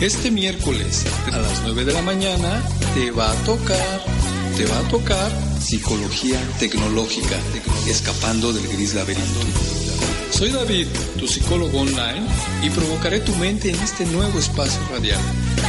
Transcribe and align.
Este 0.00 0.30
miércoles 0.30 1.04
a 1.30 1.36
las 1.36 1.60
9 1.62 1.84
de 1.84 1.92
la 1.92 2.00
mañana 2.00 2.62
te 2.94 3.10
va 3.10 3.30
a 3.30 3.34
tocar, 3.44 4.02
te 4.56 4.64
va 4.64 4.78
a 4.78 4.88
tocar 4.88 5.30
psicología 5.60 6.40
tecnológica, 6.58 7.36
escapando 7.86 8.50
del 8.50 8.66
gris 8.68 8.94
laberinto. 8.94 9.40
Soy 10.30 10.52
David, 10.52 10.86
tu 11.18 11.28
psicólogo 11.28 11.80
online, 11.80 12.26
y 12.62 12.70
provocaré 12.70 13.20
tu 13.20 13.34
mente 13.34 13.68
en 13.68 13.78
este 13.80 14.06
nuevo 14.06 14.38
espacio 14.38 14.80
radial. 14.90 15.20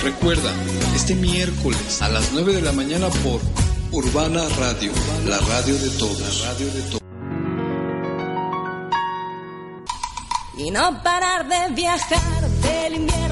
Recuerda, 0.01 0.53
este 0.95 1.13
miércoles 1.13 2.01
a 2.01 2.07
las 2.07 2.31
9 2.31 2.53
de 2.53 2.61
la 2.61 2.71
mañana 2.71 3.09
por 3.09 3.41
Urbana 3.91 4.47
Radio, 4.57 4.93
la 5.27 5.39
radio 5.39 5.77
de 5.77 5.89
todos. 5.89 6.45
radio 6.45 6.67
de. 6.67 7.01
Y 10.57 10.71
no 10.71 11.03
parar 11.03 11.49
de 11.49 11.75
viajar 11.75 12.49
del 12.61 12.93
invierno 12.93 13.30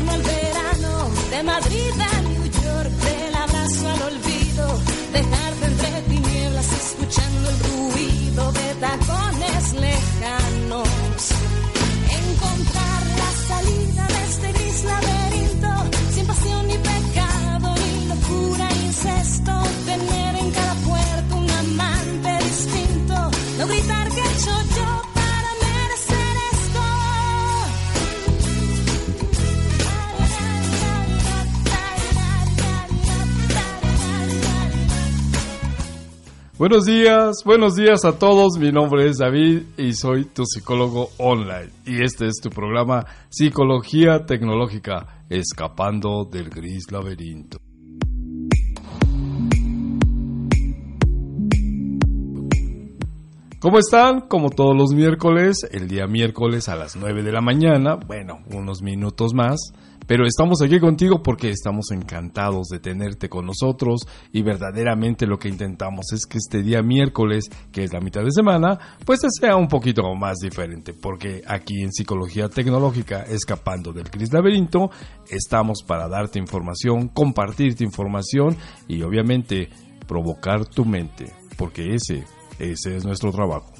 de 1.29 1.43
Madrid 1.43 1.93
a 1.99 2.21
New 2.21 2.43
York, 2.43 2.89
del 2.89 3.35
abrazo 3.35 3.87
al 3.87 4.01
olvido, 4.01 4.79
dejarte 5.13 5.65
entre 5.65 6.01
tinieblas 6.07 6.71
escuchando 6.71 7.49
el 7.49 7.59
ruido 7.59 8.51
de 8.51 8.73
tacones 8.79 9.73
lejanos. 9.73 10.18
Buenos 36.59 36.83
días, 36.83 37.37
buenos 37.45 37.75
días 37.75 38.03
a 38.03 38.19
todos. 38.19 38.59
Mi 38.59 38.69
nombre 38.69 39.07
es 39.07 39.19
David 39.19 39.61
y 39.77 39.93
soy 39.93 40.25
tu 40.25 40.43
psicólogo 40.43 41.07
online. 41.17 41.69
Y 41.85 42.03
este 42.03 42.27
es 42.27 42.41
tu 42.41 42.49
programa 42.49 43.05
Psicología 43.29 44.25
Tecnológica, 44.25 45.23
escapando 45.29 46.25
del 46.29 46.49
gris 46.49 46.91
laberinto. 46.91 47.59
¿Cómo 53.61 53.79
están? 53.79 54.27
Como 54.27 54.49
todos 54.49 54.75
los 54.75 54.91
miércoles, 54.93 55.65
el 55.71 55.87
día 55.87 56.07
miércoles 56.07 56.67
a 56.67 56.75
las 56.75 56.97
9 56.97 57.23
de 57.23 57.31
la 57.31 57.39
mañana, 57.39 57.95
bueno, 57.95 58.39
unos 58.53 58.81
minutos 58.81 59.33
más, 59.33 59.71
pero 60.09 60.25
estamos 60.25 60.59
aquí 60.63 60.79
contigo 60.79 61.21
porque 61.21 61.51
estamos 61.51 61.91
encantados 61.91 62.69
de 62.69 62.79
tenerte 62.79 63.29
con 63.29 63.45
nosotros 63.45 64.07
y 64.33 64.41
verdaderamente 64.41 65.27
lo 65.27 65.37
que 65.37 65.49
intentamos 65.49 66.11
es 66.13 66.25
que 66.25 66.39
este 66.39 66.63
día 66.63 66.81
miércoles, 66.81 67.45
que 67.71 67.83
es 67.83 67.93
la 67.93 67.99
mitad 67.99 68.23
de 68.23 68.31
semana, 68.31 68.79
pues 69.05 69.19
sea 69.39 69.55
un 69.55 69.67
poquito 69.67 70.01
más 70.15 70.37
diferente, 70.39 70.95
porque 70.95 71.43
aquí 71.45 71.83
en 71.83 71.93
Psicología 71.93 72.49
Tecnológica, 72.49 73.21
escapando 73.21 73.93
del 73.93 74.05
gris 74.05 74.33
laberinto, 74.33 74.89
estamos 75.29 75.83
para 75.85 76.07
darte 76.07 76.39
información, 76.39 77.09
compartirte 77.09 77.83
información 77.83 78.57
y 78.87 79.03
obviamente 79.03 79.69
provocar 80.07 80.65
tu 80.65 80.85
mente, 80.85 81.31
porque 81.55 81.93
ese 81.93 82.23
ese 82.57 82.97
es 82.97 83.05
nuestro 83.05 83.31
trabajo. 83.31 83.71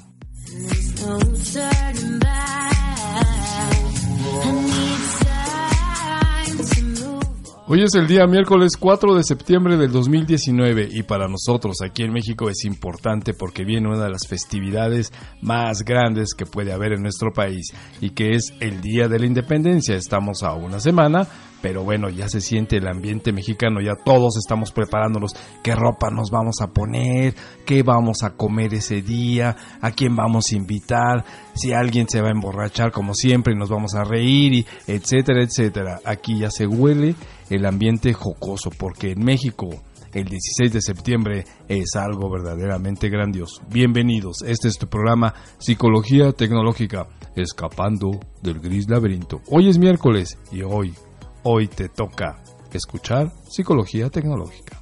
Hoy 7.72 7.84
es 7.84 7.94
el 7.94 8.08
día 8.08 8.26
miércoles 8.26 8.78
4 8.80 9.14
de 9.14 9.24
septiembre 9.24 9.78
del 9.78 9.92
2019 9.92 10.90
y 10.92 11.04
para 11.04 11.28
nosotros 11.28 11.84
aquí 11.84 12.02
en 12.02 12.12
México 12.12 12.50
es 12.50 12.66
importante 12.66 13.36
porque 13.36 13.64
viene 13.64 13.88
una 13.88 14.06
de 14.06 14.10
las 14.10 14.26
festividades 14.28 15.14
más 15.42 15.84
grandes 15.84 16.34
que 16.34 16.48
puede 16.48 16.74
haber 16.74 16.94
en 16.94 17.04
nuestro 17.04 17.32
país 17.32 17.72
y 18.02 18.10
que 18.10 18.32
es 18.32 18.56
el 18.60 18.82
Día 18.82 19.08
de 19.08 19.20
la 19.20 19.28
Independencia. 19.28 19.96
Estamos 19.96 20.42
a 20.42 20.56
una 20.56 20.80
semana, 20.80 21.28
pero 21.62 21.84
bueno, 21.84 22.10
ya 22.10 22.30
se 22.30 22.42
siente 22.42 22.78
el 22.78 22.88
ambiente 22.88 23.32
mexicano, 23.32 23.82
ya 23.82 23.96
todos 23.96 24.38
estamos 24.38 24.72
preparándonos 24.72 25.34
qué 25.64 25.76
ropa 25.76 26.10
nos 26.10 26.32
vamos 26.32 26.62
a 26.62 26.68
poner, 26.68 27.36
qué 27.66 27.84
vamos 27.84 28.24
a 28.24 28.32
comer 28.32 28.74
ese 28.74 29.02
día, 29.02 29.56
a 29.82 29.92
quién 29.92 30.16
vamos 30.16 30.52
a 30.52 30.56
invitar, 30.56 31.26
si 31.54 31.74
alguien 31.74 32.08
se 32.08 32.22
va 32.22 32.30
a 32.30 32.32
emborrachar 32.32 32.92
como 32.92 33.14
siempre 33.14 33.54
y 33.54 33.58
nos 33.58 33.70
vamos 33.70 33.96
a 33.96 34.04
reír, 34.04 34.54
y 34.54 34.66
etcétera, 34.88 35.44
etcétera. 35.44 36.00
Aquí 36.06 36.40
ya 36.40 36.50
se 36.50 36.68
huele 36.68 37.16
el 37.50 37.66
ambiente 37.66 38.14
jocoso 38.14 38.70
porque 38.70 39.12
en 39.12 39.24
México 39.24 39.70
el 40.14 40.26
16 40.26 40.74
de 40.74 40.82
septiembre 40.82 41.46
es 41.68 41.96
algo 41.96 42.32
verdaderamente 42.32 43.10
grandioso. 43.10 43.62
Bienvenidos, 43.70 44.42
este 44.46 44.68
es 44.68 44.78
tu 44.78 44.88
programa 44.88 45.34
Psicología 45.60 46.32
Tecnológica, 46.32 47.08
escapando 47.36 48.20
del 48.42 48.60
gris 48.60 48.90
laberinto. 48.90 49.42
Hoy 49.50 49.70
es 49.70 49.78
miércoles 49.78 50.40
y 50.52 50.64
hoy 50.64 50.94
Hoy 51.44 51.68
te 51.68 51.88
toca 51.88 52.44
escuchar 52.74 53.32
Psicología 53.48 54.10
Tecnológica. 54.10 54.82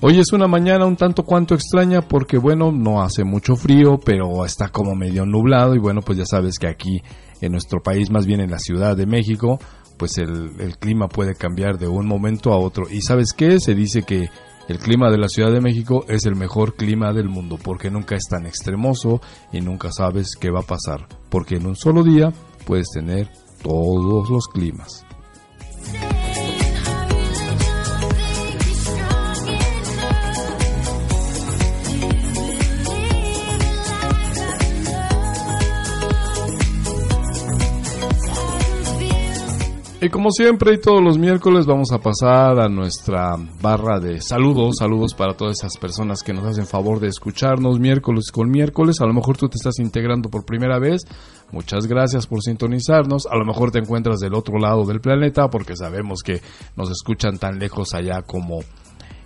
Hoy 0.00 0.20
es 0.20 0.32
una 0.32 0.46
mañana 0.46 0.86
un 0.86 0.94
tanto 0.94 1.24
cuanto 1.24 1.56
extraña 1.56 2.02
porque 2.02 2.38
bueno, 2.38 2.70
no 2.70 3.02
hace 3.02 3.24
mucho 3.24 3.56
frío, 3.56 3.98
pero 3.98 4.44
está 4.44 4.68
como 4.68 4.94
medio 4.94 5.26
nublado 5.26 5.74
y 5.74 5.80
bueno, 5.80 6.02
pues 6.02 6.18
ya 6.18 6.24
sabes 6.24 6.60
que 6.60 6.68
aquí 6.68 7.02
en 7.40 7.50
nuestro 7.50 7.82
país, 7.82 8.08
más 8.08 8.24
bien 8.24 8.40
en 8.40 8.52
la 8.52 8.60
Ciudad 8.60 8.96
de 8.96 9.06
México, 9.06 9.58
pues 9.98 10.16
el, 10.18 10.78
clima 10.78 11.08
puede 11.08 11.34
cambiar 11.34 11.78
de 11.78 11.88
un 11.88 12.06
momento 12.06 12.52
a 12.52 12.58
otro. 12.58 12.84
¿Y 12.90 13.02
sabes 13.02 13.32
qué? 13.36 13.58
Se 13.60 13.74
dice 13.74 14.02
que 14.02 14.28
el 14.68 14.78
clima 14.78 15.10
de 15.10 15.18
la 15.18 15.28
Ciudad 15.28 15.52
de 15.52 15.60
México 15.60 16.04
es 16.08 16.24
el 16.24 16.36
mejor 16.36 16.74
clima 16.74 17.12
del 17.12 17.28
mundo 17.28 17.58
porque 17.62 17.90
nunca 17.90 18.14
es 18.14 18.24
tan 18.30 18.46
extremoso 18.46 19.20
y 19.52 19.60
nunca 19.60 19.90
sabes 19.92 20.36
qué 20.40 20.50
va 20.50 20.60
a 20.60 20.66
pasar. 20.66 21.06
Porque 21.28 21.56
en 21.56 21.66
un 21.66 21.76
solo 21.76 22.02
día 22.02 22.32
puedes 22.64 22.88
tener 22.90 23.28
todos 23.62 24.30
los 24.30 24.46
climas. 24.46 25.04
Y 40.00 40.10
como 40.10 40.30
siempre 40.30 40.74
y 40.74 40.78
todos 40.78 41.02
los 41.02 41.18
miércoles 41.18 41.66
vamos 41.66 41.90
a 41.90 41.98
pasar 41.98 42.60
a 42.60 42.68
nuestra 42.68 43.34
barra 43.60 43.98
de 43.98 44.20
saludos, 44.20 44.76
saludos 44.78 45.12
para 45.12 45.34
todas 45.34 45.58
esas 45.58 45.76
personas 45.76 46.22
que 46.22 46.32
nos 46.32 46.44
hacen 46.44 46.66
favor 46.66 47.00
de 47.00 47.08
escucharnos 47.08 47.80
miércoles 47.80 48.30
con 48.30 48.48
miércoles. 48.48 49.00
A 49.00 49.06
lo 49.06 49.12
mejor 49.12 49.36
tú 49.36 49.48
te 49.48 49.56
estás 49.56 49.80
integrando 49.80 50.28
por 50.28 50.44
primera 50.44 50.78
vez. 50.78 51.02
Muchas 51.50 51.88
gracias 51.88 52.28
por 52.28 52.42
sintonizarnos. 52.42 53.26
A 53.26 53.36
lo 53.36 53.44
mejor 53.44 53.72
te 53.72 53.80
encuentras 53.80 54.20
del 54.20 54.34
otro 54.34 54.60
lado 54.60 54.84
del 54.84 55.00
planeta 55.00 55.48
porque 55.48 55.74
sabemos 55.74 56.20
que 56.24 56.42
nos 56.76 56.92
escuchan 56.92 57.38
tan 57.38 57.58
lejos 57.58 57.92
allá 57.92 58.22
como 58.22 58.60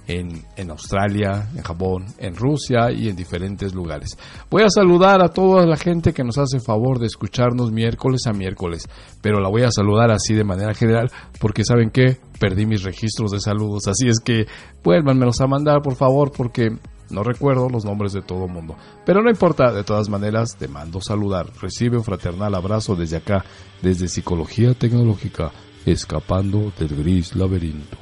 en, 0.06 0.70
Australia, 0.70 1.48
en 1.54 1.62
Japón, 1.62 2.06
en 2.18 2.34
Rusia 2.34 2.90
y 2.90 3.08
en 3.08 3.16
diferentes 3.16 3.74
lugares. 3.74 4.18
Voy 4.50 4.62
a 4.62 4.70
saludar 4.70 5.22
a 5.22 5.28
toda 5.28 5.66
la 5.66 5.76
gente 5.76 6.12
que 6.12 6.24
nos 6.24 6.38
hace 6.38 6.60
favor 6.60 6.98
de 6.98 7.06
escucharnos 7.06 7.72
miércoles 7.72 8.26
a 8.26 8.32
miércoles, 8.32 8.88
pero 9.20 9.40
la 9.40 9.48
voy 9.48 9.62
a 9.62 9.70
saludar 9.70 10.10
así 10.10 10.34
de 10.34 10.44
manera 10.44 10.74
general 10.74 11.10
porque 11.40 11.64
saben 11.64 11.90
que 11.90 12.18
perdí 12.38 12.66
mis 12.66 12.82
registros 12.82 13.30
de 13.30 13.40
saludos, 13.40 13.86
así 13.86 14.08
es 14.08 14.18
que 14.20 14.46
vuélvanmelos 14.82 15.40
a 15.40 15.46
mandar 15.46 15.82
por 15.82 15.94
favor 15.94 16.32
porque 16.32 16.76
no 17.10 17.22
recuerdo 17.22 17.68
los 17.68 17.84
nombres 17.84 18.12
de 18.12 18.22
todo 18.22 18.48
mundo. 18.48 18.74
Pero 19.04 19.22
no 19.22 19.30
importa, 19.30 19.72
de 19.72 19.84
todas 19.84 20.08
maneras, 20.08 20.56
te 20.56 20.66
mando 20.66 21.00
saludar. 21.00 21.46
Recibe 21.60 21.98
un 21.98 22.04
fraternal 22.04 22.54
abrazo 22.54 22.96
desde 22.96 23.18
acá, 23.18 23.44
desde 23.82 24.08
Psicología 24.08 24.72
Tecnológica, 24.72 25.52
escapando 25.84 26.72
del 26.78 26.96
gris 26.96 27.36
laberinto. 27.36 28.01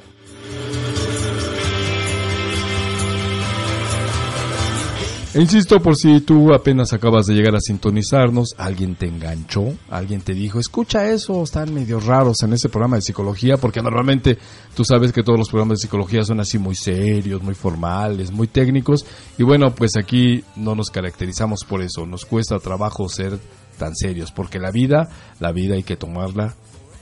Insisto, 5.35 5.79
por 5.79 5.95
si 5.95 6.21
tú 6.21 6.53
apenas 6.53 6.93
acabas 6.93 7.25
de 7.25 7.33
llegar 7.33 7.55
a 7.55 7.59
sintonizarnos, 7.59 8.55
alguien 8.57 8.95
te 8.95 9.07
enganchó, 9.07 9.75
alguien 9.89 10.21
te 10.21 10.33
dijo, 10.33 10.59
escucha 10.59 11.09
eso, 11.09 11.43
están 11.43 11.73
medio 11.73 11.99
raros 11.99 12.43
en 12.43 12.53
ese 12.53 12.69
programa 12.69 12.97
de 12.97 13.01
psicología, 13.01 13.57
porque 13.57 13.81
normalmente 13.81 14.37
tú 14.75 14.83
sabes 14.83 15.11
que 15.11 15.23
todos 15.23 15.39
los 15.39 15.49
programas 15.49 15.79
de 15.79 15.83
psicología 15.83 16.23
son 16.23 16.39
así 16.39 16.57
muy 16.57 16.75
serios, 16.75 17.41
muy 17.41 17.55
formales, 17.55 18.31
muy 18.31 18.47
técnicos, 18.47 19.05
y 19.37 19.43
bueno, 19.43 19.73
pues 19.73 19.95
aquí 19.97 20.43
no 20.55 20.75
nos 20.75 20.89
caracterizamos 20.89 21.63
por 21.63 21.81
eso, 21.81 22.05
nos 22.05 22.25
cuesta 22.25 22.59
trabajo 22.59 23.07
ser 23.07 23.39
tan 23.77 23.95
serios, 23.95 24.31
porque 24.31 24.59
la 24.59 24.71
vida, 24.71 25.09
la 25.39 25.51
vida 25.51 25.75
hay 25.75 25.83
que 25.83 25.95
tomarla 25.97 26.55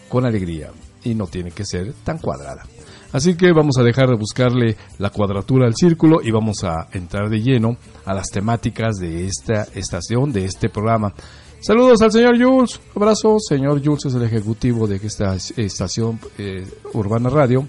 con 0.08 0.26
alegría, 0.26 0.72
y 1.04 1.16
no 1.16 1.28
tiene 1.28 1.52
que 1.52 1.66
ser 1.66 1.94
tan 2.04 2.18
cuadrada. 2.18 2.64
Así 3.12 3.36
que 3.36 3.52
vamos 3.52 3.78
a 3.80 3.84
dejar 3.84 4.08
de 4.08 4.16
buscarle 4.16 4.78
la 5.00 5.10
cuadratura 5.10 5.66
al 5.66 5.76
círculo 5.76 6.22
y 6.22 6.30
vamos 6.30 6.64
a 6.64 6.88
entrar 6.92 7.30
de 7.30 7.42
lleno 7.42 7.78
a 8.06 8.14
las 8.14 8.30
temáticas 8.30 8.98
de 8.98 9.26
esta 9.26 9.68
estación, 9.74 10.32
de 10.32 10.46
este 10.46 10.70
programa. 10.70 11.14
Saludos 11.62 12.02
al 12.04 12.12
señor 12.12 12.42
Jules, 12.42 12.80
abrazo, 12.96 13.38
señor 13.40 13.84
Jules 13.84 14.06
es 14.06 14.14
el 14.14 14.24
ejecutivo 14.24 14.88
de 14.88 14.96
esta 14.98 15.36
estación 15.36 16.20
eh, 16.38 16.66
Urbana 16.94 17.30
Radio. 17.30 17.68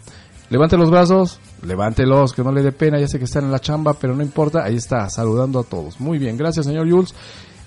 Levante 0.51 0.77
los 0.77 0.91
brazos, 0.91 1.41
levántelos, 1.65 2.33
que 2.33 2.45
no 2.45 2.53
le 2.53 2.63
dé 2.63 2.73
pena, 2.73 3.01
ya 3.01 3.09
sé 3.09 3.19
que 3.19 3.25
están 3.25 3.45
en 3.45 3.53
la 3.53 3.61
chamba, 3.61 3.95
pero 3.95 4.15
no 4.15 4.23
importa, 4.23 4.65
ahí 4.65 4.77
está, 4.77 5.09
saludando 5.09 5.59
a 5.59 5.65
todos. 5.65 5.99
Muy 6.01 6.19
bien, 6.19 6.37
gracias 6.37 6.67
señor 6.67 6.91
Jules. 6.91 7.15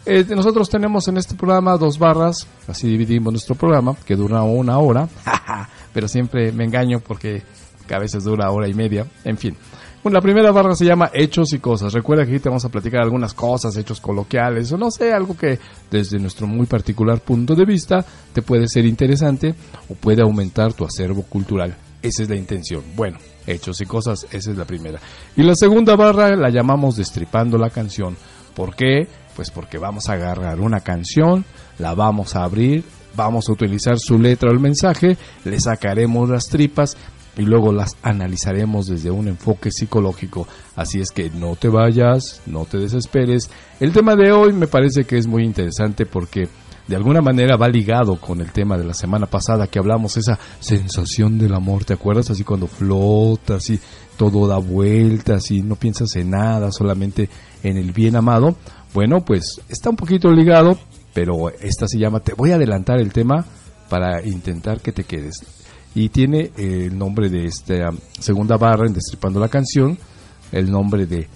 Eh, 0.06 0.25
nosotros 0.36 0.70
tenemos 0.70 1.08
en 1.08 1.18
este 1.18 1.34
programa 1.34 1.78
dos 1.78 1.98
barras, 1.98 2.46
así 2.68 2.88
dividimos 2.88 3.34
nuestro 3.34 3.56
programa, 3.56 3.96
que 4.06 4.16
dura 4.16 4.44
una 4.44 4.78
hora, 4.78 5.08
pero 5.94 6.08
siempre 6.08 6.52
me 6.52 6.66
engaño 6.66 7.00
porque 7.00 7.42
que 7.88 7.95
a 7.95 8.00
veces 8.00 8.24
dura 8.24 8.51
hora 8.51 8.68
y 8.68 8.74
media, 8.74 9.06
en 9.24 9.38
fin. 9.38 9.56
Bueno, 10.03 10.18
la 10.18 10.21
primera 10.21 10.51
barra 10.51 10.75
se 10.75 10.83
llama 10.83 11.12
Hechos 11.13 11.53
y 11.53 11.59
Cosas. 11.59 11.94
Recuerda 11.94 12.25
que 12.25 12.31
aquí 12.31 12.39
te 12.41 12.50
vamos 12.50 12.65
a 12.65 12.69
platicar 12.69 13.01
algunas 13.01 13.33
cosas, 13.33 13.77
hechos 13.77 14.01
coloquiales, 14.01 14.69
o 14.74 14.77
no 14.77 14.91
sé, 14.91 15.13
algo 15.13 15.38
que 15.38 15.59
desde 15.89 16.19
nuestro 16.19 16.45
muy 16.45 16.65
particular 16.65 17.21
punto 17.21 17.56
de 17.56 17.63
vista 17.63 18.03
te 18.33 18.41
puede 18.41 18.68
ser 18.68 18.85
interesante 18.85 19.56
o 19.88 19.95
puede 19.95 20.21
aumentar 20.21 20.74
tu 20.74 20.83
acervo 20.83 21.24
cultural. 21.24 21.77
Esa 22.01 22.24
es 22.24 22.30
la 22.30 22.35
intención. 22.35 22.83
Bueno, 22.97 23.18
Hechos 23.47 23.80
y 23.80 23.86
Cosas, 23.86 24.27
esa 24.29 24.51
es 24.51 24.57
la 24.57 24.65
primera. 24.65 25.00
Y 25.38 25.44
la 25.44 25.56
segunda 25.56 25.95
barra 25.95 26.36
la 26.36 26.50
llamamos 26.50 26.97
Destripando 26.97 27.57
la 27.57 27.69
canción. 27.69 28.18
¿Por 28.53 28.75
qué? 28.75 29.07
Pues 29.38 29.51
porque 29.51 29.77
vamos 29.77 30.09
a 30.09 30.13
agarrar 30.13 30.59
una 30.59 30.81
canción, 30.81 31.45
la 31.79 31.95
vamos 31.95 32.36
a 32.36 32.44
abrir, 32.44 32.83
vamos 33.15 33.47
a 33.47 33.53
utilizar 33.53 33.97
su 34.00 34.19
letra 34.19 34.50
o 34.50 34.53
el 34.53 34.59
mensaje, 34.59 35.18
le 35.45 35.59
sacaremos 35.59 36.29
las 36.29 36.47
tripas 36.47 36.97
y 37.38 37.44
luego 37.44 37.71
las 37.71 37.97
analizaremos 38.03 38.88
desde 38.88 39.12
un 39.12 39.27
enfoque 39.27 39.71
psicológico. 39.71 40.47
Así 40.75 41.00
es 41.00 41.12
que 41.12 41.30
no 41.30 41.56
te 41.56 41.68
vayas, 41.68 42.41
no 42.45 42.65
te 42.65 42.77
desesperes. 42.77 43.50
El 43.80 43.91
tema 43.91 44.15
de 44.15 44.31
hoy 44.31 44.53
me 44.53 44.68
parece 44.68 45.06
que 45.06 45.18
es 45.18 45.27
muy 45.27 45.44
interesante 45.44 46.06
porque 46.06 46.47
de 46.88 46.95
alguna 46.95 47.21
manera 47.21 47.56
va 47.56 47.69
ligado 47.69 48.19
con 48.19 48.41
el 48.41 48.51
tema 48.51 48.77
de 48.77 48.83
la 48.83 48.94
semana 48.94 49.25
pasada 49.25 49.68
que 49.68 49.80
hablamos, 49.80 50.18
esa 50.18 50.38
sensación 50.59 51.39
del 51.39 51.53
amor, 51.53 51.85
¿te 51.85 51.94
acuerdas? 51.94 52.30
Así 52.30 52.44
cuando 52.44 52.68
flotas 52.68 53.69
y 53.69 53.79
todo 54.18 54.47
da 54.47 54.57
vueltas 54.57 55.50
y 55.51 55.62
no 55.62 55.75
piensas 55.75 56.15
en 56.15 56.31
nada, 56.31 56.71
solamente 56.71 57.29
en 57.63 57.77
el 57.77 57.94
bien 57.94 58.15
amado. 58.15 58.56
Bueno, 58.94 59.24
pues 59.25 59.62
está 59.69 59.89
un 59.89 59.95
poquito 59.95 60.31
ligado, 60.31 60.77
pero 61.13 61.50
esta 61.50 61.88
se 61.88 61.97
llama, 61.97 62.19
te 62.19 62.33
voy 62.33 62.51
a 62.51 62.56
adelantar 62.56 63.00
el 63.00 63.12
tema 63.12 63.45
para 63.89 64.25
intentar 64.25 64.81
que 64.81 64.91
te 64.91 65.03
quedes 65.03 65.62
y 65.95 66.10
tiene 66.10 66.51
el 66.57 66.98
nombre 66.98 67.30
de 67.30 67.45
esta 67.45 67.92
segunda 68.19 68.57
barra 68.57 68.88
en 68.88 68.94
Destripando 68.94 69.40
la 69.40 69.50
canción, 69.50 69.98
el 70.51 70.72
nombre 70.72 71.06
de... 71.06 71.28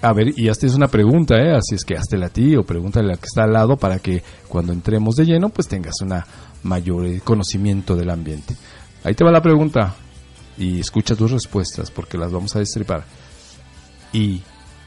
A 0.00 0.12
ver, 0.12 0.38
y 0.38 0.48
hasta 0.48 0.66
es 0.66 0.74
una 0.74 0.86
pregunta, 0.86 1.36
¿eh? 1.36 1.56
así 1.56 1.74
es 1.74 1.84
que 1.84 1.96
hazte 1.96 2.22
a 2.22 2.28
ti 2.28 2.54
o 2.54 2.62
pregúntale 2.62 3.08
a 3.08 3.10
la 3.12 3.16
que 3.16 3.26
está 3.26 3.44
al 3.44 3.52
lado 3.52 3.76
para 3.76 3.98
que 3.98 4.22
cuando 4.48 4.72
entremos 4.72 5.16
de 5.16 5.24
lleno 5.24 5.48
pues 5.48 5.66
tengas 5.66 5.94
una 6.02 6.24
mayor 6.62 7.06
eh, 7.06 7.20
conocimiento 7.20 7.96
del 7.96 8.10
ambiente. 8.10 8.56
Ahí 9.02 9.14
te 9.14 9.24
va 9.24 9.32
la 9.32 9.42
pregunta 9.42 9.94
y 10.56 10.78
escucha 10.78 11.16
tus 11.16 11.32
respuestas 11.32 11.90
porque 11.90 12.16
las 12.16 12.30
vamos 12.30 12.54
a 12.54 12.60
destripar. 12.60 13.04
¿Y, 14.12 14.42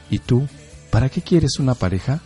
y 0.08 0.18
tú? 0.18 0.46
¿Para 0.90 1.10
qué 1.10 1.20
quieres 1.20 1.58
una 1.58 1.74
pareja? 1.74 2.20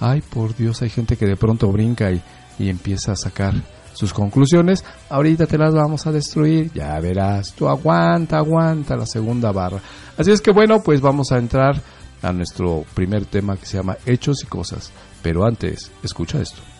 Ay, 0.00 0.22
por 0.22 0.56
Dios, 0.56 0.80
hay 0.80 0.90
gente 0.90 1.16
que 1.16 1.26
de 1.26 1.36
pronto 1.36 1.70
brinca 1.70 2.10
y, 2.10 2.22
y 2.58 2.70
empieza 2.70 3.12
a 3.12 3.16
sacar 3.16 3.54
sus 3.92 4.12
conclusiones. 4.12 4.84
Ahorita 5.10 5.46
te 5.46 5.58
las 5.58 5.74
vamos 5.74 6.06
a 6.06 6.12
destruir, 6.12 6.72
ya 6.72 6.98
verás. 7.00 7.52
Tú 7.52 7.68
aguanta, 7.68 8.38
aguanta 8.38 8.96
la 8.96 9.06
segunda 9.06 9.52
barra. 9.52 9.80
Así 10.16 10.30
es 10.30 10.40
que 10.40 10.52
bueno, 10.52 10.82
pues 10.82 11.00
vamos 11.00 11.32
a 11.32 11.38
entrar 11.38 11.80
a 12.22 12.32
nuestro 12.32 12.84
primer 12.94 13.26
tema 13.26 13.56
que 13.56 13.66
se 13.66 13.76
llama 13.78 13.96
Hechos 14.06 14.42
y 14.42 14.46
Cosas. 14.46 14.92
Pero 15.22 15.44
antes, 15.44 15.90
escucha 16.02 16.40
esto. 16.40 16.71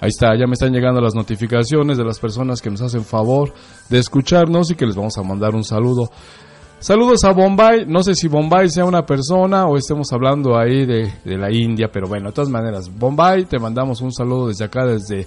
Ahí 0.00 0.08
está, 0.08 0.36
ya 0.38 0.46
me 0.46 0.52
están 0.52 0.72
llegando 0.72 1.00
las 1.00 1.14
notificaciones 1.14 1.98
de 1.98 2.04
las 2.04 2.20
personas 2.20 2.62
que 2.62 2.70
nos 2.70 2.82
hacen 2.82 3.04
favor 3.04 3.52
de 3.88 3.98
escucharnos 3.98 4.70
y 4.70 4.76
que 4.76 4.86
les 4.86 4.94
vamos 4.94 5.18
a 5.18 5.22
mandar 5.22 5.54
un 5.54 5.64
saludo. 5.64 6.10
Saludos 6.78 7.24
a 7.24 7.32
Bombay, 7.32 7.86
no 7.88 8.04
sé 8.04 8.14
si 8.14 8.28
Bombay 8.28 8.68
sea 8.68 8.84
una 8.84 9.04
persona 9.04 9.66
o 9.66 9.76
estemos 9.76 10.12
hablando 10.12 10.56
ahí 10.56 10.86
de, 10.86 11.12
la 11.24 11.52
India, 11.52 11.88
pero 11.92 12.06
bueno, 12.06 12.28
de 12.28 12.32
todas 12.32 12.50
maneras, 12.50 12.88
Bombay, 12.96 13.46
te 13.46 13.58
mandamos 13.58 14.00
un 14.00 14.12
saludo 14.12 14.46
desde 14.46 14.66
acá, 14.66 14.86
desde 14.86 15.26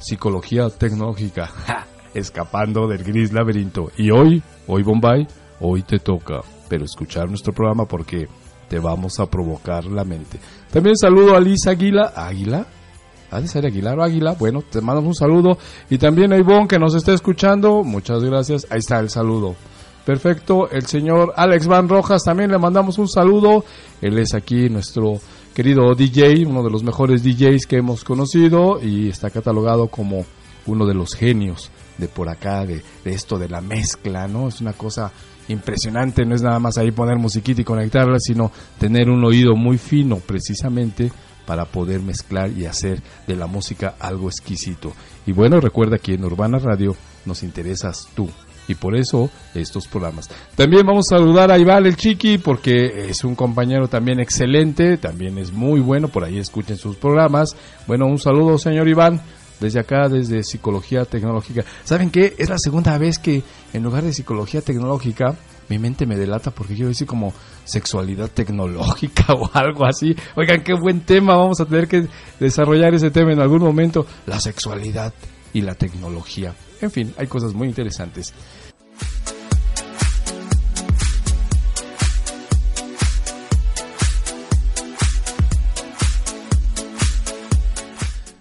Psicología 0.00 0.68
Tecnológica, 0.68 1.50
escapando 2.14 2.88
del 2.88 3.04
gris 3.04 3.32
laberinto. 3.32 3.92
Y 3.96 4.10
hoy, 4.10 4.42
hoy 4.66 4.82
Bombay, 4.82 5.28
hoy 5.60 5.82
te 5.82 6.00
toca, 6.00 6.40
pero 6.68 6.84
escuchar 6.84 7.28
nuestro 7.28 7.52
programa 7.52 7.84
porque 7.84 8.26
te 8.68 8.80
vamos 8.80 9.20
a 9.20 9.26
provocar 9.26 9.84
la 9.84 10.02
mente. 10.02 10.40
También 10.72 10.96
saludo 10.96 11.36
a 11.36 11.40
Lisa 11.40 11.70
Águila, 11.70 12.12
Águila, 12.16 12.66
¿Ha 13.30 13.40
de 13.40 13.48
ser 13.48 13.66
Aguilar 13.66 13.98
o 13.98 14.02
Águila? 14.02 14.34
Bueno, 14.38 14.62
te 14.62 14.80
mandamos 14.80 15.08
un 15.08 15.14
saludo. 15.14 15.58
Y 15.90 15.98
también 15.98 16.32
a 16.32 16.38
Ivonne 16.38 16.68
que 16.68 16.78
nos 16.78 16.94
está 16.94 17.12
escuchando. 17.12 17.84
Muchas 17.84 18.22
gracias. 18.24 18.66
Ahí 18.70 18.78
está 18.78 18.98
el 19.00 19.10
saludo. 19.10 19.54
Perfecto. 20.04 20.70
El 20.70 20.86
señor 20.86 21.34
Alex 21.36 21.66
Van 21.66 21.88
Rojas 21.88 22.22
también 22.24 22.50
le 22.50 22.58
mandamos 22.58 22.98
un 22.98 23.08
saludo. 23.08 23.64
Él 24.00 24.18
es 24.18 24.32
aquí 24.34 24.70
nuestro 24.70 25.20
querido 25.54 25.94
DJ, 25.94 26.46
uno 26.46 26.62
de 26.62 26.70
los 26.70 26.82
mejores 26.82 27.22
DJs 27.22 27.66
que 27.66 27.76
hemos 27.76 28.04
conocido 28.04 28.80
y 28.82 29.08
está 29.08 29.28
catalogado 29.28 29.88
como 29.88 30.24
uno 30.66 30.86
de 30.86 30.94
los 30.94 31.14
genios 31.14 31.70
de 31.98 32.08
por 32.08 32.28
acá, 32.28 32.64
de, 32.64 32.82
de 33.04 33.10
esto 33.10 33.38
de 33.38 33.48
la 33.48 33.60
mezcla, 33.60 34.28
¿no? 34.28 34.48
Es 34.48 34.60
una 34.60 34.72
cosa 34.72 35.10
impresionante, 35.48 36.24
no 36.24 36.34
es 36.34 36.42
nada 36.42 36.60
más 36.60 36.78
ahí 36.78 36.92
poner 36.92 37.18
musiquita 37.18 37.60
y 37.60 37.64
conectarla, 37.64 38.18
sino 38.20 38.52
tener 38.78 39.10
un 39.10 39.24
oído 39.24 39.56
muy 39.56 39.78
fino 39.78 40.16
precisamente 40.16 41.10
para 41.48 41.64
poder 41.64 42.02
mezclar 42.02 42.52
y 42.52 42.66
hacer 42.66 43.00
de 43.26 43.34
la 43.34 43.46
música 43.46 43.94
algo 43.98 44.28
exquisito. 44.28 44.92
Y 45.26 45.32
bueno, 45.32 45.62
recuerda 45.62 45.96
que 45.96 46.12
en 46.12 46.22
Urbana 46.22 46.58
Radio 46.58 46.94
nos 47.24 47.42
interesas 47.42 48.06
tú. 48.14 48.28
Y 48.68 48.74
por 48.74 48.94
eso 48.94 49.30
estos 49.54 49.88
programas. 49.88 50.28
También 50.54 50.84
vamos 50.86 51.10
a 51.10 51.16
saludar 51.16 51.50
a 51.50 51.56
Iván 51.56 51.86
el 51.86 51.96
Chiqui 51.96 52.36
porque 52.36 53.08
es 53.08 53.24
un 53.24 53.34
compañero 53.34 53.88
también 53.88 54.20
excelente, 54.20 54.98
también 54.98 55.38
es 55.38 55.50
muy 55.50 55.80
bueno, 55.80 56.08
por 56.08 56.22
ahí 56.22 56.36
escuchen 56.36 56.76
sus 56.76 56.96
programas. 56.96 57.56
Bueno, 57.86 58.04
un 58.04 58.18
saludo 58.18 58.58
señor 58.58 58.86
Iván 58.86 59.22
desde 59.58 59.80
acá, 59.80 60.10
desde 60.10 60.42
Psicología 60.42 61.06
Tecnológica. 61.06 61.64
¿Saben 61.82 62.10
qué? 62.10 62.34
Es 62.36 62.50
la 62.50 62.58
segunda 62.58 62.98
vez 62.98 63.18
que 63.18 63.42
en 63.72 63.82
lugar 63.82 64.04
de 64.04 64.12
Psicología 64.12 64.60
Tecnológica 64.60 65.34
mi 65.68 65.78
mente 65.78 66.06
me 66.06 66.16
delata 66.16 66.50
porque 66.50 66.74
quiero 66.74 66.88
decir 66.88 67.06
como 67.06 67.32
sexualidad 67.64 68.30
tecnológica 68.30 69.32
o 69.34 69.50
algo 69.52 69.84
así. 69.86 70.14
Oigan, 70.36 70.62
qué 70.62 70.74
buen 70.74 71.00
tema, 71.00 71.36
vamos 71.36 71.60
a 71.60 71.66
tener 71.66 71.88
que 71.88 72.06
desarrollar 72.40 72.94
ese 72.94 73.10
tema 73.10 73.32
en 73.32 73.40
algún 73.40 73.60
momento. 73.60 74.06
La 74.26 74.40
sexualidad 74.40 75.12
y 75.52 75.62
la 75.62 75.74
tecnología. 75.74 76.54
En 76.80 76.90
fin, 76.90 77.14
hay 77.18 77.26
cosas 77.26 77.54
muy 77.54 77.68
interesantes. 77.68 78.32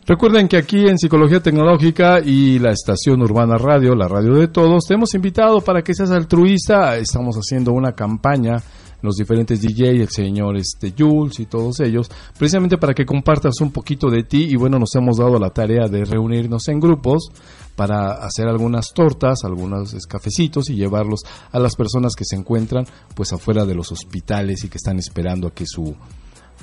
Recuerden 0.08 0.48
que 0.48 0.56
aquí 0.56 0.88
en 0.88 0.98
Psicología 0.98 1.42
Tecnológica 1.42 2.22
y 2.22 2.60
la 2.60 2.72
estación 2.72 3.22
Urbana 3.22 3.58
Radio, 3.58 3.94
la 3.94 4.08
radio 4.08 4.36
de 4.36 4.48
todos, 4.48 4.86
te 4.88 4.94
hemos 4.94 5.14
invitado 5.14 5.60
para 5.60 5.82
que 5.82 5.94
seas 5.94 6.12
altruista. 6.12 6.96
Estamos 6.96 7.36
haciendo 7.36 7.74
una 7.74 7.92
campaña, 7.92 8.56
los 9.02 9.18
diferentes 9.18 9.60
DJ, 9.60 10.02
el 10.02 10.08
señor 10.08 10.56
este, 10.56 10.94
Jules 10.98 11.42
y 11.42 11.46
todos 11.48 11.82
ellos, 11.82 12.10
precisamente 12.40 12.78
para 12.78 12.94
que 12.94 13.06
compartas 13.06 13.60
un 13.60 13.72
poquito 13.74 14.10
de 14.10 14.24
ti. 14.24 14.46
Y 14.50 14.56
bueno, 14.56 14.80
nos 14.80 14.96
hemos 14.96 15.18
dado 15.18 15.38
la 15.40 15.50
tarea 15.50 15.90
de 15.90 16.06
reunirnos 16.06 16.70
en 16.70 16.80
grupos 16.80 17.28
para 17.76 18.14
hacer 18.14 18.48
algunas 18.48 18.94
tortas, 18.94 19.44
algunos 19.44 19.94
cafecitos 20.08 20.70
y 20.70 20.76
llevarlos 20.76 21.24
a 21.52 21.60
las 21.60 21.76
personas 21.76 22.14
que 22.16 22.24
se 22.24 22.38
encuentran 22.38 22.86
pues 23.14 23.34
afuera 23.34 23.66
de 23.66 23.76
los 23.76 23.92
hospitales 23.92 24.64
y 24.64 24.70
que 24.70 24.78
están 24.78 25.00
esperando 25.00 25.50
a 25.50 25.54
que 25.54 25.66
su 25.68 25.94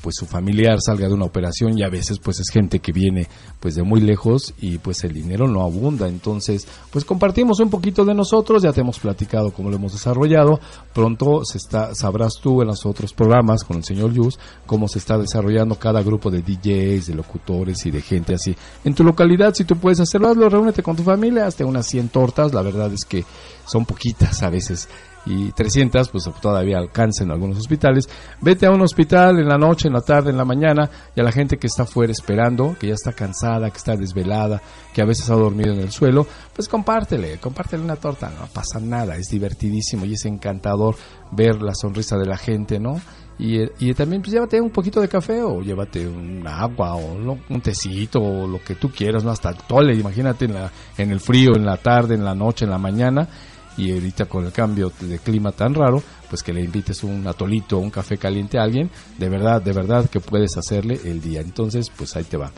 pues 0.05 0.17
su 0.17 0.27
familiar 0.27 0.83
salga 0.83 1.09
de 1.09 1.15
una 1.15 1.25
operación 1.25 1.79
y 1.79 1.83
a 1.83 1.89
veces 1.89 2.19
pues 2.19 2.39
es 2.39 2.51
gente 2.53 2.81
que 2.81 2.93
viene 2.93 3.27
pues 3.59 3.75
de 3.75 3.83
muy 3.83 4.03
lejos 4.03 4.53
y 4.61 4.77
pues 4.77 5.03
el 5.03 5.15
dinero 5.15 5.49
no 5.49 5.63
abunda. 5.63 6.07
Entonces 6.09 6.69
pues 6.91 7.07
compartimos 7.07 7.59
un 7.61 7.71
poquito 7.71 8.05
de 8.05 8.13
nosotros 8.13 8.63
ya 8.63 8.75
te 8.75 8.83
hemos 8.83 8.99
platicado 8.99 9.51
cómo 9.51 9.71
lo 9.71 9.77
hemos 9.77 9.95
desarrollado. 9.95 10.61
Pronto 10.93 11.43
se 11.47 11.57
está 11.57 11.95
sabrás 11.95 12.35
tú 12.43 12.61
en 12.61 12.69
los 12.69 12.85
otros 12.85 13.15
programas 13.15 13.65
con 13.65 13.79
el 13.79 13.85
señor 13.85 14.13
Yus 14.13 14.39
cómo 14.67 14.89
se 14.89 14.99
está 14.99 15.17
desarrollando 15.17 15.77
cada 15.77 16.03
grupo 16.03 16.31
de 16.31 16.43
DJs 16.43 17.07
de 17.07 17.15
locutores 17.15 17.87
y 17.87 17.91
de 17.91 18.03
gente 18.03 18.35
así 18.35 18.55
en 18.85 18.95
tu 18.95 19.05
localidad. 19.05 19.55
Si 19.55 19.65
tú 19.65 19.77
puedes 19.77 20.01
hacerlo 20.01 20.29
hazlo. 20.29 20.51
Reúnete 20.51 20.83
con 20.83 20.97
tu 20.97 21.03
familia 21.03 21.47
hazte 21.47 21.65
unas 21.65 21.87
100 21.87 22.11
tortas. 22.11 22.53
La 22.53 22.61
verdad 22.61 22.93
es 22.93 23.07
que 23.07 23.25
son 23.65 23.87
poquitas 23.87 24.43
a 24.43 24.51
veces 24.51 24.87
y 25.27 25.53
300 25.53 26.09
pues 26.09 26.31
todavía 26.41 26.79
alcanza 26.79 27.25
algunos 27.25 27.59
hospitales. 27.59 28.09
Vete 28.41 28.67
a 28.67 28.71
un 28.71 28.83
hospital 28.83 29.39
en 29.39 29.49
la 29.49 29.59
noche, 29.59 29.89
en 29.89 29.95
la 29.95 30.01
tarde, 30.01 30.31
en 30.31 30.37
la 30.37 30.45
mañana 30.45 30.91
y 31.15 31.21
a 31.21 31.25
la 31.25 31.33
gente 31.33 31.57
que 31.57 31.67
está 31.67 31.85
fuera 31.85 32.13
esperando, 32.13 32.77
que 32.79 32.89
ya 32.89 32.95
está 32.95 33.13
cansada, 33.13 33.71
que 33.71 33.79
está 33.79 33.97
desvelada, 33.97 34.61
que 34.93 35.03
a 35.03 35.05
veces 35.05 35.29
ha 35.31 35.35
dormido 35.35 35.73
en 35.73 35.81
el 35.81 35.91
suelo, 35.91 36.27
pues 36.55 36.69
compártele, 36.69 37.39
compártele 37.39 37.83
una 37.83 37.97
torta, 37.97 38.31
no 38.31 38.47
pasa 38.47 38.81
nada, 38.81 39.17
es 39.17 39.29
divertidísimo 39.29 40.05
y 40.05 40.15
es 40.15 40.25
encantador 40.25 40.97
ver 41.33 41.63
la 41.63 41.75
sonrisa 41.75 42.17
de 42.17 42.27
la 42.27 42.37
gente, 42.37 42.79
¿no? 42.79 43.01
Y, 43.37 43.63
y, 43.81 43.93
también 43.95 44.23
pues 44.23 44.33
llévate 44.33 44.61
un 44.61 44.71
poquito 44.71 45.01
de 45.01 45.09
café 45.09 45.43
o 45.43 45.61
llévate 45.61 46.07
un 46.07 46.47
agua 46.47 46.95
o 46.95 47.37
un 47.49 47.61
tecito 47.61 48.23
o 48.23 48.47
lo 48.47 48.63
que 48.63 48.77
tú 48.77 48.91
quieras, 48.91 49.25
¿no? 49.25 49.33
Hasta 49.33 49.53
tole, 49.55 49.93
imagínate 49.93 50.45
en, 50.45 50.55
la, 50.55 50.71
en 50.97 51.11
el 51.11 51.19
frío, 51.19 51.57
en 51.57 51.67
la 51.67 51.77
tarde, 51.77 52.15
en 52.15 52.25
la 52.25 52.37
noche, 52.37 52.65
en 52.65 52.71
la 52.71 52.79
mañana 52.79 53.29
y 53.77 53.93
ahorita 53.93 54.27
con 54.27 54.45
el 54.45 54.53
cambio 54.53 54.93
de 55.01 55.19
clima 55.19 55.53
tan 55.53 55.75
raro, 55.75 56.03
pues 56.29 56.43
que 56.43 56.53
le 56.53 56.63
invites 56.63 57.05
un 57.05 57.27
atolito 57.27 57.79
o 57.79 57.81
un 57.81 57.91
café 57.91 58.17
caliente 58.17 58.59
a 58.59 58.63
alguien, 58.63 58.91
de 59.19 59.29
verdad, 59.29 59.63
de 59.63 59.73
verdad 59.73 60.09
que 60.09 60.21
puedes 60.21 60.57
hacerle 60.57 61.01
el 61.05 61.21
día. 61.21 61.41
Entonces, 61.41 61.91
pues 61.91 62.15
ahí 62.17 62.25
te 62.25 62.37
va. 62.37 62.51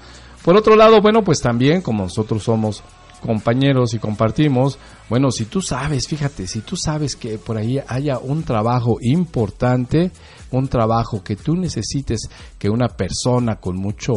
Por 0.44 0.56
otro 0.56 0.76
lado, 0.76 1.00
bueno, 1.00 1.22
pues 1.24 1.40
también 1.40 1.82
como 1.82 2.04
nosotros 2.04 2.42
somos 2.42 2.82
compañeros 3.20 3.94
y 3.94 3.98
compartimos, 3.98 4.78
bueno, 5.08 5.30
si 5.30 5.46
tú 5.46 5.60
sabes, 5.60 6.06
fíjate, 6.06 6.46
si 6.46 6.60
tú 6.60 6.76
sabes 6.76 7.16
que 7.16 7.38
por 7.38 7.56
ahí 7.56 7.80
haya 7.88 8.18
un 8.18 8.42
trabajo 8.44 8.98
importante, 9.00 10.12
un 10.52 10.68
trabajo 10.68 11.22
que 11.24 11.36
tú 11.36 11.56
necesites 11.56 12.28
que 12.58 12.70
una 12.70 12.88
persona 12.88 13.56
con 13.56 13.76
mucho 13.76 14.12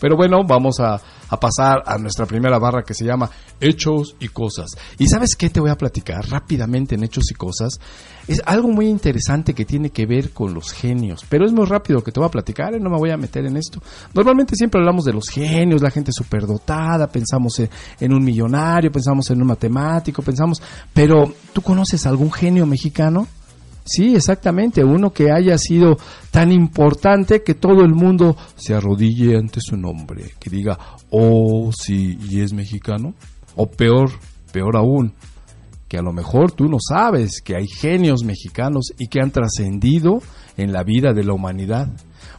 Pero 0.00 0.16
bueno, 0.16 0.44
vamos 0.44 0.80
a, 0.80 1.00
pasar 1.38 1.82
a 1.86 1.98
nuestra 1.98 2.26
primera 2.26 2.58
barra 2.58 2.82
que 2.82 2.94
se 2.94 3.04
llama 3.04 3.30
Hechos 3.60 4.16
y 4.20 4.28
Cosas. 4.28 4.70
¿Y 4.98 5.06
sabes 5.06 5.34
qué 5.36 5.50
te 5.50 5.60
voy 5.60 5.70
a 5.70 5.76
platicar 5.76 6.28
rápidamente 6.28 6.94
en 6.94 7.04
Hechos 7.04 7.30
y 7.30 7.34
Cosas? 7.34 7.80
Es 8.26 8.42
algo 8.46 8.68
muy 8.68 8.86
interesante 8.86 9.54
que 9.54 9.64
tiene 9.64 9.90
que 9.90 10.06
ver 10.06 10.30
con 10.30 10.54
los 10.54 10.72
genios, 10.72 11.24
pero 11.28 11.44
es 11.44 11.52
muy 11.52 11.66
rápido 11.66 12.02
que 12.02 12.12
te 12.12 12.20
voy 12.20 12.28
a 12.28 12.32
platicar, 12.32 12.74
¿eh? 12.74 12.80
no 12.80 12.90
me 12.90 12.98
voy 12.98 13.10
a 13.10 13.16
meter 13.16 13.44
en 13.44 13.56
esto. 13.56 13.82
Normalmente 14.14 14.56
siempre 14.56 14.80
hablamos 14.80 15.04
de 15.04 15.12
los 15.12 15.28
genios, 15.28 15.82
la 15.82 15.90
gente 15.90 16.12
superdotada, 16.12 17.06
pensamos 17.08 17.58
en, 17.58 17.68
en 18.00 18.12
un 18.12 18.24
millonario, 18.24 18.90
pensamos 18.90 19.30
en 19.30 19.40
un 19.40 19.48
matemático, 19.48 20.22
pensamos, 20.22 20.62
pero 20.92 21.32
¿tú 21.52 21.60
conoces 21.60 22.06
algún 22.06 22.32
genio 22.32 22.66
mexicano? 22.66 23.26
Sí, 23.84 24.14
exactamente, 24.14 24.82
uno 24.82 25.12
que 25.12 25.30
haya 25.30 25.58
sido 25.58 25.98
tan 26.30 26.50
importante 26.52 27.42
que 27.42 27.54
todo 27.54 27.82
el 27.82 27.94
mundo 27.94 28.34
se 28.56 28.74
arrodille 28.74 29.36
ante 29.36 29.60
su 29.60 29.76
nombre, 29.76 30.32
que 30.40 30.48
diga, 30.48 30.78
oh, 31.10 31.70
sí, 31.70 32.18
y 32.30 32.40
es 32.40 32.54
mexicano. 32.54 33.14
O 33.56 33.66
peor, 33.66 34.10
peor 34.52 34.76
aún, 34.76 35.12
que 35.86 35.98
a 35.98 36.02
lo 36.02 36.12
mejor 36.12 36.52
tú 36.52 36.64
no 36.64 36.78
sabes 36.80 37.40
que 37.42 37.56
hay 37.56 37.66
genios 37.68 38.24
mexicanos 38.24 38.92
y 38.98 39.08
que 39.08 39.20
han 39.20 39.30
trascendido 39.30 40.22
en 40.56 40.72
la 40.72 40.82
vida 40.82 41.12
de 41.12 41.24
la 41.24 41.34
humanidad. 41.34 41.88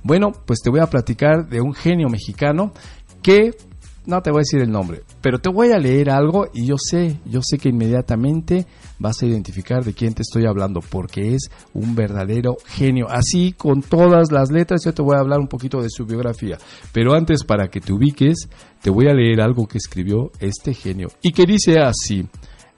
Bueno, 0.03 0.31
pues 0.45 0.59
te 0.61 0.69
voy 0.69 0.79
a 0.79 0.89
platicar 0.89 1.47
de 1.47 1.61
un 1.61 1.73
genio 1.73 2.09
mexicano 2.09 2.73
que 3.21 3.51
no 4.05 4.21
te 4.21 4.31
voy 4.31 4.39
a 4.39 4.41
decir 4.41 4.61
el 4.61 4.71
nombre, 4.71 5.01
pero 5.21 5.39
te 5.39 5.49
voy 5.49 5.71
a 5.71 5.79
leer 5.79 6.09
algo 6.09 6.47
y 6.53 6.65
yo 6.65 6.75
sé, 6.77 7.19
yo 7.25 7.41
sé 7.43 7.57
que 7.57 7.69
inmediatamente 7.69 8.65
vas 8.99 9.21
a 9.21 9.25
identificar 9.25 9.83
de 9.83 9.93
quién 9.93 10.13
te 10.13 10.21
estoy 10.21 10.45
hablando, 10.45 10.81
porque 10.81 11.35
es 11.35 11.49
un 11.73 11.95
verdadero 11.95 12.57
genio. 12.65 13.07
Así, 13.09 13.53
con 13.53 13.81
todas 13.81 14.31
las 14.31 14.51
letras, 14.51 14.83
yo 14.85 14.93
te 14.93 15.01
voy 15.01 15.15
a 15.15 15.19
hablar 15.19 15.39
un 15.39 15.47
poquito 15.47 15.81
de 15.81 15.89
su 15.89 16.05
biografía. 16.05 16.57
Pero 16.91 17.13
antes, 17.13 17.43
para 17.43 17.67
que 17.67 17.81
te 17.81 17.93
ubiques, 17.93 18.47
te 18.81 18.89
voy 18.89 19.07
a 19.07 19.13
leer 19.13 19.41
algo 19.41 19.67
que 19.67 19.77
escribió 19.77 20.31
este 20.39 20.73
genio 20.73 21.09
y 21.21 21.31
que 21.31 21.45
dice 21.45 21.79
así. 21.79 22.27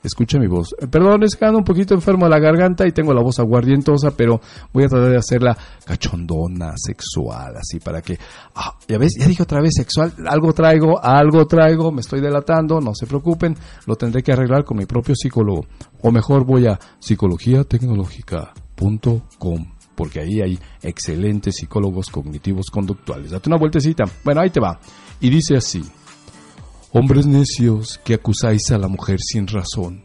Escucha 0.08 0.40
mi 0.40 0.48
voz. 0.48 0.74
Perdón, 0.90 1.22
es 1.24 1.36
que 1.36 1.46
ando 1.46 1.60
un 1.60 1.66
poquito 1.66 1.94
enfermo 1.94 2.26
de 2.26 2.32
la 2.32 2.40
garganta 2.40 2.88
y 2.88 2.94
tengo 2.94 3.14
la 3.14 3.22
voz 3.22 3.40
aguardientosa, 3.40 4.12
pero 4.12 4.40
voy 4.72 4.86
a 4.86 4.88
tratar 4.88 5.10
de 5.10 5.18
hacerla 5.18 5.58
cachondona, 5.86 6.72
sexual, 6.78 7.58
así 7.58 7.82
para 7.82 8.02
que... 8.02 8.18
Ah, 8.56 8.74
ya 8.88 8.98
ves, 8.98 9.16
ya 9.20 9.28
dije 9.28 9.44
otra 9.44 9.60
vez 9.62 9.74
sexual, 9.76 10.14
algo 10.26 10.54
traigo, 10.54 11.04
algo 11.04 11.46
traigo, 11.46 11.92
me 11.92 12.00
estoy 12.00 12.22
delatando, 12.22 12.80
no 12.80 12.96
se 12.96 13.06
preocupen, 13.06 13.58
lo 13.86 13.98
tendré 13.98 14.24
que 14.24 14.32
arreglar 14.32 14.64
con 14.64 14.78
mi 14.78 14.86
propio 14.86 15.14
psicólogo. 15.14 15.66
O 16.02 16.10
mejor 16.12 16.46
voy 16.46 16.68
a 16.68 16.80
psicologiatecnológica.com 17.00 19.66
porque 19.94 20.22
ahí 20.22 20.40
hay 20.42 20.58
excelentes 20.84 21.58
psicólogos 21.58 22.10
cognitivos 22.10 22.68
conductuales. 22.72 23.32
Date 23.32 23.50
una 23.50 23.58
vueltecita. 23.58 24.06
Bueno, 24.24 24.40
ahí 24.42 24.52
te 24.52 24.60
va. 24.60 24.80
Y 25.20 25.30
dice 25.30 25.58
así. 25.58 25.82
Hombres 26.94 27.26
necios 27.26 28.00
que 28.04 28.14
acusáis 28.14 28.72
a 28.72 28.78
la 28.78 28.88
mujer 28.88 29.20
sin 29.22 29.46
razón, 29.46 30.04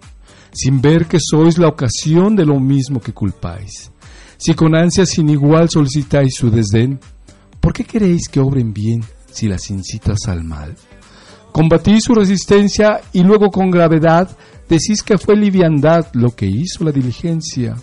sin 0.52 0.80
ver 0.80 1.06
que 1.06 1.18
sois 1.20 1.56
la 1.56 1.68
ocasión 1.68 2.34
de 2.34 2.44
lo 2.44 2.58
mismo 2.58 3.00
que 3.00 3.12
culpáis. 3.12 3.92
Si 4.36 4.54
con 4.54 4.74
ansia 4.74 5.06
sin 5.06 5.30
igual 5.30 5.70
solicitáis 5.70 6.34
su 6.34 6.50
desdén, 6.50 6.98
¿por 7.60 7.72
qué 7.72 7.84
queréis 7.84 8.28
que 8.28 8.40
obren 8.40 8.72
bien 8.72 9.04
si 9.30 9.46
las 9.46 9.70
incitas 9.70 10.26
al 10.26 10.42
mal? 10.42 10.74
Combatís 11.52 12.02
su 12.02 12.14
resistencia 12.14 13.00
y 13.12 13.22
luego 13.22 13.50
con 13.50 13.70
gravedad 13.70 14.36
decís 14.68 15.04
que 15.04 15.18
fue 15.18 15.36
liviandad 15.36 16.06
lo 16.14 16.30
que 16.30 16.46
hizo 16.46 16.82
la 16.82 16.90
diligencia. 16.90 17.76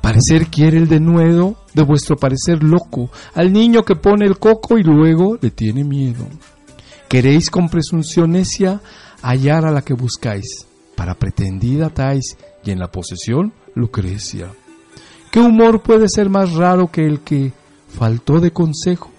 Parecer 0.00 0.46
quiere 0.46 0.78
el 0.78 0.88
denuedo 0.88 1.56
de 1.74 1.82
vuestro 1.82 2.16
parecer 2.16 2.62
loco 2.62 3.10
al 3.34 3.52
niño 3.52 3.82
que 3.82 3.96
pone 3.96 4.26
el 4.26 4.38
coco 4.38 4.78
y 4.78 4.84
luego 4.84 5.38
le 5.40 5.50
tiene 5.50 5.82
miedo. 5.84 6.26
Queréis 7.12 7.50
con 7.50 7.68
presunción 7.68 8.30
necia 8.30 8.80
hallar 9.20 9.66
a 9.66 9.70
la 9.70 9.82
que 9.82 9.92
buscáis, 9.92 10.66
para 10.96 11.14
pretendida 11.14 11.90
tais 11.90 12.38
y 12.64 12.70
en 12.70 12.78
la 12.78 12.90
posesión 12.90 13.52
Lucrecia. 13.74 14.50
¿Qué 15.30 15.38
humor 15.38 15.82
puede 15.82 16.08
ser 16.08 16.30
más 16.30 16.54
raro 16.54 16.90
que 16.90 17.04
el 17.04 17.20
que 17.20 17.52
faltó 17.86 18.40
de 18.40 18.50
consejo? 18.50 19.10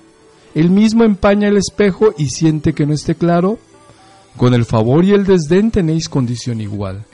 El 0.56 0.72
mismo 0.72 1.04
empaña 1.04 1.50
el 1.50 1.58
espejo 1.58 2.16
y 2.18 2.30
siente 2.30 2.74
que 2.74 2.88
no 2.88 2.96
esté 2.96 3.14
claro. 3.14 3.60
Con 4.38 4.56
el 4.56 4.66
favor 4.66 5.06
y 5.06 5.12
el 5.12 5.24
desdén 5.24 5.70
tenéis 5.70 6.10
condición 6.10 6.62
igual, 6.62 7.06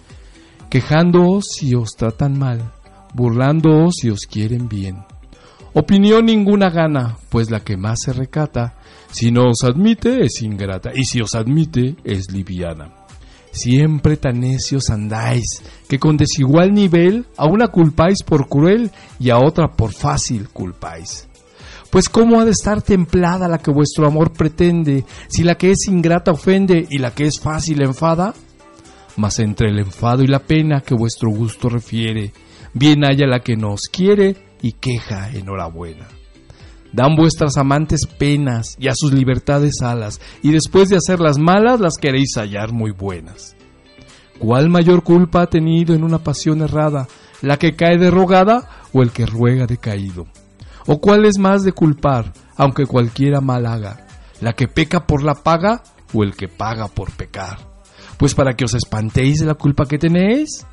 quejándoos 0.69 1.43
si 1.57 1.75
os 1.75 1.98
tratan 1.98 2.39
mal, 2.39 2.71
burlándoos 3.13 3.95
si 4.00 4.09
os 4.09 4.21
quieren 4.21 4.69
bien. 4.69 5.03
Opinión 5.74 6.27
ninguna 6.27 6.69
gana, 6.69 7.17
pues 7.27 7.51
la 7.51 7.59
que 7.59 7.75
más 7.75 8.00
se 8.01 8.13
recata, 8.13 8.78
si 9.12 9.32
no 9.32 9.50
os 9.50 9.63
admite 9.63 10.24
es 10.24 10.42
ingrata, 10.42 10.92
y 10.94 11.06
si 11.06 11.22
os 11.22 11.36
admite 11.36 11.96
es 12.04 12.32
liviana. 12.32 12.94
Siempre 13.51 14.18
tan 14.18 14.42
necios 14.42 14.89
andáis, 14.89 15.63
que 15.88 15.98
con 15.98 16.18
desigual 16.18 16.74
nivel 16.74 17.25
a 17.36 17.48
una 17.48 17.70
culpáis 17.70 18.22
por 18.24 18.48
cruel 18.48 18.92
y 19.20 19.32
a 19.32 19.39
otra 19.39 19.72
por 19.72 19.92
fácil 19.92 20.50
culpáis. 20.50 21.28
Pues 21.89 22.08
cómo 22.08 22.39
ha 22.39 22.46
de 22.46 22.51
estar 22.51 22.84
templada 22.84 23.48
la 23.48 23.58
que 23.58 23.72
vuestro 23.72 24.06
amor 24.06 24.32
pretende, 24.32 25.06
si 25.28 25.44
la 25.44 25.56
que 25.56 25.72
es 25.72 25.88
ingrata 25.88 26.32
ofende 26.32 26.86
y 26.88 27.00
la 27.00 27.12
que 27.12 27.25
es 27.25 27.39
fácil 27.39 27.82
enfada? 27.82 28.36
Mas 29.18 29.39
entre 29.39 29.70
el 29.70 29.80
enfado 29.80 30.22
y 30.24 30.28
la 30.28 30.39
pena 30.39 30.82
que 30.82 30.94
vuestro 30.94 31.32
gusto 31.32 31.68
refiere, 31.68 32.32
bien 32.75 33.04
haya 33.04 33.25
la 33.25 33.39
que 33.39 33.56
nos 33.56 33.82
quiere 33.92 34.36
y 34.62 34.74
queja 34.74 35.32
enhorabuena. 35.32 36.19
Dan 36.91 37.15
vuestras 37.15 37.58
amantes 37.58 38.08
penas 38.08 38.75
y 38.79 38.88
a 38.88 38.93
sus 38.96 39.13
libertades 39.13 39.81
alas, 39.81 40.19
y 40.41 40.51
después 40.51 40.89
de 40.89 40.98
hacerlas 40.98 41.38
malas 41.38 41.79
las 41.79 41.98
queréis 41.98 42.36
hallar 42.36 42.72
muy 42.72 42.91
buenas. 42.91 43.55
¿Cuál 44.39 44.69
mayor 44.69 45.03
culpa 45.03 45.41
ha 45.41 45.48
tenido 45.48 45.93
en 45.93 46.03
una 46.03 46.19
pasión 46.19 46.62
errada, 46.62 47.08
la 47.41 47.58
que 47.58 47.75
cae 47.75 47.98
de 47.98 48.10
rogada 48.10 48.67
o 48.93 49.03
el 49.03 49.12
que 49.12 49.25
ruega 49.25 49.67
de 49.67 49.77
caído? 49.77 50.27
¿O 50.88 51.00
cuál 51.00 51.25
es 51.25 51.38
más 51.38 51.63
de 51.63 51.74
culpar, 51.74 52.34
aunque 52.55 52.86
cualquiera 52.86 53.41
mal 53.41 53.65
haga, 53.65 54.08
la 54.41 54.53
que 54.53 54.67
peca 54.67 55.05
por 55.05 55.24
la 55.24 55.36
paga 55.36 55.84
o 56.13 56.24
el 56.24 56.36
que 56.36 56.48
paga 56.48 56.88
por 56.88 57.12
pecar? 57.12 57.60
Pues 58.17 58.34
para 58.34 58.55
que 58.55 58.65
os 58.65 58.74
espantéis 58.74 59.39
de 59.39 59.46
la 59.46 59.55
culpa 59.55 59.86
que 59.86 59.98
tenéis, 59.98 60.65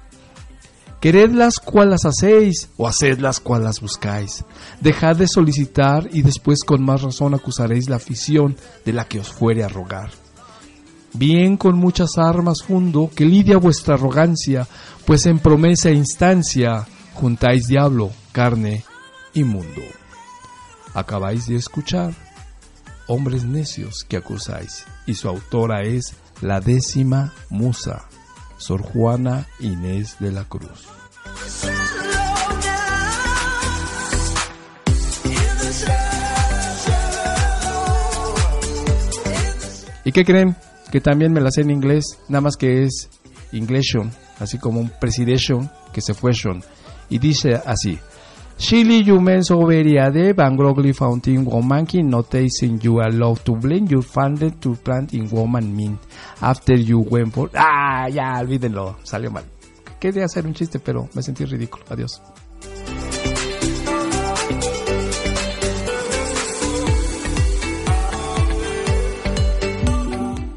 Queredlas 1.07 1.61
cual 1.61 1.91
las 1.91 2.05
hacéis, 2.05 2.69
o 2.77 2.89
hacedlas 2.89 3.39
cual 3.39 3.63
las 3.63 3.81
buscáis. 3.81 4.45
Dejad 4.81 5.15
de 5.15 5.29
solicitar 5.29 6.09
y 6.13 6.23
después 6.23 6.65
con 6.65 6.83
más 6.83 7.03
razón 7.03 7.33
acusaréis 7.33 7.89
la 7.89 7.95
afición 7.95 8.57
de 8.85 8.93
la 8.93 9.05
que 9.05 9.21
os 9.21 9.29
fuere 9.29 9.63
a 9.63 9.69
rogar. 9.69 10.11
Bien 11.13 11.57
con 11.57 11.79
muchas 11.79 12.19
armas 12.19 12.65
fundo 12.65 13.09
que 13.15 13.25
lidia 13.25 13.57
vuestra 13.57 13.95
arrogancia, 13.95 14.67
pues 15.05 15.27
en 15.27 15.39
promesa 15.39 15.91
e 15.91 15.95
instancia 15.95 16.89
juntáis 17.15 17.69
diablo, 17.69 18.11
carne 18.33 18.83
y 19.33 19.45
mundo. 19.45 19.83
Acabáis 20.93 21.47
de 21.47 21.55
escuchar 21.55 22.15
Hombres 23.07 23.45
necios 23.45 24.05
que 24.09 24.17
acusáis, 24.17 24.85
y 25.07 25.15
su 25.15 25.29
autora 25.29 25.83
es 25.83 26.17
la 26.41 26.61
décima 26.61 27.33
musa 27.49 28.09
Sor 28.59 28.83
Juana 28.83 29.47
Inés 29.61 30.17
de 30.19 30.33
la 30.33 30.45
Cruz. 30.45 30.96
¿Y 40.05 40.13
qué 40.13 40.25
creen? 40.25 40.55
Que 40.93 41.01
también 41.01 41.33
me 41.33 41.41
la 41.41 41.51
sé 41.51 41.63
en 41.63 41.71
inglés, 41.73 42.21
nada 42.29 42.43
más 42.43 42.57
que 42.57 42.85
es 42.85 43.11
Englishon, 43.53 44.13
así 44.39 44.57
como 44.57 44.79
un 44.79 44.89
presidential 45.01 45.69
que 45.93 46.01
se 46.01 46.15
fue 46.15 46.31
Y 47.11 47.19
dice 47.19 47.61
así: 47.67 47.99
Shili 48.57 49.03
yumen 49.03 49.43
de 49.43 50.33
bangrogli 50.33 50.93
fountain 50.93 51.45
woman 51.45 51.87
kin 51.87 52.09
noticing 52.09 52.79
you 52.79 53.01
are 53.01 53.13
love 53.13 53.43
to 53.43 53.57
blame 53.57 53.87
you 53.89 54.01
funded 54.01 54.61
to 54.61 54.75
plant 54.77 55.13
in 55.13 55.29
woman 55.31 55.75
mean 55.77 55.99
after 56.41 56.75
you 56.75 57.01
went 57.01 57.35
for 57.35 57.51
ah 57.55 58.09
ya 58.09 58.41
olvídenlo 58.41 58.97
salió 59.03 59.31
mal 59.31 59.45
quería 59.99 60.25
hacer 60.25 60.47
un 60.47 60.55
chiste 60.55 60.79
pero 60.79 61.09
me 61.15 61.23
sentí 61.23 61.45
ridículo. 61.45 61.85
Adiós. 61.89 62.21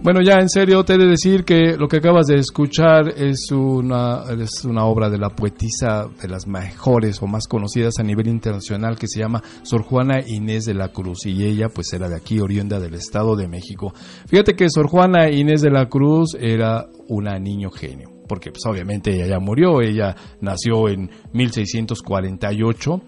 Bueno, 0.02 0.22
ya 0.22 0.40
en 0.40 0.50
serio 0.50 0.84
te 0.84 0.94
he 0.94 0.98
de 0.98 1.06
decir 1.06 1.44
que 1.44 1.78
lo 1.78 1.88
que 1.88 1.98
acabas 1.98 2.26
de 2.26 2.40
escuchar 2.40 3.10
es 3.10 3.52
una, 3.52 4.24
es 4.42 4.66
una 4.66 4.86
obra 4.86 5.08
de 5.08 5.20
la 5.20 5.30
poetisa 5.30 6.10
de 6.22 6.28
las 6.28 6.48
mejores 6.48 7.22
o 7.22 7.28
más 7.28 7.48
conocidas 7.48 8.00
a 8.00 8.04
nivel 8.04 8.28
internacional 8.28 8.98
que 8.98 9.08
se 9.08 9.20
llama 9.20 9.44
Sor 9.62 9.84
Juana 9.84 10.22
Inés 10.26 10.66
de 10.66 10.74
la 10.74 10.88
Cruz 10.94 11.28
y 11.28 11.44
ella 11.44 11.68
pues 11.68 11.94
era 11.94 12.10
de 12.10 12.16
aquí, 12.16 12.40
oriunda 12.40 12.80
del 12.80 12.96
Estado 12.96 13.36
de 13.36 13.50
México. 13.50 13.94
Fíjate 14.26 14.56
que 14.56 14.70
Sor 14.70 14.88
Juana 14.88 15.30
Inés 15.30 15.62
de 15.62 15.70
la 15.70 15.90
Cruz 15.90 16.36
era 16.40 16.88
una 17.08 17.38
niño 17.38 17.70
genio, 17.70 18.10
porque 18.30 18.52
pues 18.52 18.66
obviamente 18.66 19.12
ella 19.14 19.28
ya 19.28 19.40
murió, 19.40 19.82
ella 19.82 20.16
nació 20.40 20.88
en 20.88 21.10
1648 21.34 23.02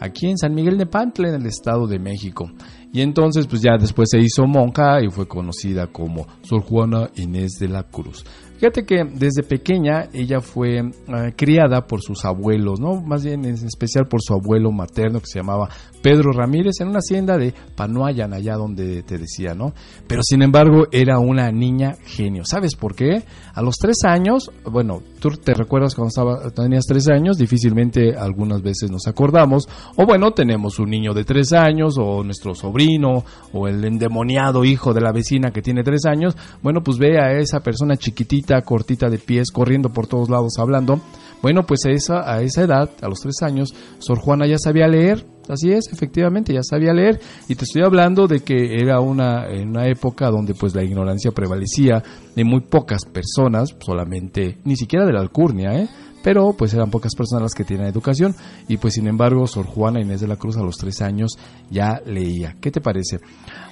aquí 0.00 0.28
en 0.28 0.36
San 0.36 0.54
Miguel 0.54 0.78
de 0.78 0.86
Pantle, 0.86 1.28
en 1.28 1.36
el 1.36 1.46
Estado 1.46 1.86
de 1.86 1.98
México. 1.98 2.50
Y 2.92 3.00
entonces, 3.00 3.46
pues 3.46 3.62
ya 3.62 3.78
después 3.78 4.10
se 4.10 4.18
hizo 4.18 4.46
monja 4.46 5.00
y 5.02 5.08
fue 5.10 5.26
conocida 5.26 5.86
como 5.86 6.26
Sor 6.42 6.62
Juana 6.62 7.08
Inés 7.14 7.52
de 7.58 7.68
la 7.68 7.84
Cruz. 7.84 8.24
Fíjate 8.58 8.84
que 8.84 9.04
desde 9.04 9.42
pequeña 9.42 10.08
ella 10.12 10.40
fue 10.40 10.78
eh, 10.78 11.32
criada 11.36 11.86
por 11.86 12.02
sus 12.02 12.24
abuelos, 12.24 12.80
¿no? 12.80 13.00
Más 13.00 13.24
bien 13.24 13.44
en 13.44 13.54
especial 13.54 14.06
por 14.06 14.20
su 14.22 14.34
abuelo 14.34 14.70
materno 14.70 15.20
que 15.20 15.26
se 15.26 15.38
llamaba 15.38 15.68
Pedro 16.02 16.32
Ramírez 16.32 16.80
en 16.80 16.88
una 16.88 16.98
hacienda 16.98 17.38
de 17.38 17.54
Panuayan, 17.74 18.34
allá 18.34 18.56
donde 18.56 19.02
te 19.02 19.18
decía, 19.18 19.54
¿no? 19.54 19.72
Pero 20.06 20.22
sin 20.22 20.42
embargo 20.42 20.86
era 20.90 21.18
una 21.18 21.50
niña 21.50 21.94
genio. 22.04 22.42
¿Sabes 22.44 22.74
por 22.74 22.94
qué? 22.94 23.22
A 23.54 23.62
los 23.62 23.76
tres 23.76 23.98
años, 24.04 24.50
bueno, 24.64 25.02
tú 25.20 25.30
te 25.30 25.54
recuerdas 25.54 25.94
cuando 25.94 26.08
estaba, 26.08 26.50
tenías 26.50 26.84
tres 26.86 27.08
años, 27.08 27.38
difícilmente 27.38 28.16
algunas 28.16 28.62
veces 28.62 28.90
nos 28.90 29.06
acordamos, 29.06 29.68
o 29.96 30.04
bueno, 30.04 30.32
tenemos 30.32 30.78
un 30.78 30.90
niño 30.90 31.14
de 31.14 31.24
tres 31.24 31.52
años, 31.52 31.96
o 31.98 32.24
nuestro 32.24 32.54
sobrino, 32.54 33.24
o 33.52 33.68
el 33.68 33.84
endemoniado 33.84 34.64
hijo 34.64 34.92
de 34.92 35.00
la 35.00 35.12
vecina 35.12 35.50
que 35.52 35.62
tiene 35.62 35.82
tres 35.82 36.04
años, 36.06 36.36
bueno, 36.62 36.82
pues 36.82 36.98
ve 36.98 37.20
a 37.20 37.38
esa 37.38 37.60
persona 37.60 37.96
chiquitita 37.96 38.60
cortita 38.62 39.08
de 39.08 39.18
pies, 39.18 39.50
corriendo 39.52 39.90
por 39.90 40.06
todos 40.06 40.28
lados 40.28 40.58
hablando. 40.58 41.00
Bueno, 41.42 41.64
pues 41.66 41.80
a 41.86 41.90
esa, 41.90 42.32
a 42.32 42.40
esa 42.42 42.62
edad, 42.62 42.90
a 43.02 43.08
los 43.08 43.20
tres 43.20 43.42
años, 43.42 43.74
Sor 43.98 44.18
Juana 44.18 44.46
ya 44.46 44.58
sabía 44.58 44.86
leer, 44.86 45.26
así 45.48 45.72
es, 45.72 45.92
efectivamente, 45.92 46.54
ya 46.54 46.62
sabía 46.62 46.92
leer, 46.92 47.20
y 47.48 47.56
te 47.56 47.64
estoy 47.64 47.82
hablando 47.82 48.28
de 48.28 48.40
que 48.40 48.76
era 48.76 49.00
una, 49.00 49.46
una 49.48 49.88
época 49.88 50.30
donde 50.30 50.54
pues 50.54 50.74
la 50.74 50.84
ignorancia 50.84 51.32
prevalecía 51.32 52.02
de 52.36 52.44
muy 52.44 52.60
pocas 52.60 53.04
personas, 53.04 53.74
solamente, 53.80 54.58
ni 54.64 54.76
siquiera 54.76 55.04
de 55.04 55.12
la 55.12 55.20
alcurnia, 55.20 55.74
¿eh? 55.74 55.88
pero 56.22 56.52
pues 56.56 56.72
eran 56.74 56.90
pocas 56.90 57.14
personas 57.14 57.42
las 57.42 57.54
que 57.54 57.64
tienen 57.64 57.86
educación 57.86 58.34
y 58.68 58.76
pues 58.76 58.94
sin 58.94 59.06
embargo 59.06 59.46
Sor 59.46 59.66
Juana 59.66 60.00
Inés 60.00 60.20
de 60.20 60.28
la 60.28 60.36
Cruz 60.36 60.56
a 60.56 60.62
los 60.62 60.76
tres 60.76 61.02
años 61.02 61.36
ya 61.70 62.00
leía. 62.06 62.56
¿Qué 62.60 62.70
te 62.70 62.80
parece? 62.80 63.18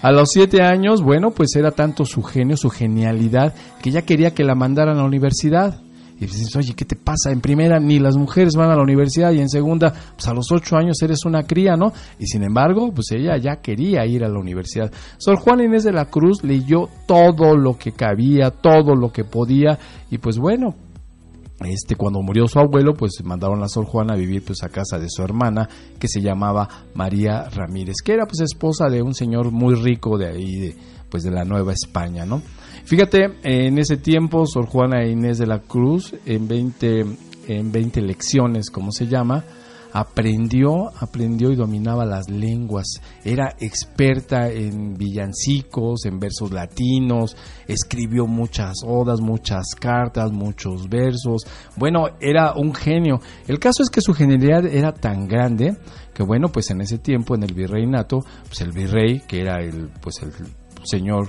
A 0.02 0.10
los 0.10 0.30
siete 0.30 0.62
años, 0.62 1.02
bueno, 1.02 1.30
pues 1.30 1.54
era 1.56 1.70
tanto 1.70 2.04
su 2.04 2.22
genio, 2.22 2.56
su 2.56 2.70
genialidad, 2.70 3.54
que 3.82 3.90
ya 3.90 4.02
quería 4.02 4.34
que 4.34 4.44
la 4.44 4.54
mandaran 4.54 4.96
a 4.96 5.02
la 5.02 5.06
universidad. 5.06 5.80
Y 6.20 6.26
dices, 6.26 6.54
oye, 6.54 6.74
¿qué 6.74 6.84
te 6.84 6.96
pasa? 6.96 7.32
En 7.32 7.40
primera, 7.40 7.80
ni 7.80 7.98
las 7.98 8.16
mujeres 8.16 8.54
van 8.54 8.70
a 8.70 8.76
la 8.76 8.82
universidad 8.82 9.32
y 9.32 9.40
en 9.40 9.48
segunda, 9.48 9.92
pues 10.14 10.28
a 10.28 10.34
los 10.34 10.52
ocho 10.52 10.76
años 10.76 11.00
eres 11.02 11.24
una 11.24 11.44
cría, 11.44 11.76
¿no? 11.76 11.94
Y 12.18 12.26
sin 12.26 12.42
embargo, 12.44 12.92
pues 12.94 13.10
ella 13.12 13.38
ya 13.38 13.56
quería 13.62 14.04
ir 14.04 14.22
a 14.22 14.28
la 14.28 14.38
universidad. 14.38 14.92
Sor 15.16 15.36
Juana 15.36 15.64
Inés 15.64 15.84
de 15.84 15.92
la 15.92 16.04
Cruz 16.04 16.44
leyó 16.44 16.88
todo 17.06 17.56
lo 17.56 17.78
que 17.78 17.92
cabía, 17.92 18.50
todo 18.50 18.94
lo 18.94 19.10
que 19.10 19.24
podía 19.24 19.78
y 20.10 20.18
pues 20.18 20.36
bueno, 20.38 20.74
este 21.64 21.94
cuando 21.94 22.22
murió 22.22 22.46
su 22.48 22.58
abuelo 22.58 22.94
pues 22.94 23.12
mandaron 23.24 23.62
a 23.62 23.68
Sor 23.68 23.84
Juana 23.84 24.14
a 24.14 24.16
vivir 24.16 24.42
pues 24.44 24.62
a 24.62 24.68
casa 24.68 24.98
de 24.98 25.08
su 25.08 25.22
hermana 25.22 25.68
que 25.98 26.08
se 26.08 26.20
llamaba 26.20 26.68
María 26.94 27.48
Ramírez 27.50 27.96
que 28.02 28.12
era 28.12 28.26
pues 28.26 28.40
esposa 28.40 28.88
de 28.88 29.02
un 29.02 29.14
señor 29.14 29.50
muy 29.50 29.74
rico 29.74 30.16
de 30.16 30.28
ahí 30.28 30.58
de 30.58 30.76
pues 31.10 31.22
de 31.22 31.30
la 31.30 31.44
Nueva 31.44 31.72
España 31.72 32.24
no 32.24 32.40
fíjate 32.90 33.38
en 33.44 33.78
ese 33.78 33.96
tiempo 33.98 34.46
Sor 34.46 34.66
Juana 34.66 35.06
Inés 35.06 35.38
de 35.38 35.46
la 35.46 35.60
Cruz 35.60 36.12
en 36.26 36.48
20 36.48 37.06
en 37.46 37.70
20 37.70 38.02
lecciones 38.02 38.68
como 38.68 38.90
se 38.90 39.06
llama 39.06 39.44
aprendió, 39.92 40.88
aprendió 40.98 41.52
y 41.52 41.56
dominaba 41.56 42.04
las 42.04 42.28
lenguas, 42.28 42.86
era 43.24 43.54
experta 43.60 44.48
en 44.48 44.94
villancicos, 44.94 46.04
en 46.04 46.18
versos 46.18 46.52
latinos, 46.52 47.36
escribió 47.66 48.26
muchas 48.26 48.82
odas, 48.84 49.20
muchas 49.20 49.74
cartas, 49.78 50.32
muchos 50.32 50.88
versos, 50.88 51.42
bueno, 51.76 52.06
era 52.20 52.54
un 52.54 52.74
genio. 52.74 53.20
El 53.46 53.58
caso 53.58 53.82
es 53.82 53.90
que 53.90 54.00
su 54.00 54.14
genialidad 54.14 54.66
era 54.66 54.92
tan 54.92 55.26
grande 55.26 55.76
que 56.14 56.22
bueno, 56.22 56.48
pues 56.48 56.70
en 56.70 56.80
ese 56.80 56.98
tiempo 56.98 57.34
en 57.34 57.44
el 57.44 57.54
virreinato, 57.54 58.20
pues 58.46 58.60
el 58.60 58.72
virrey, 58.72 59.22
que 59.26 59.40
era 59.40 59.60
el 59.60 59.88
pues 60.00 60.22
el 60.22 60.32
señor 60.84 61.28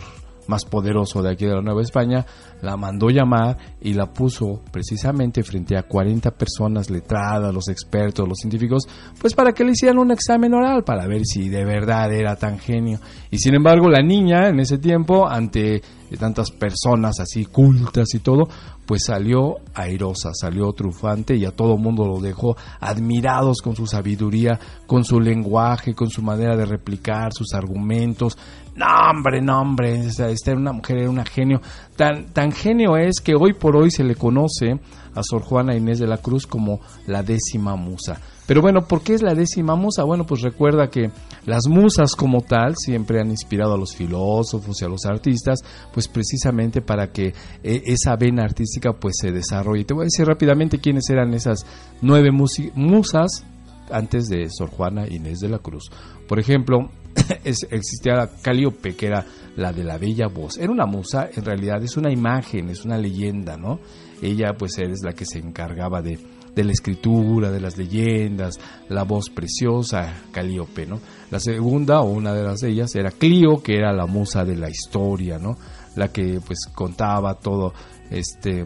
más 0.52 0.66
poderoso 0.66 1.22
de 1.22 1.32
aquí 1.32 1.46
de 1.46 1.56
la 1.56 1.62
Nueva 1.62 1.82
España, 1.82 2.26
la 2.62 2.76
mandó 2.76 3.10
llamar 3.10 3.58
y 3.80 3.94
la 3.94 4.12
puso 4.12 4.62
precisamente 4.70 5.44
frente 5.44 5.78
a 5.78 5.84
40 5.84 6.30
personas 6.32 6.90
letradas, 6.90 7.54
los 7.54 7.70
expertos, 7.70 8.28
los 8.28 8.38
científicos, 8.38 8.84
pues 9.20 9.34
para 9.34 9.54
que 9.54 9.64
le 9.64 9.72
hicieran 9.72 9.98
un 9.98 10.12
examen 10.12 10.54
oral 10.54 10.84
para 10.84 11.08
ver 11.08 11.22
si 11.24 11.48
de 11.48 11.64
verdad 11.64 12.12
era 12.12 12.36
tan 12.36 12.60
genio. 12.60 13.00
Y 13.30 13.38
sin 13.38 13.56
embargo, 13.56 13.90
la 13.90 14.02
niña 14.02 14.50
en 14.50 14.60
ese 14.60 14.78
tiempo, 14.78 15.28
ante 15.28 15.82
tantas 16.20 16.52
personas 16.52 17.22
así 17.22 17.46
cultas 17.46 18.14
y 18.14 18.20
todo, 18.20 18.50
pues 18.86 19.06
salió 19.06 19.56
airosa, 19.74 20.32
salió 20.34 20.74
trufante 20.74 21.38
y 21.38 21.46
a 21.46 21.52
todo 21.52 21.78
mundo 21.78 22.06
lo 22.06 22.20
dejó 22.20 22.58
admirados 22.82 23.62
con 23.62 23.74
su 23.74 23.88
sabiduría, 23.88 24.60
con 24.86 25.06
su 25.06 25.22
lenguaje, 25.22 25.94
con 25.94 26.10
su 26.10 26.22
manera 26.22 26.58
de 26.58 26.66
replicar 26.66 27.32
sus 27.32 27.54
argumentos. 27.54 28.38
No, 28.76 28.86
hombre, 29.10 29.42
no, 29.42 29.62
hombre, 29.62 30.00
esta, 30.00 30.30
era 30.30 30.58
una 30.58 30.72
mujer, 30.72 31.00
era 31.00 31.10
una 31.10 31.26
genio. 31.26 31.62
Tan, 31.98 32.28
tan 32.34 32.52
genio 32.52 32.96
es 32.96 33.20
que 33.20 33.36
hoy 33.36 33.54
por 33.54 33.76
hoy 33.76 33.92
se 33.92 34.04
le 34.04 34.16
conoce 34.16 34.80
a 35.14 35.22
Sor 35.24 35.42
Juana 35.42 35.76
Inés 35.76 36.00
de 36.00 36.08
la 36.08 36.18
Cruz 36.18 36.48
como 36.48 36.80
la 37.06 37.22
décima 37.22 37.76
musa. 37.76 38.20
Pero 38.48 38.62
bueno, 38.62 38.88
¿por 38.88 39.02
qué 39.02 39.14
es 39.14 39.22
la 39.22 39.34
décima 39.34 39.76
musa? 39.76 40.04
Bueno, 40.04 40.26
pues 40.26 40.42
recuerda 40.42 40.90
que 40.90 41.12
las 41.46 41.68
musas 41.68 42.16
como 42.16 42.42
tal 42.42 42.76
siempre 42.76 43.20
han 43.20 43.30
inspirado 43.30 43.74
a 43.74 43.78
los 43.78 43.96
filósofos 43.96 44.82
y 44.82 44.86
a 44.86 44.90
los 44.90 45.06
artistas, 45.06 45.60
pues 45.94 46.08
precisamente 46.08 46.82
para 46.82 47.12
que 47.12 47.34
eh, 47.64 47.84
esa 47.86 48.16
vena 48.16 48.44
artística 48.44 48.94
pues 48.94 49.16
se 49.20 49.32
desarrolle. 49.32 49.86
Te 49.86 49.94
voy 49.94 50.04
a 50.04 50.06
decir 50.06 50.26
rápidamente 50.26 50.80
quiénes 50.80 51.10
eran 51.10 51.34
esas 51.34 51.66
nueve 52.02 52.32
musas 52.32 53.46
antes 53.92 54.28
de 54.28 54.50
Sor 54.50 54.70
Juana 54.70 55.08
Inés 55.08 55.40
de 55.40 55.50
la 55.50 55.60
Cruz. 55.60 55.92
Por 56.28 56.40
ejemplo, 56.40 56.90
existía 57.44 58.30
Calíope, 58.42 58.96
que 58.96 59.08
era 59.08 59.26
la 59.56 59.72
de 59.74 59.84
la 59.84 59.98
bella 59.98 60.28
voz. 60.28 60.58
Era 60.58 60.72
una 60.72 60.86
musa, 60.86 61.30
en 61.34 61.44
realidad 61.44 61.84
es 61.84 61.98
una 61.98 62.12
imagen, 62.12 62.70
es 62.70 62.86
una 62.86 62.98
leyenda, 62.98 63.58
¿no? 63.58 63.80
Ella 64.22 64.54
pues 64.58 64.78
es 64.78 65.02
la 65.04 65.14
que 65.14 65.26
se 65.26 65.40
encargaba 65.40 66.02
de 66.02 66.18
de 66.56 66.64
la 66.64 66.72
escritura, 66.72 67.52
de 67.52 67.60
las 67.60 67.78
leyendas, 67.78 68.60
la 68.90 69.04
voz 69.04 69.30
preciosa, 69.30 70.22
Calíope, 70.32 70.86
¿no? 70.86 71.00
La 71.30 71.40
segunda, 71.40 72.02
o 72.02 72.12
una 72.12 72.34
de 72.34 72.44
las 72.44 72.64
ellas, 72.64 72.94
era 72.96 73.12
Clio, 73.12 73.62
que 73.64 73.78
era 73.78 73.94
la 73.94 74.06
musa 74.06 74.44
de 74.44 74.58
la 74.58 74.70
historia, 74.70 75.38
¿no? 75.38 75.58
La 75.96 76.10
que 76.10 76.40
pues 76.46 76.60
contaba 76.74 77.36
todo, 77.36 77.74
este, 78.10 78.66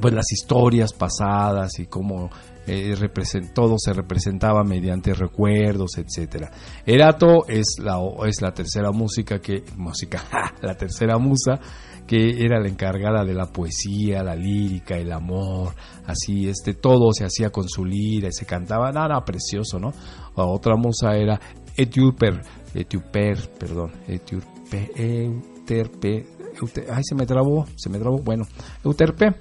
pues 0.00 0.14
las 0.14 0.30
historias 0.32 0.92
pasadas 0.92 1.78
y 1.78 1.86
cómo 1.86 2.30
eh, 2.66 2.94
todo 3.54 3.76
se 3.78 3.92
representaba 3.92 4.62
mediante 4.62 5.14
recuerdos, 5.14 5.98
etcétera. 5.98 6.50
Erato 6.86 7.46
es 7.48 7.76
la 7.82 7.98
es 8.26 8.40
la 8.40 8.52
tercera 8.52 8.90
música 8.92 9.40
que 9.40 9.64
música, 9.76 10.22
la 10.62 10.76
tercera 10.76 11.18
musa 11.18 11.58
que 12.06 12.44
era 12.44 12.60
la 12.60 12.68
encargada 12.68 13.24
de 13.24 13.32
la 13.32 13.46
poesía, 13.46 14.22
la 14.22 14.34
lírica, 14.34 14.96
el 14.96 15.12
amor, 15.12 15.72
así, 16.06 16.48
este, 16.48 16.74
todo 16.74 17.12
se 17.12 17.24
hacía 17.24 17.50
con 17.50 17.68
su 17.68 17.84
lira 17.84 18.28
y 18.28 18.32
se 18.32 18.44
cantaba, 18.44 18.90
nada, 18.90 19.24
precioso, 19.24 19.78
¿no? 19.78 19.92
otra 20.34 20.76
musa 20.76 21.14
era 21.16 21.40
Etiuper, 21.76 22.42
Etiuper, 22.74 23.50
perdón, 23.58 23.92
Etiuper, 24.08 24.90
Euterpe, 24.96 26.26
ay, 26.92 27.02
se 27.02 27.14
me 27.14 27.24
trabó, 27.24 27.66
se 27.76 27.88
me 27.88 27.98
trabó, 27.98 28.18
bueno, 28.18 28.44
Euterpe, 28.84 29.36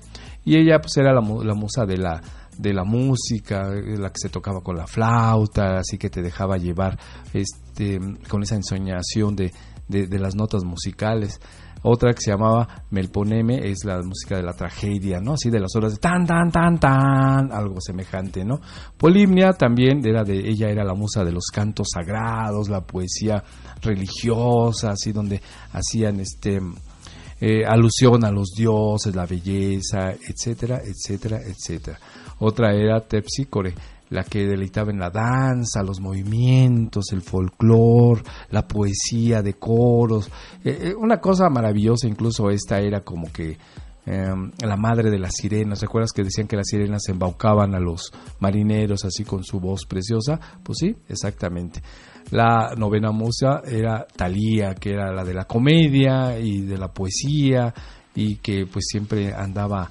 y 0.46 0.58
ella 0.58 0.80
pues 0.80 0.96
era 0.98 1.14
la, 1.14 1.22
la 1.22 1.54
musa 1.54 1.86
de 1.86 1.98
la, 1.98 2.22
de 2.62 2.74
la 2.74 2.84
música, 2.84 3.70
la 3.70 4.10
que 4.10 4.20
se 4.20 4.30
tocaba 4.30 4.62
con 4.62 4.78
la 4.78 4.88
flauta, 4.88 5.80
así 5.80 5.98
que 5.98 6.10
te 6.10 6.22
dejaba 6.22 6.58
llevar 6.58 7.00
este, 7.34 8.00
con 8.30 8.44
esa 8.44 8.56
ensoñación 8.56 9.36
de, 9.36 9.52
de 9.88 10.20
las 10.20 10.36
notas 10.36 10.64
musicales. 10.64 11.40
Otra 11.84 12.14
que 12.14 12.22
se 12.22 12.32
llamaba 12.32 12.86
Melponeme 12.92 13.68
es 13.68 13.84
la 13.86 14.00
música 14.04 14.36
de 14.36 14.44
la 14.44 14.54
tragedia, 14.54 15.20
¿no? 15.20 15.34
Así 15.34 15.50
de 15.50 15.60
las 15.60 15.76
horas 15.76 15.94
de 15.94 15.98
tan, 15.98 16.28
tan, 16.28 16.52
tan, 16.52 16.80
tan, 16.80 17.52
algo 17.52 17.82
semejante, 17.82 18.46
¿no? 18.46 18.62
Polimnia 18.98 19.54
también 19.54 20.06
era 20.06 20.24
de, 20.24 20.48
ella 20.48 20.70
era 20.70 20.84
la 20.84 20.94
musa 20.94 21.24
de 21.24 21.32
los 21.32 21.46
cantos 21.52 21.88
sagrados, 21.92 22.70
la 22.70 22.82
poesía 22.82 23.44
religiosa, 23.82 24.92
así 24.92 25.12
donde 25.12 25.42
hacían 25.74 26.20
este, 26.20 26.60
eh, 27.40 27.66
alusión 27.66 28.24
a 28.26 28.32
los 28.32 28.52
dioses, 28.56 29.16
la 29.16 29.26
belleza, 29.26 30.12
etcétera, 30.12 30.82
etcétera, 30.86 31.40
etcétera. 31.44 31.98
Otra 32.42 32.74
era 32.74 33.00
Tepsicore, 33.02 33.74
la 34.10 34.24
que 34.24 34.46
deleitaba 34.46 34.92
en 34.92 35.00
la 35.00 35.12
danza, 35.12 35.84
los 35.84 36.00
movimientos, 36.00 37.06
el 37.14 37.22
folclore, 37.22 38.24
la 38.50 38.68
poesía 38.68 39.44
de 39.44 39.54
coros. 39.54 40.28
Eh, 40.64 40.78
eh, 40.82 40.96
una 40.96 41.22
cosa 41.22 41.50
maravillosa, 41.50 42.08
incluso 42.08 42.50
esta 42.50 42.80
era 42.80 43.02
como 43.02 43.32
que 43.32 43.58
em, 44.08 44.52
la 44.60 44.76
madre 44.76 45.12
de 45.12 45.20
las 45.20 45.34
sirenas. 45.36 45.82
¿Recuerdas 45.82 46.12
que 46.14 46.24
decían 46.24 46.48
que 46.48 46.58
las 46.58 46.68
sirenas 46.68 47.08
embaucaban 47.10 47.76
a 47.76 47.80
los 47.80 48.12
marineros 48.40 49.06
así 49.06 49.24
con 49.24 49.44
su 49.44 49.60
voz 49.60 49.86
preciosa? 49.86 50.40
Pues 50.64 50.80
sí, 50.80 50.96
exactamente. 51.08 51.84
La 52.32 52.74
novena 52.76 53.12
musa 53.12 53.62
era 53.66 54.08
Talía, 54.16 54.74
que 54.74 54.94
era 54.94 55.14
la 55.14 55.24
de 55.24 55.36
la 55.36 55.46
comedia 55.46 56.40
y 56.40 56.62
de 56.62 56.78
la 56.78 56.88
poesía 56.88 57.72
y 58.16 58.38
que 58.38 58.66
pues 58.66 58.86
siempre 58.90 59.32
andaba 59.34 59.90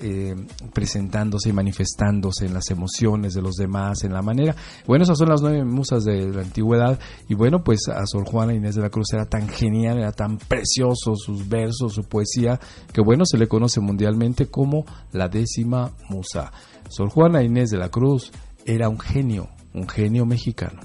eh, 0.00 0.34
presentándose 0.72 1.50
y 1.50 1.52
manifestándose 1.52 2.46
en 2.46 2.54
las 2.54 2.70
emociones 2.70 3.34
de 3.34 3.42
los 3.42 3.54
demás, 3.54 4.04
en 4.04 4.12
la 4.12 4.22
manera. 4.22 4.54
Bueno, 4.86 5.04
esas 5.04 5.18
son 5.18 5.28
las 5.28 5.42
nueve 5.42 5.64
musas 5.64 6.04
de 6.04 6.28
la 6.30 6.42
antigüedad. 6.42 6.98
Y 7.28 7.34
bueno, 7.34 7.62
pues 7.62 7.88
a 7.88 8.06
Sor 8.06 8.24
Juana 8.24 8.54
Inés 8.54 8.74
de 8.74 8.82
la 8.82 8.90
Cruz 8.90 9.12
era 9.12 9.26
tan 9.26 9.48
genial, 9.48 9.98
era 9.98 10.12
tan 10.12 10.38
precioso 10.38 11.14
sus 11.16 11.48
versos, 11.48 11.94
su 11.94 12.04
poesía, 12.04 12.58
que 12.92 13.00
bueno, 13.00 13.24
se 13.26 13.38
le 13.38 13.48
conoce 13.48 13.80
mundialmente 13.80 14.46
como 14.46 14.84
la 15.12 15.28
décima 15.28 15.92
musa. 16.08 16.52
Sor 16.88 17.10
Juana 17.10 17.42
Inés 17.42 17.70
de 17.70 17.78
la 17.78 17.88
Cruz 17.88 18.32
era 18.64 18.88
un 18.88 18.98
genio, 18.98 19.48
un 19.74 19.88
genio 19.88 20.26
mexicano. 20.26 20.80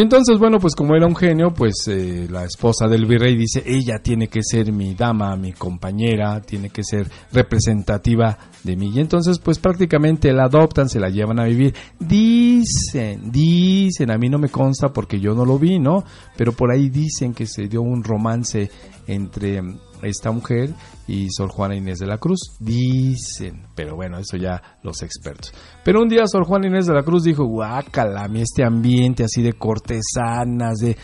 Y 0.00 0.02
entonces, 0.02 0.38
bueno, 0.38 0.58
pues 0.58 0.74
como 0.74 0.96
era 0.96 1.06
un 1.06 1.14
genio, 1.14 1.52
pues 1.52 1.86
eh, 1.86 2.26
la 2.30 2.44
esposa 2.44 2.88
del 2.88 3.04
virrey 3.04 3.36
dice, 3.36 3.62
ella 3.66 3.98
tiene 3.98 4.28
que 4.28 4.40
ser 4.42 4.72
mi 4.72 4.94
dama, 4.94 5.36
mi 5.36 5.52
compañera, 5.52 6.40
tiene 6.40 6.70
que 6.70 6.82
ser 6.82 7.06
representativa 7.32 8.38
de 8.64 8.76
mí. 8.76 8.92
Y 8.94 9.00
entonces, 9.00 9.38
pues 9.38 9.58
prácticamente 9.58 10.32
la 10.32 10.44
adoptan, 10.44 10.88
se 10.88 11.00
la 11.00 11.10
llevan 11.10 11.38
a 11.38 11.44
vivir. 11.44 11.74
Dicen, 11.98 13.30
dicen, 13.30 14.10
a 14.10 14.16
mí 14.16 14.30
no 14.30 14.38
me 14.38 14.48
consta 14.48 14.90
porque 14.90 15.20
yo 15.20 15.34
no 15.34 15.44
lo 15.44 15.58
vi, 15.58 15.78
¿no? 15.78 16.02
Pero 16.34 16.52
por 16.52 16.70
ahí 16.70 16.88
dicen 16.88 17.34
que 17.34 17.44
se 17.44 17.68
dio 17.68 17.82
un 17.82 18.02
romance 18.02 18.70
entre 19.06 19.60
esta 20.02 20.30
mujer 20.32 20.70
y 21.10 21.28
Sor 21.30 21.50
Juana 21.50 21.74
Inés 21.74 21.98
de 21.98 22.06
la 22.06 22.18
Cruz. 22.18 22.56
Dicen, 22.60 23.66
pero 23.74 23.96
bueno, 23.96 24.18
eso 24.18 24.36
ya 24.36 24.78
los 24.82 25.02
expertos. 25.02 25.52
Pero 25.84 26.00
un 26.00 26.08
día 26.08 26.26
Sor 26.26 26.44
Juana 26.44 26.68
Inés 26.68 26.86
de 26.86 26.94
la 26.94 27.02
Cruz 27.02 27.24
dijo, 27.24 27.44
guácala, 27.44 28.28
mi 28.28 28.42
este 28.42 28.64
ambiente 28.64 29.24
así 29.24 29.42
de 29.42 29.54
cortesanas, 29.54 30.78
de 30.78 30.96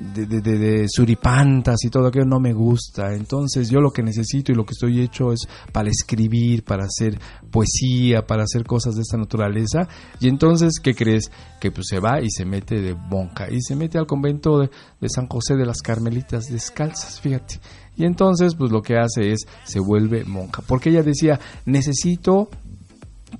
de, 0.00 0.26
de, 0.26 0.40
de, 0.40 0.86
suripantas 0.88 1.84
y 1.84 1.90
todo 1.90 2.08
aquello 2.08 2.24
no 2.24 2.40
me 2.40 2.52
gusta. 2.52 3.14
Entonces 3.14 3.68
yo 3.68 3.80
lo 3.80 3.90
que 3.90 4.02
necesito 4.02 4.50
y 4.50 4.54
lo 4.54 4.64
que 4.64 4.72
estoy 4.72 5.00
hecho 5.00 5.32
es 5.32 5.46
para 5.72 5.90
escribir, 5.90 6.64
para 6.64 6.84
hacer 6.84 7.18
poesía, 7.50 8.26
para 8.26 8.44
hacer 8.44 8.64
cosas 8.64 8.94
de 8.96 9.02
esta 9.02 9.16
naturaleza. 9.16 9.88
Y 10.18 10.28
entonces, 10.28 10.80
¿qué 10.82 10.94
crees? 10.94 11.30
Que 11.60 11.70
pues 11.70 11.86
se 11.88 12.00
va 12.00 12.20
y 12.20 12.30
se 12.30 12.44
mete 12.44 12.80
de 12.80 12.94
monja 12.94 13.50
y 13.50 13.60
se 13.60 13.76
mete 13.76 13.98
al 13.98 14.06
convento 14.06 14.58
de, 14.58 14.70
de 15.00 15.08
San 15.08 15.26
José 15.26 15.54
de 15.56 15.66
las 15.66 15.82
Carmelitas 15.82 16.46
descalzas, 16.46 17.20
fíjate. 17.20 17.60
Y 17.96 18.04
entonces, 18.04 18.54
pues 18.54 18.72
lo 18.72 18.80
que 18.80 18.96
hace 18.96 19.32
es, 19.32 19.46
se 19.64 19.78
vuelve 19.78 20.24
monja. 20.24 20.62
Porque 20.66 20.88
ella 20.88 21.02
decía, 21.02 21.38
necesito 21.66 22.48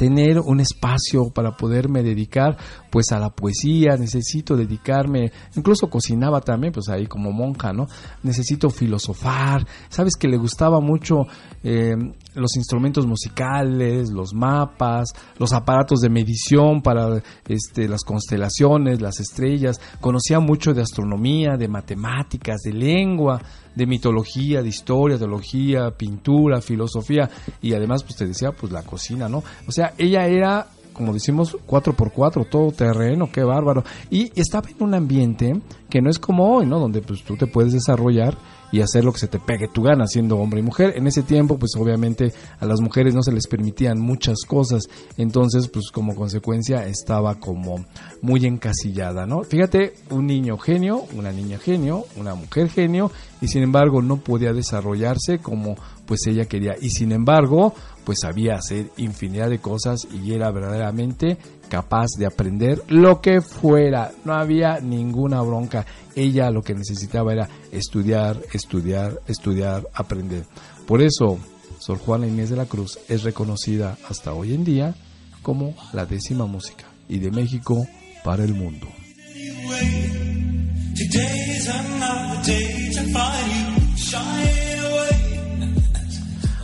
tener 0.00 0.40
un 0.40 0.60
espacio 0.60 1.28
para 1.28 1.58
poderme 1.58 2.02
dedicar 2.02 2.56
pues 2.88 3.12
a 3.12 3.18
la 3.18 3.28
poesía, 3.28 3.98
necesito 3.98 4.56
dedicarme, 4.56 5.30
incluso 5.54 5.90
cocinaba 5.90 6.40
también, 6.40 6.72
pues 6.72 6.88
ahí 6.88 7.06
como 7.06 7.32
monja, 7.32 7.74
¿no? 7.74 7.86
Necesito 8.22 8.70
filosofar, 8.70 9.66
sabes 9.90 10.14
que 10.18 10.26
le 10.26 10.38
gustaba 10.38 10.80
mucho 10.80 11.26
eh, 11.62 11.94
los 12.34 12.56
instrumentos 12.56 13.06
musicales, 13.06 14.08
los 14.10 14.32
mapas, 14.32 15.10
los 15.38 15.52
aparatos 15.52 16.00
de 16.00 16.08
medición 16.08 16.80
para 16.80 17.22
este, 17.46 17.86
las 17.86 18.02
constelaciones, 18.02 19.02
las 19.02 19.20
estrellas, 19.20 19.82
conocía 20.00 20.40
mucho 20.40 20.72
de 20.72 20.80
astronomía, 20.80 21.58
de 21.58 21.68
matemáticas, 21.68 22.62
de 22.64 22.72
lengua, 22.72 23.42
de 23.74 23.87
mitología, 23.87 24.62
de 24.62 24.68
historia, 24.68 25.18
teología, 25.18 25.90
pintura, 25.90 26.61
filosofía 26.61 27.28
y 27.62 27.74
además 27.74 28.02
pues 28.02 28.16
te 28.16 28.26
decía 28.26 28.52
pues 28.52 28.72
la 28.72 28.83
cocina, 28.83 29.28
¿no? 29.28 29.42
O 29.66 29.72
sea, 29.72 29.94
ella 29.98 30.26
era 30.26 30.66
como 31.00 31.14
decimos, 31.14 31.56
4x4, 31.66 32.46
todo 32.50 32.72
terreno, 32.72 33.30
qué 33.32 33.42
bárbaro. 33.42 33.84
Y 34.10 34.30
estaba 34.38 34.68
en 34.68 34.82
un 34.82 34.92
ambiente 34.92 35.58
que 35.88 36.02
no 36.02 36.10
es 36.10 36.18
como 36.18 36.54
hoy, 36.54 36.66
¿no? 36.66 36.78
Donde 36.78 37.00
pues 37.00 37.24
tú 37.24 37.38
te 37.38 37.46
puedes 37.46 37.72
desarrollar 37.72 38.36
y 38.70 38.82
hacer 38.82 39.02
lo 39.02 39.12
que 39.12 39.18
se 39.18 39.26
te 39.26 39.38
pegue 39.38 39.66
tu 39.68 39.82
gana 39.82 40.06
siendo 40.06 40.36
hombre 40.36 40.60
y 40.60 40.62
mujer. 40.62 40.92
En 40.96 41.06
ese 41.06 41.22
tiempo, 41.22 41.58
pues 41.58 41.72
obviamente 41.76 42.34
a 42.58 42.66
las 42.66 42.82
mujeres 42.82 43.14
no 43.14 43.22
se 43.22 43.32
les 43.32 43.46
permitían 43.46 43.98
muchas 43.98 44.42
cosas, 44.46 44.82
entonces 45.16 45.68
pues 45.68 45.90
como 45.90 46.14
consecuencia 46.14 46.86
estaba 46.86 47.36
como 47.36 47.84
muy 48.20 48.44
encasillada, 48.44 49.26
¿no? 49.26 49.42
Fíjate, 49.42 49.94
un 50.10 50.26
niño 50.26 50.58
genio, 50.58 51.04
una 51.16 51.32
niña 51.32 51.58
genio, 51.58 52.04
una 52.16 52.34
mujer 52.34 52.68
genio 52.68 53.10
y 53.40 53.48
sin 53.48 53.62
embargo 53.62 54.02
no 54.02 54.18
podía 54.18 54.52
desarrollarse 54.52 55.38
como 55.38 55.76
pues 56.06 56.26
ella 56.26 56.44
quería 56.46 56.74
y 56.80 56.90
sin 56.90 57.12
embargo 57.12 57.72
pues 58.04 58.20
sabía 58.20 58.54
hacer 58.54 58.90
infinidad 58.96 59.50
de 59.50 59.60
cosas 59.60 60.06
y 60.10 60.32
era 60.32 60.50
verdaderamente 60.50 61.38
capaz 61.68 62.08
de 62.18 62.26
aprender 62.26 62.82
lo 62.88 63.20
que 63.20 63.40
fuera, 63.40 64.12
no 64.24 64.34
había 64.34 64.80
ninguna 64.80 65.40
bronca, 65.42 65.86
ella 66.16 66.50
lo 66.50 66.62
que 66.62 66.74
necesitaba 66.74 67.32
era 67.32 67.48
estudiar, 67.70 68.40
estudiar, 68.52 69.20
estudiar, 69.26 69.86
aprender. 69.94 70.44
Por 70.86 71.02
eso 71.02 71.38
Sor 71.78 71.98
Juana 71.98 72.26
Inés 72.26 72.50
de 72.50 72.56
la 72.56 72.66
Cruz 72.66 72.98
es 73.08 73.22
reconocida 73.22 73.96
hasta 74.08 74.34
hoy 74.34 74.54
en 74.54 74.64
día 74.64 74.94
como 75.42 75.74
la 75.92 76.04
décima 76.04 76.46
música 76.46 76.84
y 77.08 77.18
de 77.18 77.30
México 77.30 77.86
para 78.22 78.44
el 78.44 78.54
mundo. 78.54 78.86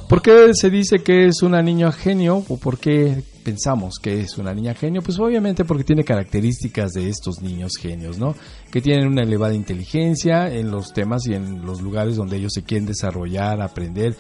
¿Por 0.09 0.23
qué 0.23 0.55
se 0.55 0.71
dice 0.71 1.01
que 1.01 1.27
es 1.27 1.42
una 1.42 1.62
niña 1.62 1.90
genio 1.90 2.45
o 2.49 2.57
por 2.59 2.79
qué 2.79 3.25
pensamos 3.42 3.99
que 4.01 4.21
es 4.21 4.38
una 4.38 4.55
niña 4.55 4.73
genio? 4.73 5.03
Pues 5.03 5.19
obviamente 5.19 5.64
porque 5.64 5.83
tiene 5.83 6.05
características 6.05 6.92
de 6.92 7.09
estos 7.09 7.42
niños 7.42 7.73
genios, 7.77 8.16
¿no? 8.16 8.37
Que 8.71 8.81
tienen 8.81 9.09
una 9.09 9.25
elevada 9.25 9.55
inteligencia 9.55 10.49
en 10.49 10.71
los 10.71 10.92
temas 10.92 11.27
y 11.27 11.35
en 11.35 11.66
los 11.66 11.83
lugares 11.83 12.14
donde 12.14 12.37
ellos 12.37 12.53
se 12.55 12.62
quieren 12.62 12.87
desarrollar, 12.87 13.61
aprender, 13.61 14.14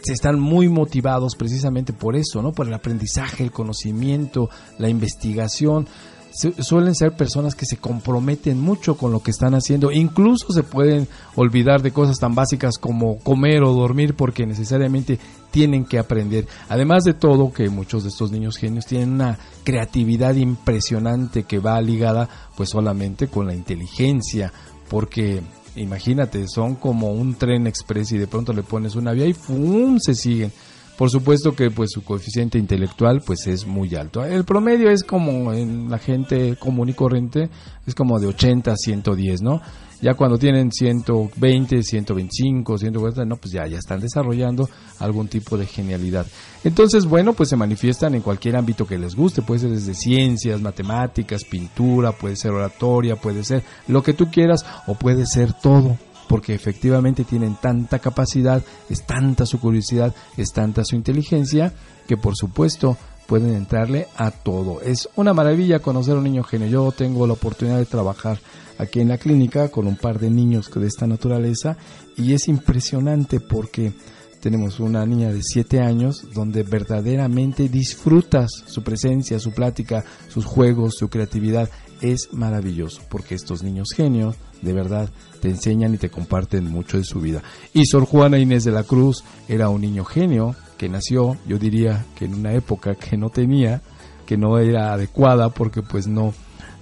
se 0.00 0.12
están 0.12 0.38
muy 0.38 0.68
motivados 0.68 1.34
precisamente 1.34 1.92
por 1.92 2.14
eso, 2.14 2.40
¿no? 2.40 2.52
Por 2.52 2.68
el 2.68 2.74
aprendizaje, 2.74 3.42
el 3.42 3.50
conocimiento, 3.50 4.48
la 4.78 4.88
investigación 4.88 5.88
suelen 6.36 6.94
ser 6.94 7.12
personas 7.12 7.54
que 7.54 7.66
se 7.66 7.78
comprometen 7.78 8.60
mucho 8.60 8.96
con 8.96 9.12
lo 9.12 9.20
que 9.20 9.30
están 9.30 9.54
haciendo. 9.54 9.90
Incluso 9.90 10.52
se 10.52 10.62
pueden 10.62 11.08
olvidar 11.34 11.82
de 11.82 11.92
cosas 11.92 12.18
tan 12.18 12.34
básicas 12.34 12.78
como 12.78 13.18
comer 13.18 13.62
o 13.62 13.72
dormir 13.72 14.14
porque 14.14 14.46
necesariamente 14.46 15.18
tienen 15.50 15.84
que 15.84 15.98
aprender. 15.98 16.46
Además 16.68 17.04
de 17.04 17.14
todo, 17.14 17.52
que 17.52 17.68
muchos 17.70 18.02
de 18.02 18.10
estos 18.10 18.30
niños 18.30 18.58
genios 18.58 18.86
tienen 18.86 19.12
una 19.12 19.38
creatividad 19.64 20.34
impresionante 20.34 21.44
que 21.44 21.58
va 21.58 21.80
ligada 21.80 22.28
pues 22.56 22.70
solamente 22.70 23.28
con 23.28 23.46
la 23.46 23.54
inteligencia, 23.54 24.52
porque 24.88 25.42
imagínate, 25.76 26.46
son 26.48 26.74
como 26.74 27.12
un 27.12 27.34
tren 27.34 27.66
express 27.66 28.12
y 28.12 28.18
de 28.18 28.26
pronto 28.26 28.52
le 28.52 28.62
pones 28.62 28.96
una 28.96 29.12
vía 29.12 29.26
y 29.26 29.32
¡fum! 29.32 29.98
se 29.98 30.14
siguen. 30.14 30.52
Por 30.96 31.10
supuesto 31.10 31.54
que 31.54 31.70
pues 31.70 31.90
su 31.92 32.02
coeficiente 32.02 32.58
intelectual 32.58 33.20
pues 33.20 33.46
es 33.46 33.66
muy 33.66 33.94
alto. 33.94 34.24
El 34.24 34.44
promedio 34.44 34.90
es 34.90 35.04
como 35.04 35.52
en 35.52 35.90
la 35.90 35.98
gente 35.98 36.56
común 36.56 36.88
y 36.88 36.94
corriente 36.94 37.50
es 37.86 37.94
como 37.94 38.18
de 38.18 38.28
80 38.28 38.72
a 38.72 38.76
110, 38.76 39.42
¿no? 39.42 39.60
Ya 40.00 40.14
cuando 40.14 40.38
tienen 40.38 40.70
120, 40.70 41.82
125, 41.82 42.78
140, 42.78 43.24
no, 43.24 43.36
pues 43.36 43.52
ya, 43.52 43.66
ya 43.66 43.78
están 43.78 44.00
desarrollando 44.00 44.68
algún 44.98 45.28
tipo 45.28 45.56
de 45.56 45.66
genialidad. 45.66 46.26
Entonces, 46.64 47.06
bueno, 47.06 47.32
pues 47.32 47.48
se 47.48 47.56
manifiestan 47.56 48.14
en 48.14 48.20
cualquier 48.20 48.56
ámbito 48.56 48.86
que 48.86 48.98
les 48.98 49.14
guste, 49.14 49.40
puede 49.40 49.60
ser 49.60 49.70
desde 49.70 49.94
ciencias, 49.94 50.60
matemáticas, 50.60 51.44
pintura, 51.44 52.12
puede 52.12 52.36
ser 52.36 52.52
oratoria, 52.52 53.16
puede 53.16 53.42
ser 53.42 53.62
lo 53.88 54.02
que 54.02 54.12
tú 54.12 54.30
quieras 54.30 54.66
o 54.86 54.94
puede 54.94 55.24
ser 55.24 55.54
todo 55.54 55.96
porque 56.28 56.54
efectivamente 56.54 57.24
tienen 57.24 57.56
tanta 57.60 57.98
capacidad, 57.98 58.62
es 58.88 59.04
tanta 59.06 59.46
su 59.46 59.60
curiosidad, 59.60 60.14
es 60.36 60.52
tanta 60.52 60.84
su 60.84 60.96
inteligencia, 60.96 61.72
que 62.06 62.16
por 62.16 62.36
supuesto 62.36 62.96
pueden 63.26 63.54
entrarle 63.54 64.06
a 64.16 64.30
todo. 64.30 64.80
Es 64.80 65.08
una 65.16 65.34
maravilla 65.34 65.80
conocer 65.80 66.14
a 66.14 66.18
un 66.18 66.24
niño 66.24 66.44
genio. 66.44 66.68
Yo 66.68 66.92
tengo 66.92 67.26
la 67.26 67.34
oportunidad 67.34 67.78
de 67.78 67.86
trabajar 67.86 68.38
aquí 68.78 69.00
en 69.00 69.08
la 69.08 69.18
clínica 69.18 69.68
con 69.68 69.86
un 69.86 69.96
par 69.96 70.18
de 70.18 70.30
niños 70.30 70.70
de 70.72 70.86
esta 70.86 71.06
naturaleza 71.06 71.76
y 72.16 72.32
es 72.32 72.48
impresionante 72.48 73.40
porque 73.40 73.92
tenemos 74.40 74.80
una 74.80 75.04
niña 75.04 75.32
de 75.32 75.42
7 75.42 75.80
años 75.80 76.26
donde 76.32 76.62
verdaderamente 76.62 77.68
disfrutas 77.68 78.50
su 78.66 78.82
presencia, 78.82 79.40
su 79.40 79.52
plática, 79.52 80.04
sus 80.28 80.44
juegos, 80.44 80.94
su 80.98 81.08
creatividad. 81.08 81.68
Es 82.00 82.28
maravilloso 82.32 83.00
porque 83.08 83.34
estos 83.34 83.62
niños 83.62 83.88
genios 83.96 84.36
de 84.62 84.72
verdad 84.72 85.10
te 85.40 85.48
enseñan 85.48 85.94
y 85.94 85.98
te 85.98 86.10
comparten 86.10 86.70
mucho 86.70 86.98
de 86.98 87.04
su 87.04 87.20
vida. 87.20 87.42
Y 87.72 87.86
Sor 87.86 88.04
Juana 88.04 88.38
Inés 88.38 88.64
de 88.64 88.72
la 88.72 88.84
Cruz 88.84 89.24
era 89.48 89.68
un 89.68 89.80
niño 89.80 90.04
genio 90.04 90.54
que 90.76 90.88
nació, 90.88 91.36
yo 91.46 91.58
diría 91.58 92.04
que 92.14 92.26
en 92.26 92.34
una 92.34 92.52
época 92.52 92.94
que 92.94 93.16
no 93.16 93.30
tenía, 93.30 93.82
que 94.26 94.36
no 94.36 94.58
era 94.58 94.92
adecuada 94.92 95.50
porque 95.50 95.82
pues 95.82 96.06
no, 96.06 96.34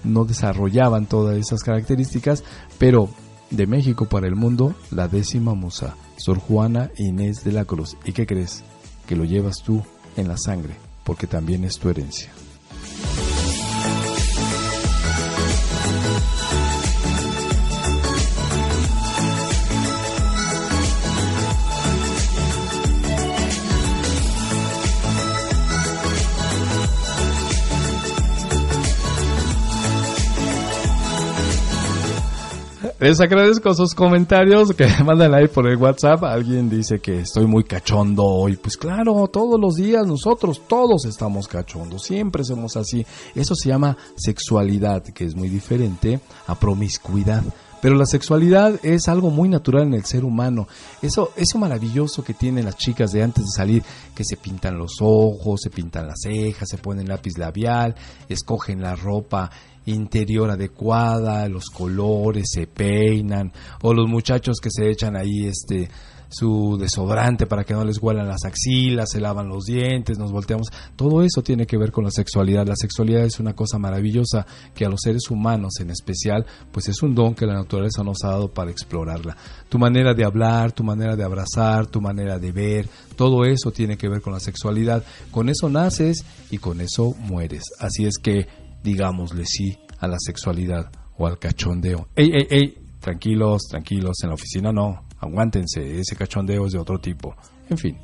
no 0.03 0.25
desarrollaban 0.25 1.07
todas 1.07 1.37
esas 1.37 1.63
características, 1.63 2.43
pero 2.79 3.09
de 3.51 3.67
México 3.67 4.07
para 4.07 4.27
el 4.27 4.35
mundo, 4.35 4.75
la 4.91 5.09
décima 5.09 5.55
musa, 5.55 5.97
Sor 6.17 6.39
Juana 6.39 6.91
Inés 6.97 7.45
de 7.45 7.53
la 7.53 7.65
Cruz. 7.65 7.97
¿Y 8.05 8.13
qué 8.13 8.27
crees? 8.27 8.65
Que 9.07 9.17
lo 9.17 9.25
llevas 9.25 9.63
tú 9.63 9.83
en 10.17 10.29
la 10.29 10.37
sangre, 10.37 10.75
porque 11.05 11.27
también 11.27 11.65
es 11.65 11.79
tu 11.79 11.89
herencia. 11.89 12.31
Les 33.05 33.21
agradezco 33.21 33.75
sus 33.75 33.95
comentarios 33.95 34.73
que 34.73 34.87
mandan 35.05 35.35
ahí 35.35 35.47
por 35.47 35.67
el 35.67 35.77
WhatsApp. 35.77 36.25
Alguien 36.25 36.71
dice 36.71 37.01
que 37.01 37.21
estoy 37.21 37.45
muy 37.45 37.63
cachondo 37.63 38.25
hoy. 38.25 38.57
Pues 38.57 38.79
claro, 38.79 39.29
todos 39.29 39.61
los 39.61 39.75
días 39.75 40.07
nosotros 40.07 40.63
todos 40.67 41.05
estamos 41.05 41.47
cachondos. 41.47 42.03
Siempre 42.03 42.45
somos 42.45 42.79
así. 42.79 43.05
Eso 43.35 43.55
se 43.57 43.69
llama 43.69 43.99
sexualidad, 44.17 45.03
que 45.03 45.27
es 45.27 45.37
muy 45.37 45.51
diferente 45.51 46.19
a 46.47 46.55
promiscuidad. 46.55 47.43
Pero 47.83 47.97
la 47.97 48.07
sexualidad 48.07 48.81
es 48.83 49.07
algo 49.09 49.29
muy 49.29 49.51
natural 49.51 49.83
en 49.83 49.93
el 49.93 50.07
ser 50.07 50.25
humano. 50.25 50.67
Eso, 51.03 51.33
eso 51.37 51.59
maravilloso 51.59 52.25
que 52.25 52.33
tienen 52.33 52.65
las 52.65 52.79
chicas 52.79 53.13
de 53.13 53.23
antes 53.23 53.45
de 53.45 53.51
salir, 53.51 53.83
que 54.15 54.25
se 54.25 54.39
pintan 54.39 54.79
los 54.79 54.93
ojos, 55.03 55.61
se 55.63 55.69
pintan 55.69 56.07
las 56.07 56.23
cejas, 56.23 56.71
se 56.71 56.79
ponen 56.79 57.09
lápiz 57.09 57.37
labial, 57.37 57.95
escogen 58.31 58.81
la 58.81 58.97
ropa 58.97 59.51
interior 59.87 60.51
adecuada, 60.51 61.49
los 61.49 61.67
colores, 61.67 62.47
se 62.53 62.67
peinan, 62.67 63.53
o 63.83 63.93
los 63.95 64.09
muchachos 64.09 64.59
que 64.61 64.71
se 64.71 64.91
echan 64.91 65.17
ahí 65.17 65.47
este 65.47 65.89
su 66.35 66.77
desodorante 66.79 67.47
para 67.47 67.65
que 67.65 67.75
no 67.75 67.85
les 67.85 68.03
huelan 68.03 68.27
las 68.27 68.45
axilas, 68.45 69.11
se 69.11 69.21
lavan 69.21 69.49
los 69.49 69.65
dientes, 69.65 70.19
nos 70.19 70.33
volteamos. 70.33 70.69
Todo 70.97 71.23
eso 71.23 71.43
tiene 71.43 71.67
que 71.67 71.79
ver 71.79 71.93
con 71.93 72.05
la 72.05 72.11
sexualidad. 72.11 72.67
La 72.67 72.77
sexualidad 72.77 73.25
es 73.25 73.39
una 73.39 73.55
cosa 73.55 73.79
maravillosa 73.79 74.47
que 74.75 74.85
a 74.85 74.89
los 74.89 75.01
seres 75.03 75.31
humanos 75.31 75.75
en 75.81 75.91
especial, 75.91 76.45
pues 76.73 76.89
es 76.89 77.03
un 77.03 77.15
don 77.15 77.35
que 77.35 77.47
la 77.47 77.55
naturaleza 77.55 78.03
nos 78.03 78.25
ha 78.25 78.31
dado 78.31 78.49
para 78.49 78.71
explorarla. 78.71 79.37
Tu 79.69 79.79
manera 79.79 80.15
de 80.15 80.25
hablar, 80.25 80.73
tu 80.73 80.83
manera 80.83 81.15
de 81.15 81.25
abrazar, 81.25 81.87
tu 81.87 82.01
manera 82.01 82.39
de 82.39 82.53
ver, 82.53 82.89
todo 83.17 83.45
eso 83.45 83.71
tiene 83.71 83.97
que 83.97 84.09
ver 84.09 84.21
con 84.21 84.33
la 84.33 84.41
sexualidad. 84.41 85.05
Con 85.31 85.49
eso 85.49 85.69
naces 85.69 86.25
y 86.51 86.59
con 86.59 86.81
eso 86.81 87.15
mueres. 87.21 87.63
Así 87.79 88.07
es 88.07 88.19
que 88.19 88.49
digámosle 88.85 89.47
sí 89.47 89.77
a 89.99 90.07
la 90.07 90.19
sexualidad 90.21 90.93
o 91.17 91.27
al 91.27 91.39
cachondeo. 91.39 92.09
Ey, 92.15 92.31
ey, 92.33 92.47
ey, 92.51 92.79
tranquilos, 93.01 93.63
tranquilos, 93.69 94.19
en 94.23 94.29
la 94.29 94.35
oficina 94.35 94.73
no, 94.73 95.07
aguántense, 95.19 95.99
ese 95.99 96.15
cachondeo 96.15 96.67
es 96.67 96.73
de 96.73 96.79
otro 96.79 96.99
tipo. 96.99 97.35
En 97.71 97.79
fin. 97.79 97.99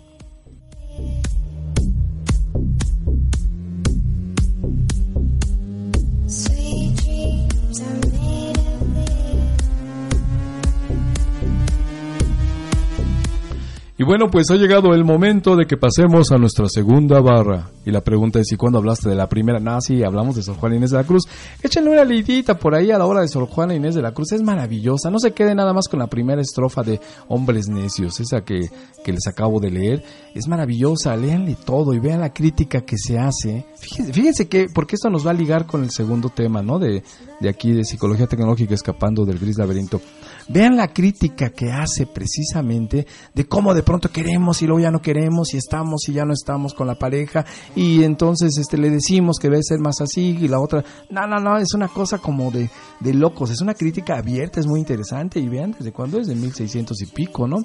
Y 13.98 14.02
bueno, 14.02 14.30
pues 14.30 14.50
ha 14.50 14.56
llegado 14.56 14.94
el 14.94 15.04
momento 15.04 15.56
de 15.56 15.66
que 15.66 15.76
pasemos 15.76 16.32
a 16.32 16.38
nuestra 16.38 16.70
segunda 16.70 17.20
barra. 17.20 17.68
Y 17.84 17.90
la 17.90 18.02
pregunta 18.02 18.38
es, 18.40 18.52
¿y 18.52 18.56
cuándo 18.56 18.78
hablaste 18.78 19.08
de 19.08 19.14
la 19.14 19.28
primera? 19.28 19.58
No, 19.58 19.80
sí, 19.80 20.02
hablamos 20.02 20.36
de 20.36 20.42
Sor 20.42 20.56
Juana 20.56 20.76
Inés 20.76 20.90
de 20.90 20.98
la 20.98 21.04
Cruz. 21.04 21.22
Échenle 21.62 21.90
una 21.90 22.04
leidita 22.04 22.58
por 22.58 22.74
ahí 22.74 22.90
a 22.90 22.98
la 22.98 23.06
hora 23.06 23.22
de 23.22 23.28
Sor 23.28 23.46
Juana 23.46 23.74
Inés 23.74 23.94
de 23.94 24.02
la 24.02 24.12
Cruz. 24.12 24.32
Es 24.32 24.42
maravillosa. 24.42 25.10
No 25.10 25.18
se 25.18 25.32
quede 25.32 25.54
nada 25.54 25.72
más 25.72 25.88
con 25.88 25.98
la 25.98 26.06
primera 26.06 26.42
estrofa 26.42 26.82
de 26.82 27.00
Hombres 27.28 27.68
Necios, 27.68 28.20
esa 28.20 28.42
que, 28.42 28.68
que 29.02 29.12
les 29.12 29.26
acabo 29.26 29.60
de 29.60 29.70
leer. 29.70 30.04
Es 30.34 30.46
maravillosa. 30.46 31.16
Léanle 31.16 31.56
todo 31.64 31.94
y 31.94 32.00
vean 32.00 32.20
la 32.20 32.32
crítica 32.32 32.82
que 32.82 32.96
se 32.98 33.18
hace. 33.18 33.64
Fíjense, 33.78 34.12
fíjense 34.12 34.48
que, 34.48 34.66
porque 34.72 34.96
esto 34.96 35.08
nos 35.08 35.26
va 35.26 35.30
a 35.30 35.34
ligar 35.34 35.66
con 35.66 35.82
el 35.82 35.90
segundo 35.90 36.28
tema, 36.28 36.62
¿no? 36.62 36.78
De, 36.78 37.02
de 37.40 37.48
aquí 37.48 37.72
de 37.72 37.84
Psicología 37.84 38.26
Tecnológica 38.26 38.74
Escapando 38.74 39.24
del 39.24 39.38
Gris 39.38 39.58
Laberinto, 39.58 40.00
vean 40.48 40.76
la 40.76 40.88
crítica 40.88 41.50
que 41.50 41.72
hace 41.72 42.06
precisamente 42.06 43.06
de 43.34 43.44
cómo 43.46 43.74
de 43.74 43.82
pronto 43.82 44.10
queremos 44.10 44.60
y 44.62 44.66
luego 44.66 44.80
ya 44.80 44.90
no 44.90 45.00
queremos 45.00 45.54
y 45.54 45.56
estamos 45.56 46.08
y 46.08 46.12
ya 46.12 46.24
no 46.24 46.32
estamos 46.32 46.74
con 46.74 46.86
la 46.86 46.96
pareja 46.96 47.44
y 47.74 48.04
entonces 48.04 48.56
este 48.58 48.76
le 48.76 48.90
decimos 48.90 49.38
que 49.38 49.48
debe 49.48 49.62
ser 49.62 49.78
más 49.78 50.00
así 50.00 50.36
y 50.40 50.48
la 50.48 50.60
otra, 50.60 50.84
no, 51.10 51.26
no, 51.26 51.38
no, 51.38 51.56
es 51.56 51.72
una 51.74 51.88
cosa 51.88 52.18
como 52.18 52.50
de, 52.50 52.70
de 53.00 53.14
locos, 53.14 53.50
es 53.50 53.60
una 53.60 53.74
crítica 53.74 54.18
abierta, 54.18 54.60
es 54.60 54.66
muy 54.66 54.80
interesante 54.80 55.40
y 55.40 55.48
vean 55.48 55.74
desde 55.78 55.92
cuándo 55.92 56.18
es 56.18 56.26
de 56.26 56.34
1600 56.34 57.00
y 57.02 57.06
pico, 57.06 57.46
¿no? 57.46 57.58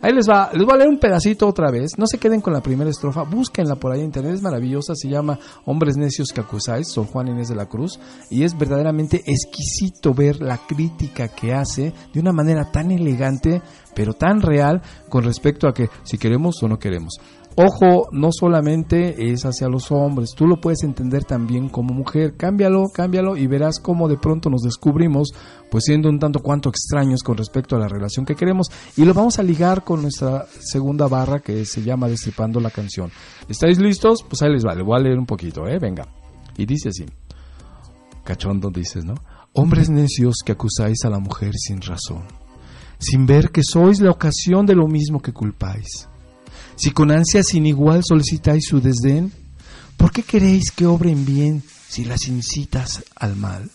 Ahí 0.00 0.12
les 0.12 0.28
va, 0.28 0.50
les 0.52 0.64
voy 0.64 0.74
a 0.74 0.78
leer 0.78 0.88
un 0.88 0.98
pedacito 0.98 1.46
otra 1.46 1.70
vez, 1.70 1.92
no 1.98 2.06
se 2.06 2.18
queden 2.18 2.40
con 2.40 2.52
la 2.52 2.60
primera 2.60 2.90
estrofa, 2.90 3.22
búsquenla 3.22 3.76
por 3.76 3.92
ahí 3.92 4.00
en 4.00 4.06
internet, 4.06 4.34
es 4.34 4.42
maravillosa, 4.42 4.94
se 4.94 5.08
llama 5.08 5.38
Hombres 5.64 5.96
Necios 5.96 6.32
que 6.32 6.40
acusáis, 6.40 6.88
Sor 6.88 7.06
Juan 7.06 7.28
Inés 7.28 7.48
de 7.48 7.54
la 7.54 7.66
Cruz, 7.66 8.00
y 8.30 8.44
es 8.44 8.56
verdaderamente 8.56 9.22
exquisito 9.26 10.14
ver 10.14 10.40
la 10.40 10.58
crítica 10.58 11.28
que 11.28 11.52
hace 11.52 11.92
de 12.12 12.20
una 12.20 12.32
manera 12.32 12.70
tan 12.70 12.90
elegante, 12.90 13.62
pero 13.94 14.14
tan 14.14 14.40
real 14.40 14.82
con 15.08 15.24
respecto 15.24 15.68
a 15.68 15.74
que 15.74 15.88
si 16.02 16.18
queremos 16.18 16.62
o 16.62 16.68
no 16.68 16.78
queremos. 16.78 17.18
Ojo, 17.54 18.08
no 18.12 18.30
solamente 18.32 19.30
es 19.30 19.44
hacia 19.44 19.68
los 19.68 19.92
hombres, 19.92 20.30
tú 20.34 20.46
lo 20.46 20.58
puedes 20.58 20.82
entender 20.84 21.24
también 21.24 21.68
como 21.68 21.92
mujer. 21.92 22.34
Cámbialo, 22.36 22.84
cámbialo 22.94 23.36
y 23.36 23.46
verás 23.46 23.78
cómo 23.78 24.08
de 24.08 24.16
pronto 24.16 24.48
nos 24.48 24.62
descubrimos, 24.62 25.34
pues 25.70 25.84
siendo 25.84 26.08
un 26.08 26.18
tanto 26.18 26.40
cuanto 26.40 26.70
extraños 26.70 27.22
con 27.22 27.36
respecto 27.36 27.76
a 27.76 27.78
la 27.78 27.88
relación 27.88 28.24
que 28.24 28.36
queremos. 28.36 28.68
Y 28.96 29.04
lo 29.04 29.12
vamos 29.12 29.38
a 29.38 29.42
ligar 29.42 29.84
con 29.84 30.00
nuestra 30.00 30.46
segunda 30.60 31.08
barra 31.08 31.40
que 31.40 31.66
se 31.66 31.82
llama 31.82 32.08
Destripando 32.08 32.58
la 32.58 32.70
canción. 32.70 33.10
¿Estáis 33.48 33.78
listos? 33.78 34.24
Pues 34.26 34.40
ahí 34.40 34.50
les 34.50 34.64
va, 34.64 34.74
voy 34.82 34.98
a 34.98 35.02
leer 35.02 35.18
un 35.18 35.26
poquito, 35.26 35.68
¿eh? 35.68 35.78
Venga. 35.78 36.06
Y 36.56 36.64
dice 36.64 36.88
así. 36.88 37.04
Cachondo 38.24 38.70
dices, 38.70 39.04
¿no? 39.04 39.14
Hombres 39.52 39.90
necios 39.90 40.36
que 40.44 40.52
acusáis 40.52 41.04
a 41.04 41.10
la 41.10 41.18
mujer 41.18 41.52
sin 41.54 41.82
razón, 41.82 42.22
sin 42.98 43.26
ver 43.26 43.50
que 43.50 43.62
sois 43.62 44.00
la 44.00 44.10
ocasión 44.10 44.64
de 44.64 44.74
lo 44.74 44.86
mismo 44.86 45.20
que 45.20 45.34
culpáis. 45.34 46.08
Si 46.76 46.90
con 46.90 47.10
ansia 47.10 47.42
sin 47.42 47.66
igual 47.66 48.02
solicitáis 48.04 48.64
su 48.66 48.80
desdén, 48.80 49.32
¿por 49.96 50.10
qué 50.10 50.22
queréis 50.22 50.70
que 50.70 50.86
obren 50.86 51.24
bien 51.24 51.62
si 51.88 52.04
las 52.04 52.26
incitas 52.28 53.04
al 53.16 53.36
mal? 53.36 53.70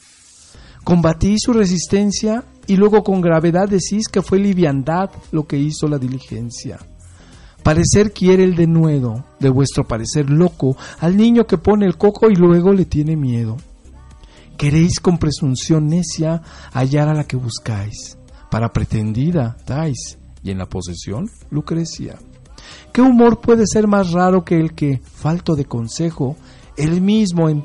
Combatís 0.83 1.41
su 1.43 1.53
resistencia 1.53 2.43
y 2.65 2.75
luego 2.75 3.03
con 3.03 3.21
gravedad 3.21 3.67
decís 3.69 4.07
que 4.07 4.21
fue 4.21 4.39
liviandad 4.39 5.09
lo 5.31 5.45
que 5.45 5.57
hizo 5.57 5.87
la 5.87 5.97
diligencia. 5.97 6.79
Parecer 7.63 8.13
quiere 8.13 8.45
el 8.45 8.55
denuedo 8.55 9.25
de 9.39 9.49
vuestro 9.49 9.85
parecer 9.85 10.29
loco 10.29 10.77
al 10.99 11.17
niño 11.17 11.45
que 11.45 11.57
pone 11.57 11.85
el 11.85 11.97
coco 11.97 12.29
y 12.29 12.35
luego 12.35 12.71
le 12.71 12.85
tiene 12.85 13.17
miedo. 13.17 13.57
Queréis 14.57 14.99
con 14.99 15.17
presunción 15.17 15.87
necia 15.87 16.41
hallar 16.71 17.09
a 17.09 17.13
la 17.13 17.25
que 17.25 17.35
buscáis. 17.35 18.17
Para 18.49 18.71
pretendida 18.71 19.57
dais, 19.67 20.17
y 20.41 20.51
en 20.51 20.57
la 20.59 20.65
posesión 20.67 21.29
Lucrecia. 21.49 22.17
¿Qué 22.91 23.01
humor 23.01 23.39
puede 23.41 23.65
ser 23.67 23.87
más 23.87 24.11
raro 24.11 24.43
que 24.43 24.59
el 24.59 24.73
que, 24.73 25.01
falto 25.03 25.55
de 25.55 25.65
consejo, 25.65 26.35
él 26.77 27.01
mismo 27.01 27.49
em, 27.49 27.63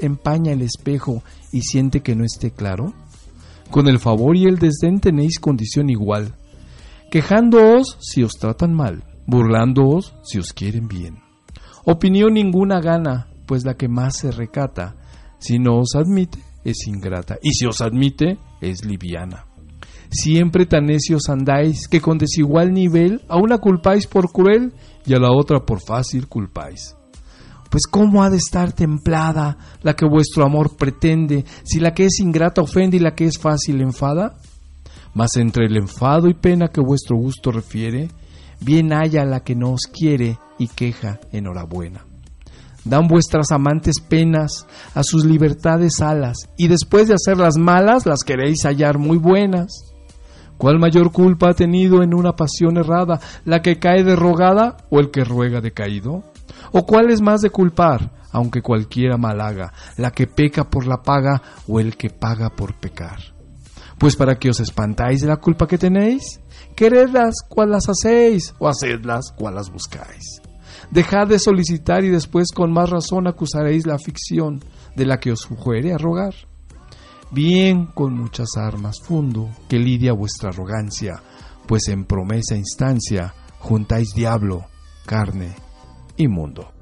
empaña 0.00 0.52
el 0.52 0.62
espejo 0.62 1.22
y 1.52 1.62
siente 1.62 2.00
que 2.00 2.14
no 2.14 2.24
esté 2.24 2.50
claro? 2.50 2.92
Con 3.70 3.88
el 3.88 3.98
favor 3.98 4.36
y 4.36 4.44
el 4.44 4.58
desdén 4.58 5.00
tenéis 5.00 5.38
condición 5.38 5.90
igual, 5.90 6.34
quejándoos 7.10 7.98
si 8.00 8.22
os 8.22 8.32
tratan 8.32 8.74
mal, 8.74 9.04
burlándoos 9.26 10.14
si 10.22 10.38
os 10.38 10.52
quieren 10.52 10.88
bien. 10.88 11.18
Opinión 11.84 12.34
ninguna 12.34 12.80
gana, 12.80 13.28
pues 13.46 13.64
la 13.64 13.74
que 13.74 13.88
más 13.88 14.16
se 14.18 14.30
recata, 14.30 14.96
si 15.38 15.58
no 15.58 15.78
os 15.78 15.94
admite, 15.94 16.38
es 16.64 16.86
ingrata, 16.86 17.38
y 17.42 17.52
si 17.52 17.66
os 17.66 17.80
admite, 17.80 18.38
es 18.60 18.84
liviana. 18.84 19.47
Siempre 20.10 20.66
tan 20.66 20.86
necios 20.86 21.28
andáis 21.28 21.86
que 21.88 22.00
con 22.00 22.18
desigual 22.18 22.72
nivel 22.72 23.22
a 23.28 23.36
una 23.36 23.58
culpáis 23.58 24.06
por 24.06 24.32
cruel 24.32 24.72
y 25.04 25.14
a 25.14 25.18
la 25.18 25.30
otra 25.30 25.64
por 25.64 25.80
fácil 25.80 26.28
culpáis. 26.28 26.96
Pues 27.70 27.86
cómo 27.86 28.22
ha 28.22 28.30
de 28.30 28.38
estar 28.38 28.72
templada 28.72 29.58
la 29.82 29.94
que 29.94 30.06
vuestro 30.06 30.44
amor 30.44 30.76
pretende, 30.76 31.44
si 31.64 31.80
la 31.80 31.92
que 31.92 32.06
es 32.06 32.20
ingrata 32.20 32.62
ofende 32.62 32.96
y 32.96 33.00
la 33.00 33.14
que 33.14 33.26
es 33.26 33.38
fácil 33.38 33.82
enfada? 33.82 34.38
Mas 35.12 35.36
entre 35.36 35.66
el 35.66 35.76
enfado 35.76 36.28
y 36.28 36.34
pena 36.34 36.68
que 36.68 36.80
vuestro 36.80 37.16
gusto 37.16 37.50
refiere, 37.50 38.08
bien 38.60 38.94
haya 38.94 39.24
la 39.24 39.40
que 39.40 39.54
no 39.54 39.72
os 39.72 39.82
quiere 39.82 40.38
y 40.58 40.68
queja 40.68 41.20
enhorabuena 41.32 42.08
dan 42.88 43.06
vuestras 43.06 43.50
amantes 43.52 44.00
penas, 44.00 44.66
a 44.94 45.02
sus 45.02 45.24
libertades 45.24 46.00
alas, 46.00 46.48
y 46.56 46.68
después 46.68 47.08
de 47.08 47.14
hacerlas 47.14 47.56
malas 47.56 48.06
las 48.06 48.20
queréis 48.24 48.62
hallar 48.64 48.98
muy 48.98 49.18
buenas. 49.18 49.87
¿Cuál 50.58 50.80
mayor 50.80 51.12
culpa 51.12 51.50
ha 51.50 51.54
tenido 51.54 52.02
en 52.02 52.12
una 52.12 52.34
pasión 52.34 52.76
errada, 52.78 53.20
la 53.44 53.62
que 53.62 53.78
cae 53.78 54.02
derrogada 54.02 54.76
o 54.90 54.98
el 54.98 55.12
que 55.12 55.22
ruega 55.22 55.60
decaído? 55.60 56.24
¿O 56.72 56.84
cuál 56.84 57.10
es 57.10 57.20
más 57.20 57.42
de 57.42 57.50
culpar, 57.50 58.10
aunque 58.32 58.60
cualquiera 58.60 59.16
mal 59.16 59.40
haga, 59.40 59.72
la 59.96 60.10
que 60.10 60.26
peca 60.26 60.68
por 60.68 60.86
la 60.86 61.00
paga 61.00 61.40
o 61.68 61.78
el 61.78 61.96
que 61.96 62.10
paga 62.10 62.50
por 62.50 62.74
pecar? 62.74 63.20
Pues 63.98 64.16
para 64.16 64.36
que 64.36 64.50
os 64.50 64.58
espantáis 64.58 65.20
de 65.20 65.28
la 65.28 65.36
culpa 65.36 65.68
que 65.68 65.78
tenéis, 65.78 66.40
queredlas 66.74 67.36
cual 67.48 67.70
las 67.70 67.88
hacéis, 67.88 68.54
o 68.58 68.68
hacedlas 68.68 69.32
cual 69.36 69.54
las 69.54 69.70
buscáis. 69.70 70.42
Dejad 70.90 71.28
de 71.28 71.38
solicitar 71.38 72.02
y 72.04 72.08
después 72.08 72.48
con 72.52 72.72
más 72.72 72.90
razón 72.90 73.28
acusaréis 73.28 73.86
la 73.86 73.98
ficción 73.98 74.60
de 74.96 75.06
la 75.06 75.20
que 75.20 75.30
os 75.30 75.46
fuere 75.46 75.92
a 75.92 75.98
rogar. 75.98 76.34
Bien 77.30 77.86
con 77.86 78.14
muchas 78.14 78.56
armas 78.56 79.00
fundo 79.02 79.50
que 79.68 79.78
lidia 79.78 80.12
vuestra 80.12 80.48
arrogancia, 80.48 81.22
pues 81.66 81.88
en 81.88 82.06
promesa 82.06 82.56
instancia 82.56 83.34
juntáis 83.58 84.08
diablo, 84.14 84.64
carne 85.04 85.54
y 86.16 86.26
mundo. 86.26 86.72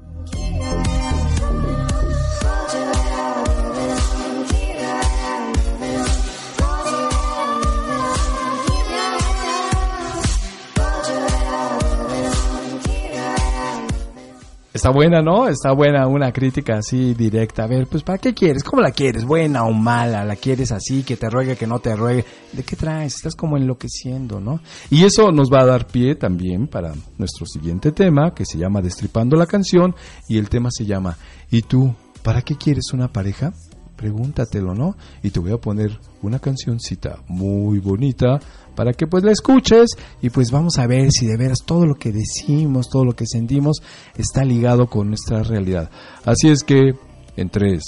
Está 14.77 14.91
buena, 14.91 15.23
¿no? 15.23 15.47
Está 15.47 15.71
buena 15.71 16.05
una 16.05 16.31
crítica 16.31 16.77
así 16.77 17.15
directa. 17.15 17.63
A 17.63 17.67
ver, 17.67 17.87
pues 17.87 18.03
¿para 18.03 18.19
qué 18.19 18.35
quieres? 18.35 18.63
¿Cómo 18.63 18.83
la 18.83 18.91
quieres? 18.91 19.25
¿Buena 19.25 19.63
o 19.63 19.73
mala? 19.73 20.23
¿La 20.23 20.35
quieres 20.35 20.71
así? 20.71 21.01
¿Que 21.01 21.17
te 21.17 21.31
ruegue, 21.31 21.55
que 21.55 21.65
no 21.65 21.79
te 21.79 21.95
ruegue? 21.95 22.23
¿De 22.53 22.61
qué 22.61 22.75
traes? 22.75 23.15
Estás 23.15 23.35
como 23.35 23.57
enloqueciendo, 23.57 24.39
¿no? 24.39 24.59
Y 24.91 25.03
eso 25.03 25.31
nos 25.31 25.49
va 25.51 25.61
a 25.61 25.65
dar 25.65 25.87
pie 25.87 26.13
también 26.13 26.67
para 26.67 26.93
nuestro 27.17 27.47
siguiente 27.47 27.91
tema, 27.91 28.35
que 28.35 28.45
se 28.45 28.59
llama 28.59 28.83
Destripando 28.83 29.35
la 29.35 29.47
canción, 29.47 29.95
y 30.29 30.37
el 30.37 30.47
tema 30.47 30.69
se 30.69 30.85
llama 30.85 31.17
¿Y 31.49 31.63
tú, 31.63 31.95
para 32.21 32.43
qué 32.43 32.55
quieres 32.55 32.93
una 32.93 33.07
pareja? 33.07 33.53
Pregúntatelo, 33.97 34.73
¿no? 34.73 34.95
Y 35.23 35.31
te 35.31 35.39
voy 35.41 35.51
a 35.51 35.57
poner 35.57 35.99
una 36.21 36.39
cancioncita 36.39 37.17
muy 37.27 37.79
bonita 37.79 38.39
para 38.75 38.93
que 38.93 39.07
pues 39.07 39.23
la 39.23 39.31
escuches 39.31 39.89
y 40.21 40.29
pues 40.29 40.51
vamos 40.51 40.77
a 40.77 40.85
ver 40.85 41.11
si 41.11 41.25
de 41.25 41.35
veras 41.35 41.63
todo 41.65 41.85
lo 41.85 41.95
que 41.95 42.11
decimos, 42.11 42.89
todo 42.89 43.03
lo 43.03 43.13
que 43.13 43.25
sentimos 43.25 43.81
está 44.15 44.45
ligado 44.45 44.87
con 44.87 45.09
nuestra 45.09 45.41
realidad. 45.41 45.89
Así 46.23 46.47
es 46.47 46.63
que 46.63 46.93
en 47.35 47.49
3, 47.49 47.81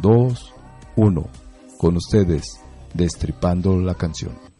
2, 0.00 0.54
1, 0.96 1.26
con 1.76 1.96
ustedes, 1.96 2.44
destripando 2.94 3.76
la 3.78 3.94
canción. 3.94 4.51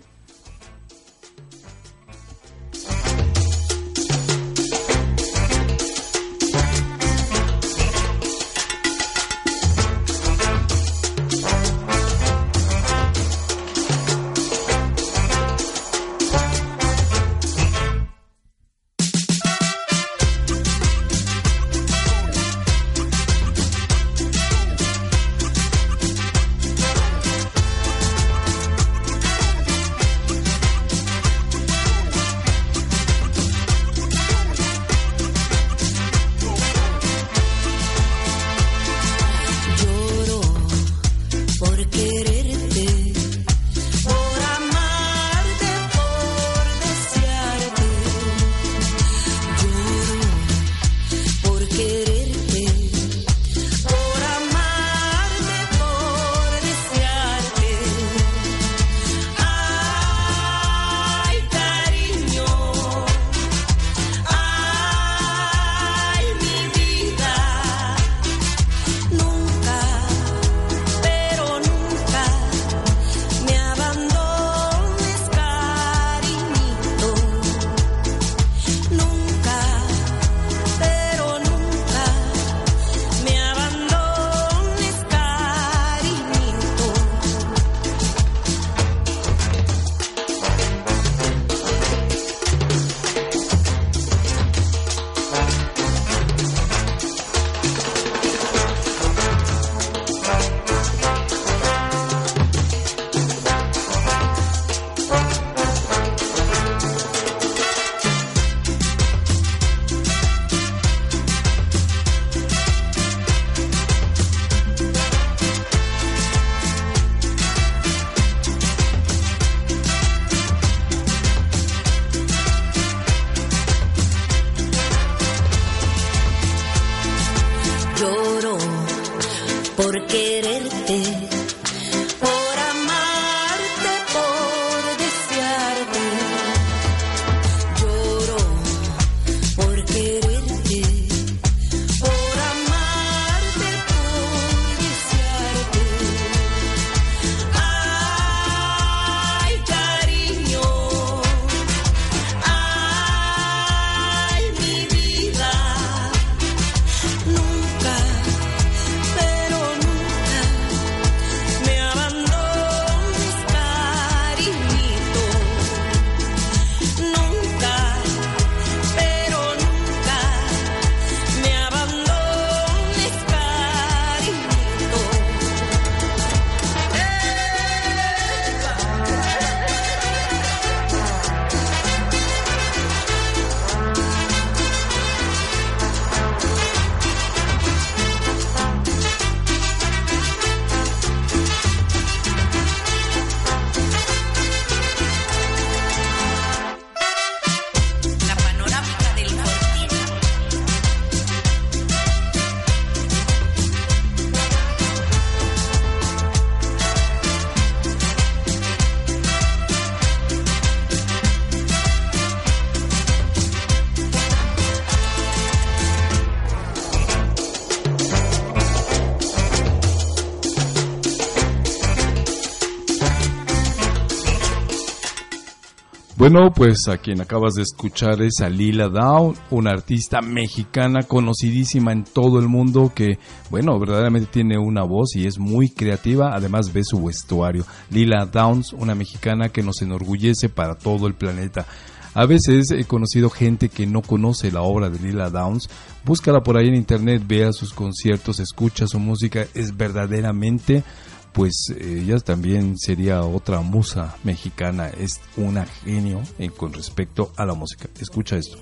Bueno, 226.22 226.52
pues 226.54 226.86
a 226.86 226.98
quien 226.98 227.20
acabas 227.20 227.54
de 227.54 227.62
escuchar 227.62 228.22
es 228.22 228.40
a 228.42 228.48
Lila 228.48 228.88
Down, 228.88 229.34
una 229.50 229.70
artista 229.70 230.20
mexicana 230.22 231.02
conocidísima 231.02 231.90
en 231.90 232.04
todo 232.04 232.38
el 232.38 232.46
mundo 232.46 232.92
que, 232.94 233.18
bueno, 233.50 233.76
verdaderamente 233.80 234.30
tiene 234.30 234.56
una 234.56 234.84
voz 234.84 235.16
y 235.16 235.26
es 235.26 235.40
muy 235.40 235.70
creativa, 235.70 236.30
además 236.32 236.72
ve 236.72 236.84
su 236.84 237.02
vestuario. 237.02 237.64
Lila 237.90 238.26
Downs, 238.26 238.72
una 238.72 238.94
mexicana 238.94 239.48
que 239.48 239.64
nos 239.64 239.82
enorgullece 239.82 240.48
para 240.48 240.76
todo 240.76 241.08
el 241.08 241.14
planeta. 241.14 241.66
A 242.14 242.24
veces 242.24 242.70
he 242.70 242.84
conocido 242.84 243.28
gente 243.28 243.68
que 243.68 243.88
no 243.88 244.00
conoce 244.00 244.52
la 244.52 244.62
obra 244.62 244.90
de 244.90 245.00
Lila 245.00 245.28
Downs. 245.28 245.68
Búscala 246.04 246.44
por 246.44 246.56
ahí 246.56 246.68
en 246.68 246.76
internet, 246.76 247.24
vea 247.26 247.52
sus 247.52 247.72
conciertos, 247.72 248.38
escucha 248.38 248.86
su 248.86 249.00
música. 249.00 249.46
Es 249.54 249.76
verdaderamente 249.76 250.84
pues 251.32 251.72
ella 251.78 252.18
también 252.18 252.78
sería 252.78 253.22
otra 253.22 253.60
musa 253.60 254.16
mexicana, 254.24 254.88
es 254.88 255.20
una 255.36 255.66
genio 255.66 256.22
en, 256.38 256.50
con 256.50 256.72
respecto 256.72 257.32
a 257.36 257.46
la 257.46 257.54
música. 257.54 257.88
Escucha 258.00 258.36
esto. 258.36 258.58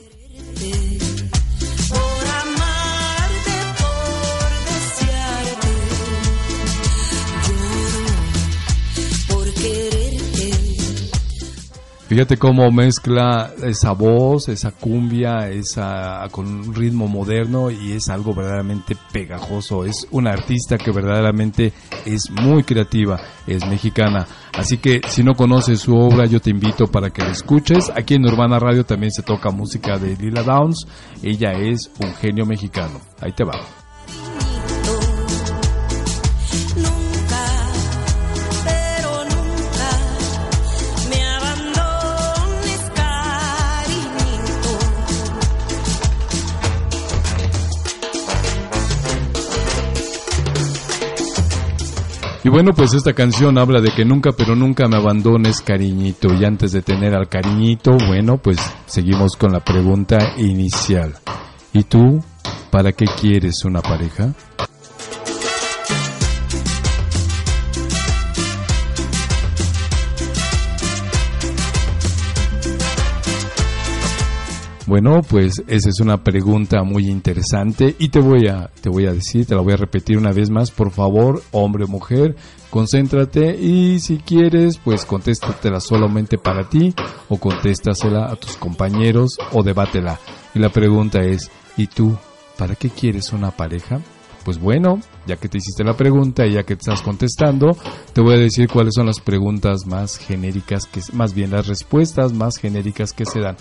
Fíjate 12.10 12.38
cómo 12.38 12.72
mezcla 12.72 13.52
esa 13.62 13.92
voz, 13.92 14.48
esa 14.48 14.72
cumbia, 14.72 15.48
esa 15.48 16.26
con 16.32 16.44
un 16.44 16.74
ritmo 16.74 17.06
moderno 17.06 17.70
y 17.70 17.92
es 17.92 18.08
algo 18.08 18.34
verdaderamente 18.34 18.96
pegajoso. 19.12 19.84
Es 19.84 20.08
una 20.10 20.32
artista 20.32 20.76
que 20.76 20.90
verdaderamente 20.90 21.72
es 22.04 22.28
muy 22.28 22.64
creativa, 22.64 23.20
es 23.46 23.64
mexicana. 23.64 24.26
Así 24.52 24.78
que 24.78 25.02
si 25.06 25.22
no 25.22 25.34
conoces 25.34 25.82
su 25.82 25.94
obra, 25.94 26.26
yo 26.26 26.40
te 26.40 26.50
invito 26.50 26.88
para 26.88 27.10
que 27.10 27.22
la 27.22 27.30
escuches. 27.30 27.92
Aquí 27.94 28.14
en 28.14 28.26
Urbana 28.26 28.58
Radio 28.58 28.84
también 28.84 29.12
se 29.12 29.22
toca 29.22 29.52
música 29.52 29.96
de 29.96 30.16
Lila 30.16 30.42
Downs. 30.42 30.88
Ella 31.22 31.52
es 31.52 31.92
un 32.00 32.12
genio 32.14 32.44
mexicano. 32.44 33.00
Ahí 33.20 33.30
te 33.30 33.44
va. 33.44 33.79
Y 52.42 52.48
bueno, 52.48 52.72
pues 52.72 52.94
esta 52.94 53.12
canción 53.12 53.58
habla 53.58 53.82
de 53.82 53.90
que 53.90 54.06
nunca, 54.06 54.32
pero 54.32 54.56
nunca 54.56 54.88
me 54.88 54.96
abandones, 54.96 55.60
cariñito. 55.60 56.32
Y 56.32 56.44
antes 56.46 56.72
de 56.72 56.80
tener 56.80 57.14
al 57.14 57.28
cariñito, 57.28 57.92
bueno, 58.08 58.38
pues 58.38 58.58
seguimos 58.86 59.36
con 59.36 59.52
la 59.52 59.60
pregunta 59.60 60.16
inicial. 60.38 61.14
¿Y 61.74 61.82
tú, 61.84 62.24
para 62.70 62.92
qué 62.92 63.04
quieres 63.20 63.62
una 63.66 63.82
pareja? 63.82 64.32
Bueno, 74.90 75.20
pues 75.22 75.62
esa 75.68 75.88
es 75.88 76.00
una 76.00 76.24
pregunta 76.24 76.82
muy 76.82 77.08
interesante 77.08 77.94
y 78.00 78.08
te 78.08 78.18
voy 78.18 78.48
a 78.48 78.72
te 78.80 78.88
voy 78.88 79.06
a 79.06 79.12
decir, 79.12 79.46
te 79.46 79.54
la 79.54 79.60
voy 79.60 79.74
a 79.74 79.76
repetir 79.76 80.18
una 80.18 80.32
vez 80.32 80.50
más, 80.50 80.72
por 80.72 80.90
favor, 80.90 81.44
hombre 81.52 81.84
o 81.84 81.86
mujer, 81.86 82.34
concéntrate 82.70 83.56
y 83.56 84.00
si 84.00 84.16
quieres, 84.16 84.78
pues 84.78 85.04
contéstatela 85.04 85.78
solamente 85.78 86.38
para 86.38 86.68
ti 86.68 86.92
o 87.28 87.36
contéstasela 87.36 88.32
a 88.32 88.34
tus 88.34 88.56
compañeros 88.56 89.38
o 89.52 89.62
debátela. 89.62 90.18
Y 90.56 90.58
la 90.58 90.70
pregunta 90.70 91.20
es, 91.20 91.52
¿y 91.76 91.86
tú 91.86 92.18
para 92.58 92.74
qué 92.74 92.90
quieres 92.90 93.32
una 93.32 93.52
pareja? 93.52 94.00
Pues 94.44 94.58
bueno, 94.58 94.98
ya 95.24 95.36
que 95.36 95.48
te 95.48 95.58
hiciste 95.58 95.84
la 95.84 95.96
pregunta 95.96 96.46
y 96.46 96.54
ya 96.54 96.64
que 96.64 96.74
te 96.74 96.80
estás 96.80 97.02
contestando, 97.02 97.76
te 98.12 98.22
voy 98.22 98.34
a 98.34 98.38
decir 98.38 98.68
cuáles 98.68 98.94
son 98.96 99.06
las 99.06 99.20
preguntas 99.20 99.86
más 99.86 100.16
genéricas, 100.16 100.86
que 100.86 101.00
más 101.12 101.32
bien 101.32 101.52
las 101.52 101.68
respuestas 101.68 102.32
más 102.32 102.56
genéricas 102.56 103.12
que 103.12 103.24
se 103.24 103.38
dan. 103.38 103.56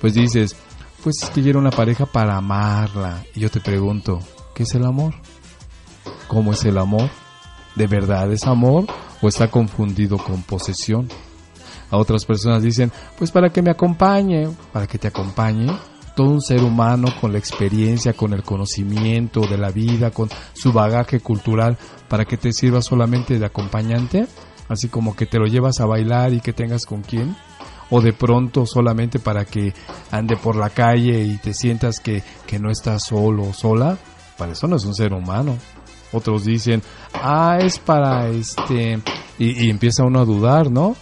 Pues 0.00 0.14
dices, 0.14 0.56
pues 1.02 1.22
es 1.22 1.30
que 1.30 1.42
quiero 1.42 1.58
una 1.58 1.70
pareja 1.70 2.06
para 2.06 2.36
amarla. 2.36 3.22
Y 3.34 3.40
yo 3.40 3.50
te 3.50 3.60
pregunto, 3.60 4.20
¿qué 4.54 4.64
es 4.64 4.74
el 4.74 4.84
amor? 4.84 5.14
¿Cómo 6.28 6.52
es 6.52 6.64
el 6.64 6.78
amor? 6.78 7.10
¿De 7.74 7.86
verdad 7.86 8.30
es 8.32 8.46
amor 8.46 8.86
o 9.20 9.28
está 9.28 9.50
confundido 9.50 10.18
con 10.18 10.42
posesión? 10.42 11.08
A 11.90 11.96
otras 11.96 12.24
personas 12.24 12.62
dicen, 12.62 12.92
pues 13.18 13.30
para 13.30 13.50
que 13.50 13.62
me 13.62 13.70
acompañe, 13.70 14.48
para 14.72 14.86
que 14.86 14.98
te 14.98 15.08
acompañe 15.08 15.66
todo 16.14 16.28
un 16.30 16.42
ser 16.42 16.62
humano 16.62 17.08
con 17.20 17.32
la 17.32 17.38
experiencia, 17.38 18.12
con 18.12 18.32
el 18.32 18.42
conocimiento 18.42 19.40
de 19.42 19.56
la 19.56 19.70
vida, 19.70 20.10
con 20.10 20.28
su 20.52 20.72
bagaje 20.72 21.20
cultural, 21.20 21.78
para 22.08 22.24
que 22.24 22.36
te 22.36 22.52
sirva 22.52 22.82
solamente 22.82 23.38
de 23.38 23.46
acompañante, 23.46 24.26
así 24.68 24.88
como 24.88 25.16
que 25.16 25.26
te 25.26 25.38
lo 25.38 25.46
llevas 25.46 25.80
a 25.80 25.86
bailar 25.86 26.32
y 26.32 26.40
que 26.40 26.52
tengas 26.52 26.84
con 26.84 27.02
quién 27.02 27.34
o 27.90 28.00
de 28.00 28.12
pronto 28.12 28.66
solamente 28.66 29.18
para 29.18 29.44
que 29.44 29.74
ande 30.10 30.36
por 30.36 30.56
la 30.56 30.70
calle 30.70 31.22
y 31.22 31.36
te 31.38 31.52
sientas 31.52 32.00
que, 32.00 32.22
no 32.60 32.70
estás 32.70 33.04
solo 33.04 33.44
o 33.44 33.52
sola, 33.52 33.98
para 34.38 34.52
eso 34.52 34.66
no 34.66 34.76
es 34.76 34.84
un 34.84 34.94
ser 34.94 35.12
humano. 35.12 35.56
Otros 36.12 36.44
dicen, 36.44 36.82
ah, 37.14 37.58
es 37.60 37.78
para 37.78 38.28
este, 38.28 39.00
y, 39.38 39.66
y 39.66 39.70
empieza 39.70 40.04
uno 40.04 40.20
a 40.20 40.24
dudar, 40.24 40.70
¿no? 40.70 40.96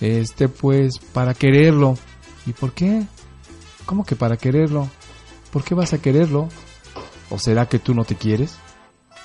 Este, 0.00 0.48
pues, 0.48 0.98
para 0.98 1.34
quererlo. 1.34 1.94
¿Y 2.46 2.52
por 2.52 2.72
qué? 2.72 3.04
¿Cómo 3.86 4.04
que 4.04 4.16
para 4.16 4.36
quererlo? 4.36 4.88
¿Por 5.52 5.62
qué 5.62 5.74
vas 5.74 5.92
a 5.92 5.98
quererlo? 5.98 6.48
¿O 7.28 7.38
será 7.38 7.66
que 7.66 7.78
tú 7.78 7.94
no 7.94 8.04
te 8.04 8.16
quieres? 8.16 8.56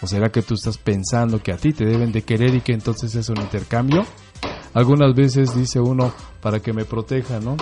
¿O 0.02 0.08
será 0.08 0.32
que 0.32 0.42
tú 0.42 0.56
estás 0.56 0.78
pensando 0.78 1.42
que 1.42 1.52
a 1.52 1.58
ti 1.58 1.74
te 1.74 1.86
deben 1.86 2.12
de 2.12 2.24
querer 2.24 2.54
y 2.54 2.62
que 2.62 2.74
entonces 2.74 3.16
es 3.16 3.30
un 3.30 3.38
intercambio? 3.38 4.06
Algunas 4.76 5.16
veces 5.16 5.56
dice 5.56 5.80
uno, 5.80 6.12
para 6.42 6.60
que 6.60 6.74
me 6.74 6.84
proteja, 6.84 7.40
¿no? 7.40 7.56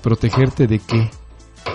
¿Protegerte 0.00 0.68
de 0.68 0.78
qué? 0.78 1.10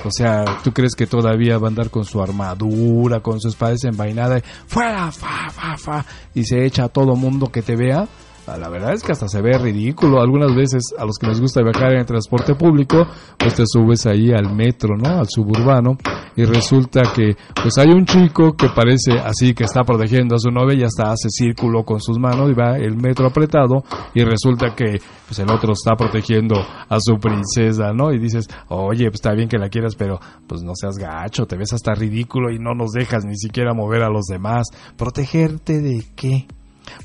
O 0.06 0.10
sea, 0.10 0.46
¿tú 0.64 0.72
crees 0.72 0.96
que 0.96 1.06
todavía 1.06 1.58
va 1.58 1.68
a 1.68 1.70
andar 1.70 1.90
con 1.90 2.06
su 2.06 2.22
armadura, 2.22 3.20
con 3.20 3.42
su 3.42 3.50
espada 3.50 3.74
desenvainada, 3.74 4.38
y 4.38 4.44
fuera, 4.66 5.12
fa, 5.12 5.50
fa, 5.50 5.78
fa, 5.78 6.06
y 6.34 6.46
se 6.46 6.66
echa 6.66 6.86
a 6.86 6.90
todo 6.90 7.18
mundo 7.18 7.52
que 7.52 7.62
te 7.62 7.76
vea? 7.76 8.08
Ah, 8.48 8.58
La 8.58 8.70
verdad 8.70 8.94
es 8.94 9.04
que 9.04 9.12
hasta 9.12 9.28
se 9.28 9.42
ve 9.42 9.58
ridículo. 9.58 10.22
Algunas 10.22 10.56
veces 10.56 10.94
a 10.98 11.06
los 11.06 11.18
que 11.18 11.28
les 11.28 11.42
gusta 11.42 11.62
viajar 11.62 11.94
en 11.94 12.06
transporte 12.06 12.56
público, 12.56 13.06
pues 13.38 13.56
te 13.56 13.64
subes 13.66 14.06
ahí 14.06 14.32
al 14.32 14.56
metro, 14.56 14.96
¿no? 14.96 15.20
Al 15.20 15.28
suburbano 15.30 15.98
y 16.38 16.46
resulta 16.46 17.02
que 17.14 17.36
pues 17.62 17.78
hay 17.80 17.90
un 17.90 18.06
chico 18.06 18.56
que 18.56 18.70
parece 18.70 19.14
así 19.14 19.54
que 19.56 19.64
está 19.64 19.84
protegiendo 19.84 20.36
a 20.36 20.40
su 20.40 20.52
novia 20.52 20.78
y 20.78 20.84
hasta 20.84 21.12
hace 21.12 21.30
círculo 21.30 21.84
con 21.84 22.00
sus 22.00 22.20
manos 22.20 22.52
y 22.52 22.54
va 22.54 22.78
el 22.78 22.96
metro 22.96 23.28
apretado 23.28 23.84
y 24.14 24.24
resulta 24.24 24.76
que 24.76 25.02
pues 25.26 25.40
el 25.40 25.50
otro 25.50 25.74
está 25.74 25.96
protegiendo 25.96 26.56
a 26.88 27.00
su 27.00 27.18
princesa, 27.20 27.92
¿no? 27.92 28.14
Y 28.14 28.20
dices, 28.20 28.48
oye, 28.70 29.06
pues 29.06 29.16
está 29.16 29.34
bien 29.34 29.50
que 29.50 29.58
la 29.58 29.70
quieras, 29.70 29.96
pero 29.96 30.20
pues 30.48 30.62
no 30.62 30.74
seas 30.76 30.98
gacho, 30.98 31.48
te 31.48 31.58
ves 31.58 31.74
hasta 31.74 31.96
ridículo 31.96 32.52
y 32.52 32.60
no 32.60 32.76
nos 32.76 32.92
dejas 32.92 33.26
ni 33.26 33.36
siquiera 33.36 33.74
mover 33.74 34.04
a 34.04 34.10
los 34.10 34.26
demás. 34.26 34.68
¿Protegerte 34.96 35.82
de 35.82 36.06
qué? 36.16 36.46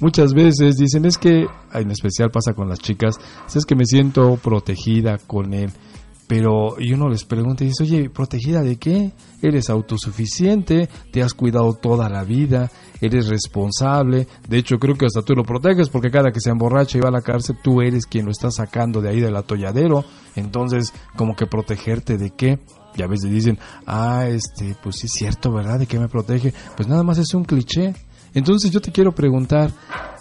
Muchas 0.01 0.35
veces 0.35 0.77
dicen 0.77 1.05
es 1.05 1.19
que, 1.19 1.47
en 1.73 1.91
especial 1.91 2.31
pasa 2.31 2.55
con 2.55 2.69
las 2.69 2.79
chicas, 2.79 3.17
es 3.55 3.65
que 3.65 3.77
me 3.77 3.85
siento 3.85 4.37
protegida 4.37 5.19
con 5.19 5.53
él. 5.55 5.71
Pero 6.29 6.81
y 6.81 6.95
uno 6.95 7.11
les 7.11 7.25
pregunta 7.25 7.63
y 7.63 7.67
dice, 7.67 7.83
oye, 7.83 8.09
¿protegida 8.09 8.63
de 8.63 8.77
qué? 8.77 9.13
Eres 9.43 9.69
autosuficiente, 9.69 10.89
te 11.11 11.23
has 11.23 11.35
cuidado 11.35 11.75
toda 11.75 12.09
la 12.09 12.25
vida, 12.25 12.71
eres 13.03 13.29
responsable. 13.29 14.27
De 14.49 14.57
hecho, 14.57 14.79
creo 14.79 14.95
que 14.95 15.05
hasta 15.05 15.21
tú 15.21 15.35
lo 15.35 15.43
proteges 15.43 15.91
porque 15.91 16.11
cada 16.11 16.33
que 16.33 16.41
se 16.41 16.49
emborracha 16.49 16.97
y 16.97 17.03
va 17.03 17.09
a 17.09 17.13
la 17.13 17.21
cárcel, 17.21 17.57
tú 17.63 17.83
eres 17.83 18.07
quien 18.07 18.25
lo 18.25 18.31
está 18.31 18.51
sacando 18.51 19.03
de 19.03 19.11
ahí 19.11 19.21
del 19.21 19.37
atolladero. 19.37 20.05
Entonces, 20.35 20.95
como 21.17 21.37
que 21.37 21.47
protegerte 21.47 22.17
de 22.17 22.31
qué? 22.31 22.61
Y 22.95 23.03
a 23.03 23.07
veces 23.07 23.31
dicen, 23.31 23.59
ah, 23.87 24.27
este, 24.27 24.75
pues 24.83 24.97
sí 24.97 25.07
es 25.07 25.13
cierto, 25.13 25.53
¿verdad? 25.53 25.81
¿De 25.81 25.87
qué 25.87 25.99
me 25.99 26.09
protege? 26.09 26.55
Pues 26.77 26.89
nada 26.89 27.03
más 27.03 27.19
es 27.19 27.35
un 27.35 27.45
cliché. 27.45 27.95
Entonces 28.35 28.71
yo 28.71 28.81
te 28.81 28.93
quiero 28.93 29.13
preguntar, 29.13 29.71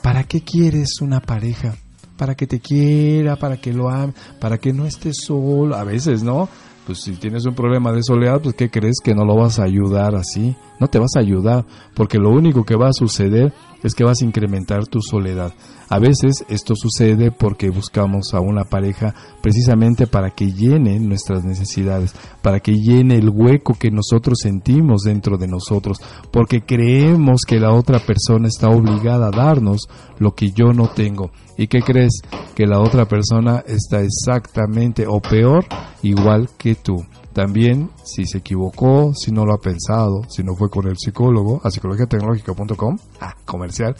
¿para 0.01 0.23
qué 0.23 0.41
quieres 0.41 1.01
una 1.01 1.19
pareja? 1.19 1.75
Para 2.17 2.35
que 2.35 2.45
te 2.45 2.59
quiera, 2.59 3.35
para 3.35 3.57
que 3.57 3.73
lo 3.73 3.89
ame, 3.89 4.13
para 4.39 4.57
que 4.57 4.73
no 4.73 4.85
estés 4.85 5.17
solo. 5.21 5.75
A 5.75 5.83
veces, 5.83 6.21
¿no? 6.21 6.49
Pues 6.91 7.03
si 7.03 7.13
tienes 7.13 7.45
un 7.45 7.55
problema 7.55 7.93
de 7.93 8.03
soledad, 8.03 8.41
pues 8.41 8.53
¿qué 8.53 8.69
crees 8.69 8.97
que 9.01 9.15
no 9.15 9.23
lo 9.23 9.37
vas 9.37 9.59
a 9.59 9.63
ayudar 9.63 10.13
así? 10.13 10.57
No 10.77 10.87
te 10.87 10.99
vas 10.99 11.15
a 11.15 11.21
ayudar, 11.21 11.65
porque 11.93 12.17
lo 12.17 12.29
único 12.31 12.65
que 12.65 12.75
va 12.75 12.89
a 12.89 12.93
suceder 12.93 13.53
es 13.81 13.95
que 13.95 14.03
vas 14.03 14.21
a 14.21 14.25
incrementar 14.25 14.87
tu 14.87 15.01
soledad. 15.01 15.53
A 15.87 15.99
veces 15.99 16.43
esto 16.49 16.75
sucede 16.75 17.31
porque 17.31 17.69
buscamos 17.69 18.33
a 18.33 18.41
una 18.41 18.65
pareja 18.65 19.15
precisamente 19.41 20.05
para 20.05 20.31
que 20.31 20.51
llene 20.51 20.99
nuestras 20.99 21.45
necesidades, 21.45 22.13
para 22.41 22.59
que 22.59 22.73
llene 22.73 23.15
el 23.15 23.29
hueco 23.29 23.75
que 23.75 23.89
nosotros 23.89 24.39
sentimos 24.41 25.03
dentro 25.03 25.37
de 25.37 25.47
nosotros, 25.47 25.97
porque 26.29 26.65
creemos 26.65 27.43
que 27.47 27.57
la 27.57 27.71
otra 27.71 27.99
persona 27.99 28.49
está 28.49 28.67
obligada 28.67 29.27
a 29.27 29.31
darnos 29.31 29.87
lo 30.19 30.35
que 30.35 30.51
yo 30.51 30.73
no 30.73 30.89
tengo. 30.89 31.31
¿Y 31.61 31.67
qué 31.67 31.83
crees? 31.83 32.23
Que 32.55 32.65
la 32.65 32.79
otra 32.79 33.05
persona 33.05 33.63
está 33.67 34.01
exactamente 34.01 35.05
o 35.05 35.19
peor 35.19 35.63
igual 36.01 36.49
que 36.57 36.73
tú. 36.73 37.05
También, 37.33 37.91
si 38.03 38.25
se 38.25 38.39
equivocó, 38.39 39.13
si 39.13 39.31
no 39.31 39.45
lo 39.45 39.53
ha 39.53 39.59
pensado, 39.59 40.23
si 40.27 40.41
no 40.41 40.55
fue 40.55 40.71
con 40.71 40.87
el 40.87 40.97
psicólogo, 40.97 41.61
a 41.63 41.69
psicologiatecnológica.com, 41.69 42.97
ah, 43.19 43.35
comercial, 43.45 43.95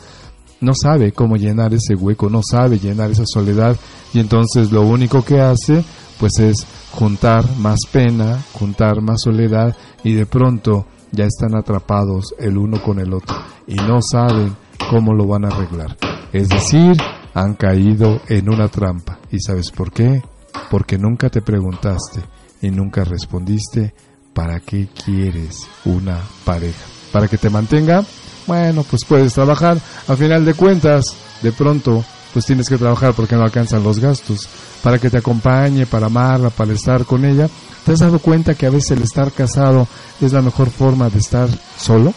no 0.60 0.74
sabe 0.74 1.12
cómo 1.12 1.36
llenar 1.36 1.72
ese 1.76 1.94
hueco, 1.94 2.32
no 2.32 2.42
sabe 2.42 2.80
llenar 2.80 3.12
esa 3.12 3.28
soledad 3.28 3.78
y 4.12 4.20
entonces 4.22 4.72
lo 4.72 4.82
único 4.82 5.24
que 5.24 5.40
hace 5.40 5.86
pues 6.20 6.40
es 6.40 6.66
juntar 6.94 7.46
más 7.58 7.82
pena, 7.92 8.44
juntar 8.54 9.02
más 9.02 9.22
soledad 9.22 9.78
y 10.04 10.14
de 10.14 10.26
pronto 10.26 10.88
ya 11.12 11.26
están 11.26 11.54
atrapados 11.54 12.34
el 12.40 12.58
uno 12.58 12.82
con 12.82 12.98
el 12.98 13.14
otro 13.14 13.38
y 13.68 13.76
no 13.76 14.02
saben 14.02 14.56
cómo 14.90 15.14
lo 15.14 15.28
van 15.28 15.46
a 15.46 15.50
arreglar. 15.50 15.96
Es 16.34 16.50
decir, 16.50 16.96
han 17.34 17.56
caído 17.56 18.22
en 18.28 18.50
una 18.50 18.68
trampa. 18.68 19.20
¿Y 19.32 19.40
sabes 19.40 19.72
por 19.72 19.92
qué? 19.92 20.22
Porque 20.70 20.98
nunca 20.98 21.30
te 21.30 21.42
preguntaste 21.42 22.22
y 22.62 22.70
nunca 22.70 23.04
respondiste 23.04 23.94
para 24.34 24.60
qué 24.60 24.88
quieres 24.88 25.68
una 25.86 26.20
pareja. 26.46 26.86
¿Para 27.12 27.28
que 27.28 27.38
te 27.38 27.50
mantenga? 27.50 28.04
Bueno, 28.48 28.84
pues 28.84 29.06
puedes 29.06 29.34
trabajar. 29.34 29.78
A 30.08 30.16
final 30.16 30.46
de 30.46 30.54
cuentas, 30.54 31.16
de 31.42 31.52
pronto, 31.52 32.04
pues 32.34 32.46
tienes 32.46 32.70
que 32.70 32.78
trabajar 32.78 33.14
porque 33.14 33.36
no 33.36 33.44
alcanzan 33.44 33.84
los 33.84 34.00
gastos. 34.00 34.48
Para 34.82 34.98
que 34.98 35.10
te 35.10 35.18
acompañe, 35.18 35.86
para 35.86 36.08
amarla, 36.08 36.50
para 36.50 36.74
estar 36.74 37.06
con 37.06 37.26
ella. 37.26 37.50
¿Te 37.86 37.94
has 37.94 38.00
dado 38.00 38.20
cuenta 38.20 38.56
que 38.56 38.66
a 38.66 38.70
veces 38.70 38.92
el 38.92 39.04
estar 39.04 39.32
casado 39.32 39.88
es 40.22 40.34
la 40.34 40.42
mejor 40.42 40.70
forma 40.70 41.10
de 41.10 41.20
estar 41.20 41.50
solo? 41.78 42.14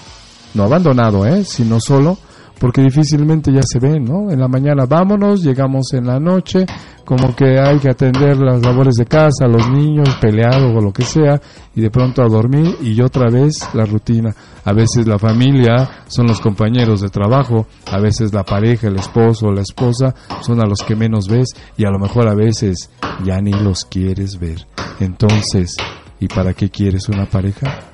No 0.55 0.65
abandonado, 0.65 1.27
¿eh? 1.27 1.45
Sino 1.45 1.81
solo 1.81 2.19
porque 2.59 2.83
difícilmente 2.83 3.53
ya 3.53 3.63
se 3.63 3.79
ven, 3.79 4.05
¿no? 4.05 4.31
En 4.31 4.41
la 4.41 4.49
mañana 4.49 4.87
vámonos, 4.87 5.43
llegamos 5.43 5.93
en 5.93 6.07
la 6.07 6.19
noche, 6.19 6.67
como 7.05 7.35
que 7.35 7.59
hay 7.59 7.79
que 7.79 7.91
atender 7.91 8.39
las 8.39 8.63
labores 8.63 8.95
de 8.95 9.07
casa, 9.07 9.47
los 9.47 9.69
niños, 9.69 10.09
pelear 10.21 10.63
o 10.63 10.81
lo 10.81 10.93
que 10.93 11.03
sea, 11.03 11.41
y 11.75 11.81
de 11.81 11.91
pronto 11.91 12.23
a 12.23 12.29
dormir 12.29 12.77
y 12.83 13.01
otra 13.01 13.29
vez 13.31 13.69
la 13.75 13.85
rutina. 13.85 14.35
A 14.65 14.73
veces 14.73 15.07
la 15.07 15.19
familia 15.19 15.89
son 16.07 16.27
los 16.27 16.41
compañeros 16.41 17.01
de 17.01 17.11
trabajo, 17.11 17.67
a 17.91 17.99
veces 18.01 18.33
la 18.33 18.45
pareja, 18.45 18.89
el 18.89 18.97
esposo 18.97 19.49
o 19.49 19.53
la 19.53 19.63
esposa 19.63 20.15
son 20.41 20.61
a 20.61 20.67
los 20.67 20.81
que 20.83 20.97
menos 20.97 21.29
ves 21.29 21.49
y 21.77 21.85
a 21.85 21.91
lo 21.91 21.99
mejor 21.99 22.29
a 22.29 22.35
veces 22.35 22.91
ya 23.25 23.41
ni 23.41 23.53
los 23.53 23.85
quieres 23.85 24.39
ver. 24.39 24.67
Entonces, 25.01 25.77
¿y 26.21 26.29
para 26.29 26.55
qué 26.55 26.71
quieres 26.71 27.09
una 27.09 27.27
pareja? 27.27 27.94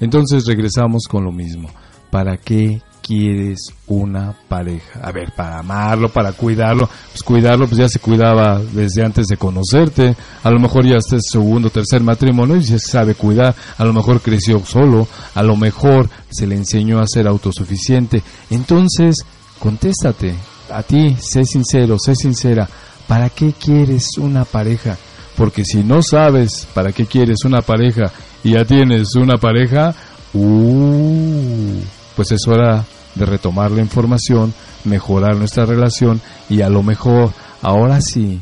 Entonces 0.00 0.46
regresamos 0.46 1.04
con 1.08 1.24
lo 1.24 1.32
mismo. 1.32 1.68
¿Para 2.10 2.36
qué 2.36 2.82
quieres 3.02 3.72
una 3.86 4.34
pareja? 4.48 5.00
A 5.02 5.12
ver, 5.12 5.32
para 5.32 5.58
amarlo, 5.58 6.08
para 6.08 6.32
cuidarlo. 6.32 6.88
Pues 7.10 7.22
cuidarlo, 7.22 7.66
pues 7.66 7.78
ya 7.78 7.88
se 7.88 8.00
cuidaba 8.00 8.60
desde 8.60 9.04
antes 9.04 9.26
de 9.28 9.36
conocerte. 9.36 10.16
A 10.42 10.50
lo 10.50 10.58
mejor 10.58 10.86
ya 10.86 10.96
este 10.96 11.16
es 11.16 11.24
segundo, 11.30 11.70
tercer 11.70 12.02
matrimonio 12.02 12.56
y 12.56 12.64
se 12.64 12.78
sabe 12.78 13.14
cuidar. 13.14 13.54
A 13.78 13.84
lo 13.84 13.92
mejor 13.92 14.20
creció 14.20 14.64
solo. 14.64 15.06
A 15.34 15.42
lo 15.42 15.56
mejor 15.56 16.08
se 16.30 16.46
le 16.46 16.56
enseñó 16.56 16.98
a 16.98 17.06
ser 17.06 17.28
autosuficiente. 17.28 18.22
Entonces, 18.50 19.24
contéstate. 19.58 20.34
A 20.72 20.82
ti, 20.82 21.16
sé 21.20 21.44
sincero, 21.44 21.98
sé 21.98 22.14
sincera. 22.14 22.68
¿Para 23.06 23.28
qué 23.28 23.52
quieres 23.52 24.18
una 24.18 24.44
pareja? 24.44 24.96
Porque 25.36 25.64
si 25.64 25.82
no 25.82 26.02
sabes 26.02 26.68
para 26.74 26.92
qué 26.92 27.06
quieres 27.06 27.44
una 27.44 27.62
pareja 27.62 28.12
y 28.42 28.52
ya 28.52 28.64
tienes 28.64 29.14
una 29.16 29.38
pareja, 29.38 29.94
uh, 30.34 31.80
pues 32.16 32.32
es 32.32 32.46
hora 32.46 32.84
de 33.14 33.26
retomar 33.26 33.70
la 33.70 33.80
información, 33.80 34.54
mejorar 34.84 35.36
nuestra 35.36 35.66
relación 35.66 36.20
y 36.48 36.62
a 36.62 36.68
lo 36.68 36.82
mejor, 36.82 37.32
ahora 37.62 38.00
sí, 38.00 38.40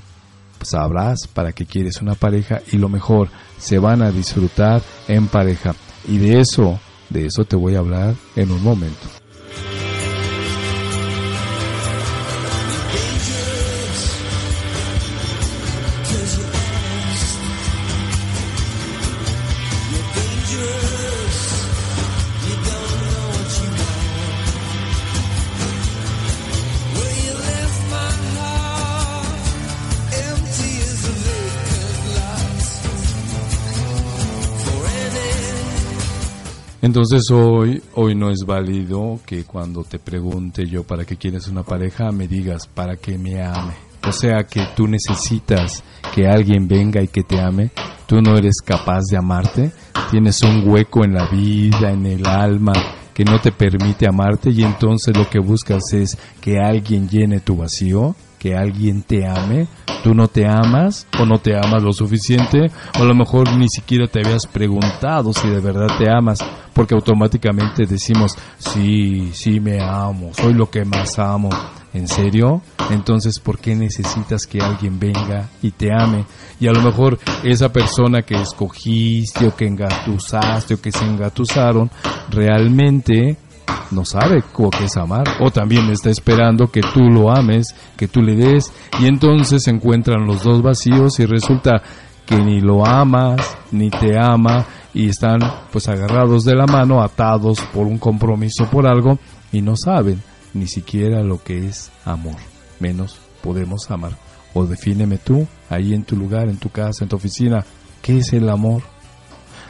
sabrás 0.63 1.27
para 1.33 1.53
qué 1.53 1.67
quieres 1.67 2.01
una 2.03 2.15
pareja 2.15 2.61
y 2.73 2.79
lo 2.79 2.89
mejor, 2.89 3.29
se 3.59 3.79
van 3.79 4.03
a 4.03 4.11
disfrutar 4.11 4.83
en 5.09 5.27
pareja. 5.27 5.75
Y 6.07 6.19
de 6.19 6.41
eso, 6.41 6.79
de 7.11 7.27
eso 7.27 7.45
te 7.45 7.57
voy 7.57 7.75
a 7.75 7.81
hablar 7.81 8.15
en 8.37 8.51
un 8.51 8.63
momento. 8.63 9.09
Entonces 36.81 37.29
hoy, 37.33 37.83
hoy 37.95 38.15
no 38.15 38.31
es 38.31 38.45
válido 38.47 39.19
que 39.27 39.45
cuando 39.45 39.83
te 39.83 39.99
pregunte 39.99 40.65
yo 40.67 40.85
para 40.85 41.05
qué 41.05 41.17
quieres 41.17 41.49
una 41.49 41.65
pareja 41.65 42.13
me 42.13 42.29
digas 42.29 42.69
para 42.69 42.97
que 42.97 43.19
me 43.19 43.43
ame. 43.43 43.75
O 44.07 44.13
sea 44.13 44.45
que 44.45 44.65
tú 44.77 44.87
necesitas 44.87 45.83
que 46.15 46.29
alguien 46.29 46.69
venga 46.69 47.03
y 47.03 47.09
que 47.09 47.25
te 47.25 47.41
ame. 47.41 47.73
Tú 48.07 48.23
no 48.23 48.37
eres 48.37 48.63
capaz 48.65 49.03
de 49.11 49.19
amarte. 49.19 49.73
Tienes 50.11 50.41
un 50.43 50.69
hueco 50.69 51.05
en 51.05 51.15
la 51.15 51.29
vida, 51.29 51.91
en 51.91 52.07
el 52.07 52.27
alma, 52.27 52.73
que 53.13 53.25
no 53.25 53.41
te 53.41 53.51
permite 53.51 54.07
amarte 54.07 54.51
y 54.51 54.63
entonces 54.63 55.17
lo 55.17 55.29
que 55.29 55.41
buscas 55.41 55.93
es 55.93 56.17
que 56.41 56.59
alguien 56.61 57.09
llene 57.09 57.41
tu 57.41 57.57
vacío. 57.57 58.15
Que 58.39 58.55
alguien 58.55 59.03
te 59.03 59.27
ame, 59.27 59.67
tú 60.03 60.15
no 60.15 60.29
te 60.29 60.47
amas 60.47 61.07
o 61.21 61.27
no 61.27 61.39
te 61.39 61.57
amas 61.57 61.83
lo 61.83 61.93
suficiente 61.93 62.71
o 62.99 63.03
a 63.03 63.05
lo 63.05 63.15
mejor 63.15 63.57
ni 63.57 63.69
siquiera 63.69 64.07
te 64.07 64.21
habías 64.21 64.47
preguntado 64.47 65.33
si 65.33 65.49
de 65.49 65.61
verdad 65.61 65.89
te 65.99 66.11
amas 66.11 66.39
porque 66.73 66.95
automáticamente 66.95 67.87
decimos 67.87 68.37
sí, 68.59 69.31
sí 69.33 69.61
me 69.61 69.83
amo, 69.83 70.31
soy 70.33 70.55
lo 70.55 70.71
que 70.71 70.85
más 70.85 71.19
amo. 71.19 71.51
¿En 71.95 72.07
serio? 72.07 72.61
Entonces, 72.91 73.41
¿por 73.41 73.59
qué 73.59 73.75
necesitas 73.75 74.47
que 74.47 74.61
alguien 74.61 75.01
venga 75.01 75.49
y 75.63 75.71
te 75.71 75.89
ame? 75.91 76.27
Y 76.61 76.69
a 76.69 76.73
lo 76.73 76.83
mejor 76.83 77.19
esa 77.43 77.73
persona 77.73 78.23
que 78.23 78.35
escogiste 78.35 79.49
o 79.49 79.57
que 79.57 79.67
engatusaste 79.67 80.75
o 80.75 80.81
que 80.81 80.93
se 80.93 81.05
engatusaron, 81.05 81.91
realmente 82.31 83.39
no 83.91 84.05
sabe 84.05 84.43
cómo 84.53 84.71
es 84.83 84.97
amar 84.97 85.25
o 85.41 85.51
también 85.51 85.89
está 85.91 86.11
esperando 86.11 86.71
que 86.71 86.81
tú 86.81 87.01
lo 87.01 87.31
ames, 87.31 87.75
que 87.97 88.09
tú 88.09 88.21
le 88.23 88.37
des 88.37 88.73
y 89.01 89.07
entonces 89.07 89.65
se 89.65 89.71
encuentran 89.71 90.27
los 90.27 90.43
dos 90.43 90.63
vacíos 90.63 91.19
y 91.21 91.27
resulta 91.27 91.83
que 92.27 92.37
ni 92.37 92.61
lo 92.61 92.87
amas 92.87 93.57
ni 93.71 93.91
te 93.91 94.19
ama 94.19 94.67
y 94.93 95.09
están 95.09 95.41
pues 95.73 95.89
agarrados 95.89 96.45
de 96.45 96.55
la 96.55 96.67
mano, 96.67 97.03
atados 97.03 97.61
por 97.73 97.87
un 97.87 97.99
compromiso 97.99 98.67
por 98.71 98.87
algo 98.87 99.19
y 99.53 99.63
no 99.63 99.77
saben 99.77 100.23
ni 100.55 100.67
siquiera 100.67 101.23
lo 101.23 101.43
que 101.43 101.67
es 101.67 101.91
amor, 102.05 102.37
menos 102.81 103.19
podemos 103.43 103.91
amar. 103.91 104.13
O 104.55 104.65
defíneme 104.65 105.19
tú, 105.19 105.47
ahí 105.71 105.95
en 105.95 106.05
tu 106.05 106.17
lugar, 106.17 106.49
en 106.49 106.57
tu 106.57 106.71
casa, 106.71 107.05
en 107.05 107.09
tu 107.09 107.17
oficina, 107.17 107.65
¿qué 108.03 108.19
es 108.19 108.33
el 108.33 108.49
amor? 108.49 108.83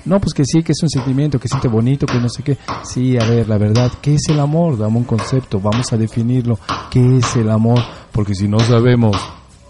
No, 0.09 0.19
pues 0.21 0.33
que 0.33 0.43
sí, 0.47 0.63
que 0.63 0.73
es 0.73 0.83
un 0.83 0.89
sentimiento, 0.89 1.39
que 1.39 1.49
siente 1.49 1.69
bonito, 1.69 2.07
que 2.07 2.19
no 2.19 2.31
sé 2.31 2.43
qué. 2.43 2.57
Sí, 2.83 3.19
a 3.19 3.25
ver, 3.27 3.47
la 3.47 3.59
verdad, 3.59 3.93
¿qué 4.01 4.15
es 4.15 4.23
el 4.31 4.41
amor? 4.41 4.79
Dame 4.79 4.97
un 4.97 5.05
concepto, 5.05 5.61
vamos 5.61 5.93
a 5.93 5.99
definirlo. 5.99 6.59
¿Qué 6.91 7.19
es 7.19 7.37
el 7.37 7.51
amor? 7.51 7.81
Porque 8.11 8.35
si 8.35 8.49
no 8.49 8.59
sabemos 8.59 9.17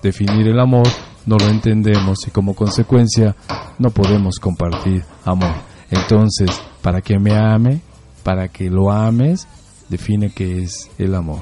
definir 0.01 0.47
el 0.47 0.61
amor, 0.61 0.87
no 1.27 1.37
lo 1.39 1.47
entendemos 1.49 2.25
y 2.29 2.31
como 2.31 2.55
consecuencia 2.55 3.35
no 3.81 3.91
podemos 3.91 4.39
compartir 4.39 5.03
amor. 5.25 5.55
Entonces, 5.91 6.51
para 6.83 7.01
que 7.01 7.19
me 7.19 7.37
ame, 7.37 7.81
para 8.23 8.47
que 8.47 8.71
lo 8.71 8.93
ames, 8.93 9.49
define 9.89 10.31
qué 10.31 10.63
es 10.63 10.89
el 10.99 11.17
amor. 11.17 11.41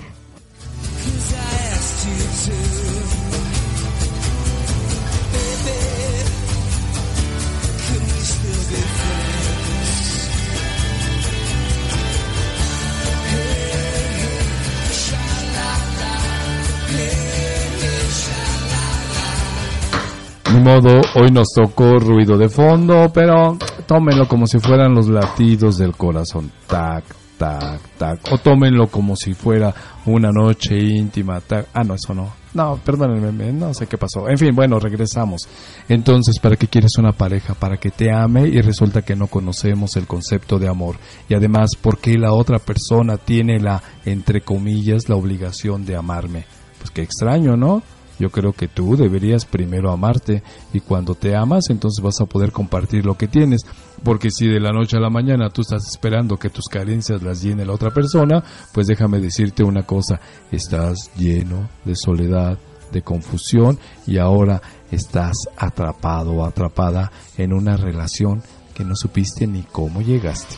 Ni 20.56 20.62
modo, 20.62 21.02
hoy 21.16 21.30
nos 21.30 21.48
tocó 21.54 21.98
ruido 21.98 22.38
de 22.38 22.48
fondo, 22.48 23.10
pero 23.12 23.58
tómenlo 23.86 24.26
como 24.26 24.46
si 24.46 24.58
fueran 24.58 24.94
los 24.94 25.06
latidos 25.06 25.76
del 25.76 25.94
corazón. 25.94 26.50
Tac, 26.66 27.04
tac, 27.36 27.78
tac. 27.98 28.20
O 28.32 28.38
tómenlo 28.38 28.86
como 28.86 29.16
si 29.16 29.34
fuera 29.34 29.74
una 30.06 30.30
noche 30.32 30.78
íntima. 30.78 31.42
Tac. 31.42 31.66
Ah, 31.74 31.84
no, 31.84 31.92
eso 31.92 32.14
no. 32.14 32.32
No, 32.54 32.80
perdónenme, 32.82 33.52
no 33.52 33.74
sé 33.74 33.86
qué 33.86 33.98
pasó. 33.98 34.30
En 34.30 34.38
fin, 34.38 34.56
bueno, 34.56 34.78
regresamos. 34.80 35.42
Entonces, 35.90 36.38
¿para 36.38 36.56
qué 36.56 36.68
quieres 36.68 36.96
una 36.96 37.12
pareja? 37.12 37.52
Para 37.52 37.76
que 37.76 37.90
te 37.90 38.10
ame 38.10 38.48
y 38.48 38.58
resulta 38.62 39.02
que 39.02 39.14
no 39.14 39.26
conocemos 39.26 39.94
el 39.96 40.06
concepto 40.06 40.58
de 40.58 40.68
amor. 40.68 40.96
Y 41.28 41.34
además, 41.34 41.72
¿por 41.78 41.98
qué 41.98 42.16
la 42.16 42.32
otra 42.32 42.58
persona 42.58 43.18
tiene 43.18 43.60
la, 43.60 43.82
entre 44.06 44.40
comillas, 44.40 45.10
la 45.10 45.16
obligación 45.16 45.84
de 45.84 45.96
amarme? 45.96 46.46
Pues 46.78 46.90
qué 46.90 47.02
extraño, 47.02 47.58
¿no? 47.58 47.82
Yo 48.18 48.30
creo 48.30 48.52
que 48.52 48.68
tú 48.68 48.96
deberías 48.96 49.44
primero 49.44 49.90
amarte 49.92 50.42
y 50.72 50.80
cuando 50.80 51.14
te 51.14 51.36
amas 51.36 51.68
entonces 51.68 52.02
vas 52.02 52.20
a 52.20 52.26
poder 52.26 52.52
compartir 52.52 53.04
lo 53.04 53.16
que 53.16 53.28
tienes. 53.28 53.62
Porque 54.02 54.30
si 54.30 54.46
de 54.46 54.60
la 54.60 54.72
noche 54.72 54.96
a 54.96 55.00
la 55.00 55.10
mañana 55.10 55.50
tú 55.50 55.62
estás 55.62 55.86
esperando 55.86 56.36
que 56.36 56.50
tus 56.50 56.66
carencias 56.66 57.22
las 57.22 57.42
llene 57.42 57.66
la 57.66 57.72
otra 57.72 57.90
persona, 57.90 58.42
pues 58.72 58.86
déjame 58.86 59.20
decirte 59.20 59.62
una 59.62 59.82
cosa, 59.82 60.20
estás 60.50 61.10
lleno 61.16 61.68
de 61.84 61.94
soledad, 61.94 62.58
de 62.92 63.02
confusión 63.02 63.78
y 64.06 64.18
ahora 64.18 64.62
estás 64.90 65.36
atrapado 65.56 66.32
o 66.32 66.44
atrapada 66.44 67.10
en 67.36 67.52
una 67.52 67.76
relación 67.76 68.42
que 68.74 68.84
no 68.84 68.94
supiste 68.94 69.46
ni 69.46 69.62
cómo 69.62 70.00
llegaste. 70.00 70.56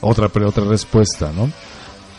Otra, 0.00 0.28
pero 0.28 0.48
otra 0.48 0.64
respuesta, 0.64 1.32
¿no? 1.32 1.50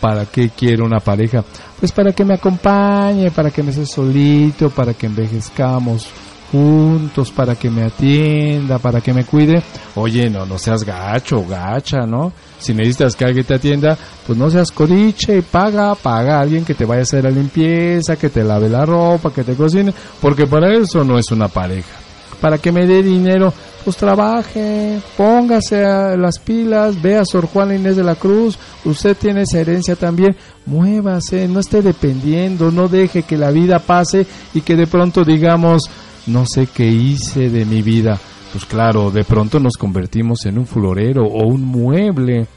¿Para 0.01 0.25
qué 0.25 0.49
quiero 0.49 0.83
una 0.83 0.99
pareja? 0.99 1.43
Pues 1.79 1.91
para 1.91 2.11
que 2.11 2.25
me 2.25 2.33
acompañe, 2.33 3.31
para 3.31 3.51
que 3.51 3.63
me 3.63 3.71
sea 3.71 3.85
solito, 3.85 4.69
para 4.69 4.93
que 4.93 5.05
envejezcamos 5.05 6.09
juntos, 6.51 7.31
para 7.31 7.55
que 7.55 7.69
me 7.69 7.83
atienda, 7.83 8.77
para 8.77 8.99
que 8.99 9.13
me 9.13 9.23
cuide. 9.23 9.63
Oye, 9.95 10.29
no, 10.29 10.45
no 10.45 10.57
seas 10.57 10.83
gacho, 10.83 11.45
gacha, 11.47 12.05
¿no? 12.05 12.33
Si 12.59 12.73
necesitas 12.73 13.15
que 13.15 13.25
alguien 13.25 13.45
te 13.45 13.55
atienda, 13.55 13.97
pues 14.27 14.37
no 14.37 14.49
seas 14.49 14.71
coriche 14.71 15.37
y 15.37 15.41
paga, 15.41 15.95
paga 15.95 16.37
a 16.37 16.41
alguien 16.41 16.65
que 16.65 16.73
te 16.73 16.85
vaya 16.85 16.99
a 16.99 17.03
hacer 17.03 17.23
la 17.23 17.31
limpieza, 17.31 18.17
que 18.17 18.29
te 18.29 18.43
lave 18.43 18.69
la 18.69 18.85
ropa, 18.85 19.31
que 19.33 19.43
te 19.43 19.55
cocine, 19.55 19.93
porque 20.19 20.45
para 20.45 20.75
eso 20.75 21.03
no 21.03 21.17
es 21.17 21.31
una 21.31 21.47
pareja. 21.47 22.11
Para 22.41 22.57
que 22.57 22.71
me 22.71 22.87
dé 22.87 23.03
dinero, 23.03 23.53
pues 23.85 23.95
trabaje, 23.97 24.99
póngase 25.15 25.85
a 25.85 26.17
las 26.17 26.39
pilas, 26.39 26.99
vea 26.99 27.21
a 27.21 27.25
Sor 27.25 27.45
Juana 27.45 27.75
Inés 27.75 27.95
de 27.95 28.03
la 28.03 28.15
Cruz, 28.15 28.57
usted 28.83 29.15
tiene 29.15 29.43
esa 29.43 29.59
herencia 29.59 29.95
también, 29.95 30.35
muévase, 30.65 31.47
no 31.47 31.59
esté 31.59 31.83
dependiendo, 31.83 32.71
no 32.71 32.87
deje 32.87 33.23
que 33.23 33.37
la 33.37 33.51
vida 33.51 33.77
pase 33.77 34.25
y 34.55 34.61
que 34.61 34.75
de 34.75 34.87
pronto 34.87 35.23
digamos, 35.23 35.83
no 36.25 36.47
sé 36.47 36.67
qué 36.67 36.87
hice 36.87 37.49
de 37.49 37.63
mi 37.65 37.83
vida. 37.83 38.19
Pues 38.51 38.65
claro, 38.65 39.11
de 39.11 39.23
pronto 39.23 39.59
nos 39.59 39.77
convertimos 39.77 40.45
en 40.45 40.57
un 40.57 40.65
florero 40.65 41.23
o 41.25 41.47
un 41.47 41.63
mueble 41.63 42.47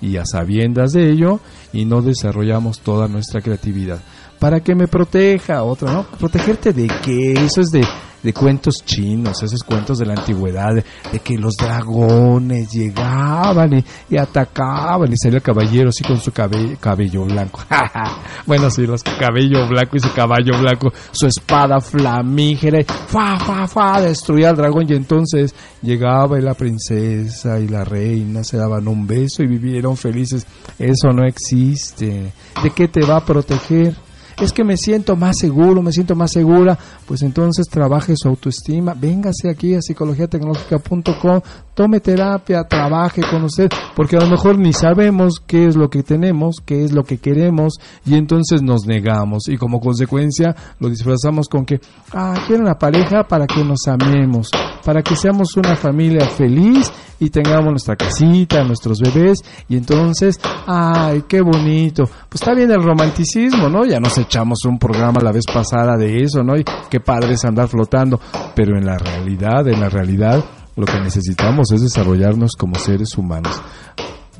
y 0.00 0.16
a 0.16 0.24
sabiendas 0.24 0.92
de 0.92 1.10
ello 1.10 1.40
y 1.72 1.84
no 1.84 2.02
desarrollamos 2.02 2.80
toda 2.80 3.06
nuestra 3.06 3.40
creatividad. 3.40 4.00
Para 4.38 4.60
que 4.60 4.74
me 4.74 4.88
proteja, 4.88 5.62
otra, 5.62 5.92
¿no? 5.92 6.04
¿Protegerte 6.18 6.72
de 6.72 6.90
qué? 7.04 7.34
Eso 7.34 7.60
es 7.60 7.68
de 7.70 7.84
de 8.22 8.32
cuentos 8.32 8.76
chinos, 8.84 9.42
esos 9.42 9.62
cuentos 9.62 9.98
de 9.98 10.06
la 10.06 10.14
antigüedad, 10.14 10.74
de, 10.74 11.18
que 11.20 11.36
los 11.36 11.56
dragones 11.56 12.70
llegaban 12.70 13.84
y, 14.10 14.16
atacaban 14.16 15.12
y 15.12 15.16
salía 15.16 15.38
el 15.38 15.42
caballero 15.42 15.88
así 15.88 16.04
con 16.04 16.18
su 16.18 16.32
cabello, 16.32 17.24
blanco. 17.24 17.60
bueno, 18.46 18.70
sí, 18.70 18.86
los 18.86 19.02
cabello 19.02 19.66
blanco 19.68 19.96
y 19.96 20.00
su 20.00 20.12
caballo 20.12 20.58
blanco, 20.60 20.92
su 21.10 21.26
espada 21.26 21.80
flamígera, 21.80 22.78
fa, 22.84 23.38
fa, 23.38 23.66
fa, 23.66 24.00
destruía 24.00 24.50
al 24.50 24.56
dragón 24.56 24.86
y 24.88 24.94
entonces 24.94 25.54
llegaba 25.82 26.38
y 26.38 26.42
la 26.42 26.54
princesa 26.54 27.58
y 27.58 27.68
la 27.68 27.84
reina 27.84 28.44
se 28.44 28.56
daban 28.56 28.86
un 28.88 29.06
beso 29.06 29.42
y 29.42 29.46
vivieron 29.46 29.96
felices. 29.96 30.46
Eso 30.78 31.12
no 31.12 31.24
existe. 31.26 32.32
¿De 32.62 32.70
qué 32.70 32.88
te 32.88 33.04
va 33.04 33.16
a 33.16 33.24
proteger? 33.24 33.94
Es 34.40 34.52
que 34.52 34.64
me 34.64 34.76
siento 34.76 35.16
más 35.16 35.38
seguro, 35.38 35.82
me 35.82 35.92
siento 35.92 36.14
más 36.14 36.32
segura, 36.32 36.78
pues 37.06 37.22
entonces 37.22 37.66
trabaje 37.68 38.14
su 38.16 38.28
autoestima, 38.28 38.94
véngase 38.94 39.50
aquí 39.50 39.74
a 39.74 39.80
psicologiatecnológica.com, 39.80 41.40
tome 41.74 42.00
terapia, 42.00 42.64
trabaje 42.64 43.22
con 43.22 43.44
usted, 43.44 43.68
porque 43.96 44.16
a 44.16 44.20
lo 44.20 44.28
mejor 44.28 44.58
ni 44.58 44.72
sabemos 44.72 45.42
qué 45.46 45.66
es 45.66 45.76
lo 45.76 45.88
que 45.88 46.02
tenemos, 46.02 46.56
qué 46.64 46.84
es 46.84 46.92
lo 46.92 47.04
que 47.04 47.18
queremos, 47.18 47.74
y 48.04 48.14
entonces 48.14 48.62
nos 48.62 48.86
negamos, 48.86 49.48
y 49.48 49.56
como 49.56 49.80
consecuencia 49.80 50.54
lo 50.78 50.88
disfrazamos 50.88 51.48
con 51.48 51.64
que, 51.64 51.80
ah, 52.12 52.34
quiero 52.46 52.62
una 52.62 52.78
pareja 52.78 53.24
para 53.24 53.46
que 53.46 53.64
nos 53.64 53.86
amemos, 53.88 54.50
para 54.84 55.02
que 55.02 55.16
seamos 55.16 55.56
una 55.56 55.76
familia 55.76 56.28
feliz 56.28 56.92
y 57.18 57.30
tengamos 57.30 57.70
nuestra 57.70 57.96
casita, 57.96 58.64
nuestros 58.64 59.00
bebés, 59.00 59.40
y 59.68 59.76
entonces, 59.76 60.40
ay, 60.66 61.24
qué 61.28 61.42
bonito. 61.42 62.04
Pues 62.04 62.40
está 62.40 62.54
bien 62.54 62.70
el 62.70 62.82
romanticismo, 62.82 63.68
¿no? 63.68 63.84
Ya 63.84 64.00
nos 64.00 64.16
echamos 64.18 64.64
un 64.64 64.78
programa 64.78 65.20
la 65.20 65.32
vez 65.32 65.44
pasada 65.52 65.96
de 65.96 66.22
eso, 66.22 66.42
¿no? 66.42 66.56
Y 66.56 66.64
qué 66.88 67.00
padre 67.00 67.34
es 67.34 67.44
andar 67.44 67.68
flotando, 67.68 68.18
pero 68.54 68.76
en 68.76 68.86
la 68.86 68.96
realidad, 68.96 69.68
en 69.68 69.80
la 69.80 69.88
realidad, 69.88 70.42
lo 70.76 70.86
que 70.86 71.00
necesitamos 71.00 71.70
es 71.72 71.82
desarrollarnos 71.82 72.52
como 72.56 72.76
seres 72.76 73.16
humanos 73.18 73.60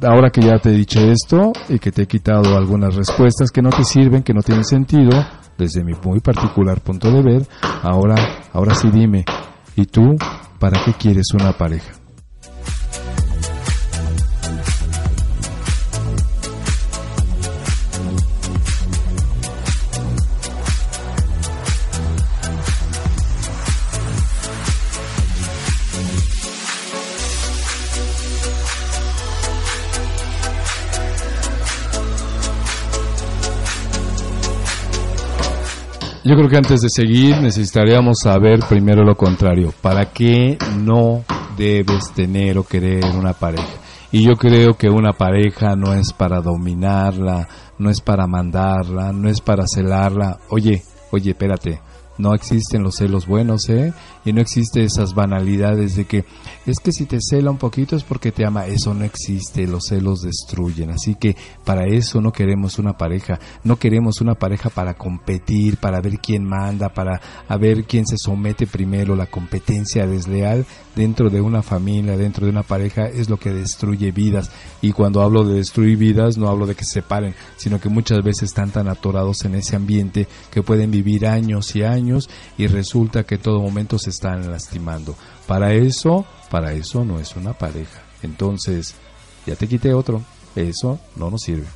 ahora 0.03 0.31
que 0.31 0.41
ya 0.41 0.59
te 0.59 0.71
he 0.71 0.73
dicho 0.73 1.01
esto 1.01 1.53
y 1.69 1.79
que 1.79 1.93
te 1.93 2.03
he 2.03 2.07
quitado 2.07 2.57
algunas 2.57 2.95
respuestas 2.95 3.51
que 3.51 3.63
no 3.63 3.71
te 3.71 3.85
sirven, 3.85 4.23
que 4.23 4.33
no 4.33 4.43
tienen 4.43 4.65
sentido, 4.65 5.11
desde 5.59 5.85
mi 5.85 5.93
muy 6.05 6.21
particular 6.21 6.81
punto 6.81 7.11
de 7.11 7.23
ver, 7.23 7.47
ahora, 7.83 8.15
ahora 8.53 8.75
sí 8.75 8.89
dime, 8.91 9.25
¿y 9.77 9.87
tú 9.87 10.17
para 10.59 10.83
qué 10.85 10.93
quieres 10.93 11.27
una 11.35 11.53
pareja? 11.53 12.00
Yo 36.23 36.37
creo 36.37 36.51
que 36.51 36.57
antes 36.59 36.83
de 36.83 36.91
seguir 36.91 37.41
necesitaríamos 37.41 38.19
saber 38.23 38.61
primero 38.69 39.03
lo 39.05 39.15
contrario. 39.15 39.73
¿Para 39.81 40.13
qué 40.13 40.59
no 40.79 41.25
debes 41.57 42.13
tener 42.15 42.59
o 42.59 42.65
querer 42.65 43.05
una 43.17 43.33
pareja? 43.33 43.79
Y 44.13 44.25
yo 44.25 44.35
creo 44.35 44.75
que 44.75 44.91
una 44.91 45.13
pareja 45.13 45.77
no 45.77 45.95
es 45.95 46.13
para 46.13 46.43
dominarla, 46.43 47.49
no 47.79 47.89
es 47.89 48.03
para 48.03 48.27
mandarla, 48.27 49.13
no 49.13 49.31
es 49.31 49.41
para 49.41 49.65
celarla. 49.67 50.41
Oye, 50.51 50.83
oye, 51.11 51.31
espérate 51.31 51.81
no 52.21 52.35
existen 52.35 52.83
los 52.83 52.97
celos 52.97 53.27
buenos, 53.27 53.69
¿eh? 53.69 53.93
Y 54.25 54.33
no 54.33 54.41
existe 54.41 54.85
esas 54.85 55.15
banalidades 55.15 55.97
de 55.97 56.05
que 56.05 56.25
es 56.67 56.79
que 56.79 56.93
si 56.93 57.07
te 57.07 57.19
cela 57.21 57.51
un 57.51 57.57
poquito 57.57 57.97
es 57.97 58.05
porque 58.05 58.33
te 58.33 58.45
ama. 58.45 58.67
Eso 58.67 58.93
no 58.95 59.05
existe, 59.05 59.67
los 59.67 59.87
celos 59.89 60.21
destruyen. 60.21 60.91
Así 60.91 61.15
que 61.15 61.37
para 61.65 61.87
eso 61.87 62.21
no 62.21 62.33
queremos 62.33 62.79
una 62.79 62.93
pareja. 62.97 63.41
No 63.65 63.77
queremos 63.77 64.21
una 64.21 64.35
pareja 64.35 64.69
para 64.69 64.95
competir, 64.95 65.79
para 65.79 66.01
ver 66.01 66.19
quién 66.19 66.45
manda, 66.45 66.91
para 66.91 67.21
ver 67.59 67.85
quién 67.85 68.07
se 68.07 68.19
somete 68.19 68.67
primero. 68.67 69.17
La 69.17 69.27
competencia 69.27 70.07
desleal 70.07 70.67
dentro 70.95 71.31
de 71.31 71.41
una 71.41 71.63
familia, 71.63 72.17
dentro 72.17 72.45
de 72.45 72.53
una 72.53 72.63
pareja, 72.63 73.07
es 73.07 73.31
lo 73.31 73.39
que 73.39 73.51
destruye 73.51 74.13
vidas. 74.13 74.51
Y 74.83 74.93
cuando 74.93 75.23
hablo 75.23 75.45
de 75.45 75.55
destruir 75.55 75.97
vidas, 75.97 76.37
no 76.37 76.49
hablo 76.49 76.67
de 76.67 76.75
que 76.75 76.85
se 76.85 77.01
separen, 77.01 77.35
sino 77.57 77.81
que 77.81 77.89
muchas 77.89 78.23
veces 78.23 78.45
están 78.45 78.71
tan 78.71 78.89
atorados 78.89 79.45
en 79.45 79.55
ese 79.55 79.77
ambiente 79.77 80.29
que 80.51 80.63
pueden 80.63 80.91
vivir 80.91 81.27
años 81.27 81.75
y 81.75 81.83
años 81.85 82.10
y 82.59 82.67
resulta 82.67 83.25
que 83.25 83.39
todo 83.39 83.61
momento 83.61 83.99
se 83.99 84.11
están 84.11 84.51
lastimando. 84.51 85.17
Para 85.47 85.73
eso, 85.75 86.25
para 86.51 86.73
eso 86.73 87.05
no 87.05 87.19
es 87.21 87.37
una 87.37 87.53
pareja. 87.53 88.03
Entonces, 88.23 88.95
ya 89.47 89.57
te 89.57 89.69
quité 89.69 89.95
otro. 89.95 90.23
Eso 90.57 90.99
no 91.17 91.31
nos 91.31 91.43
sirve. 91.43 91.67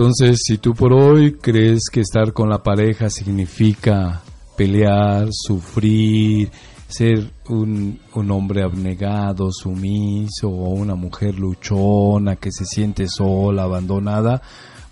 Entonces, 0.00 0.40
si 0.46 0.56
tú 0.56 0.72
por 0.72 0.94
hoy 0.94 1.32
crees 1.32 1.90
que 1.92 2.00
estar 2.00 2.32
con 2.32 2.48
la 2.48 2.62
pareja 2.62 3.10
significa 3.10 4.22
pelear, 4.56 5.28
sufrir, 5.30 6.50
ser 6.88 7.30
un, 7.50 8.00
hombre 8.14 8.62
abnegado, 8.62 9.52
sumiso 9.52 10.48
o 10.48 10.70
una 10.70 10.94
mujer 10.94 11.38
luchona 11.38 12.36
que 12.36 12.50
se 12.50 12.64
siente 12.64 13.08
sola, 13.08 13.64
abandonada, 13.64 14.40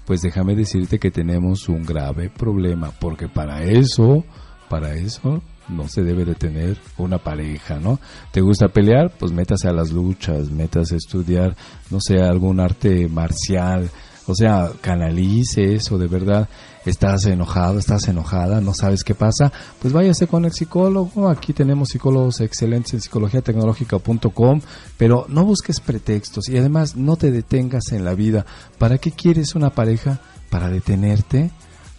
pues 0.04 0.20
déjame 0.20 0.54
decirte 0.54 0.98
que 0.98 1.10
tenemos 1.10 1.70
un 1.70 1.86
grave 1.86 2.28
problema, 2.28 2.92
porque 3.00 3.28
para 3.28 3.62
eso, 3.64 4.26
para 4.68 4.92
eso 4.92 5.40
no 5.70 5.88
se 5.88 6.02
debe 6.02 6.26
de 6.26 6.34
tener 6.34 6.76
una 6.98 7.16
pareja, 7.16 7.78
¿no? 7.80 7.98
¿Te 8.30 8.42
gusta 8.42 8.68
pelear? 8.68 9.10
Pues 9.18 9.32
métase 9.32 9.68
a 9.68 9.72
las 9.72 9.90
luchas, 9.90 10.50
métase 10.50 10.96
a 10.96 10.98
estudiar, 10.98 11.56
no 11.90 11.96
sé, 11.98 12.20
algún 12.20 12.60
arte 12.60 13.08
marcial, 13.08 13.88
o 14.28 14.34
sea, 14.34 14.70
canalice 14.82 15.74
eso, 15.74 15.96
de 15.96 16.06
verdad. 16.06 16.48
Estás 16.84 17.24
enojado, 17.24 17.78
estás 17.78 18.08
enojada, 18.08 18.60
no 18.60 18.74
sabes 18.74 19.02
qué 19.02 19.14
pasa, 19.14 19.50
pues 19.80 19.92
váyase 19.92 20.26
con 20.26 20.44
el 20.44 20.52
psicólogo. 20.52 21.28
Aquí 21.28 21.54
tenemos 21.54 21.88
psicólogos 21.88 22.40
excelentes 22.40 22.92
en 22.94 23.00
psicologiatecnológica.com, 23.00 24.60
pero 24.98 25.26
no 25.28 25.44
busques 25.44 25.80
pretextos 25.80 26.48
y 26.48 26.58
además 26.58 26.94
no 26.94 27.16
te 27.16 27.30
detengas 27.30 27.92
en 27.92 28.04
la 28.04 28.14
vida. 28.14 28.44
¿Para 28.78 28.98
qué 28.98 29.12
quieres 29.12 29.54
una 29.54 29.70
pareja? 29.70 30.20
¿Para 30.50 30.68
detenerte? 30.68 31.50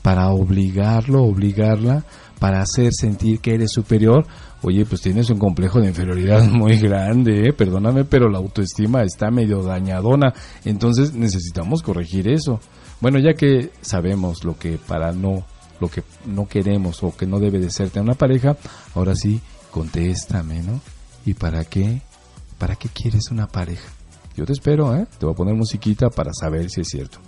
¿Para 0.03 0.29
obligarlo, 0.29 1.23
obligarla? 1.23 2.03
¿Para 2.39 2.61
hacer 2.61 2.93
sentir 2.93 3.39
que 3.39 3.55
eres 3.55 3.71
superior? 3.71 4.25
Oye, 4.61 4.85
pues 4.85 5.01
tienes 5.01 5.29
un 5.29 5.39
complejo 5.39 5.79
de 5.79 5.87
inferioridad 5.87 6.43
muy 6.49 6.77
grande, 6.77 7.47
¿eh? 7.47 7.53
perdóname, 7.53 8.05
pero 8.05 8.29
la 8.29 8.39
autoestima 8.39 9.03
está 9.03 9.31
medio 9.31 9.63
dañadona, 9.63 10.33
entonces 10.65 11.13
necesitamos 11.13 11.81
corregir 11.81 12.27
eso. 12.27 12.59
Bueno, 13.01 13.19
ya 13.19 13.33
que 13.33 13.71
sabemos 13.81 14.43
lo 14.43 14.57
que 14.57 14.77
para 14.77 15.11
no, 15.13 15.45
lo 15.79 15.87
que 15.87 16.03
no 16.25 16.47
queremos 16.47 17.01
o 17.03 17.15
que 17.15 17.25
no 17.25 17.39
debe 17.39 17.59
de 17.59 17.69
ser 17.69 17.91
una 17.95 18.13
pareja, 18.13 18.57
ahora 18.93 19.15
sí, 19.15 19.39
contéstame, 19.71 20.61
¿no? 20.61 20.81
¿Y 21.25 21.33
para 21.33 21.63
qué? 21.65 22.01
¿Para 22.57 22.75
qué 22.75 22.89
quieres 22.89 23.31
una 23.31 23.47
pareja? 23.47 23.87
Yo 24.35 24.45
te 24.45 24.53
espero, 24.53 24.95
¿eh? 24.95 25.05
Te 25.17 25.25
voy 25.25 25.33
a 25.33 25.37
poner 25.37 25.55
musiquita 25.55 26.09
para 26.09 26.31
saber 26.33 26.69
si 26.69 26.81
es 26.81 26.87
cierto. 26.87 27.19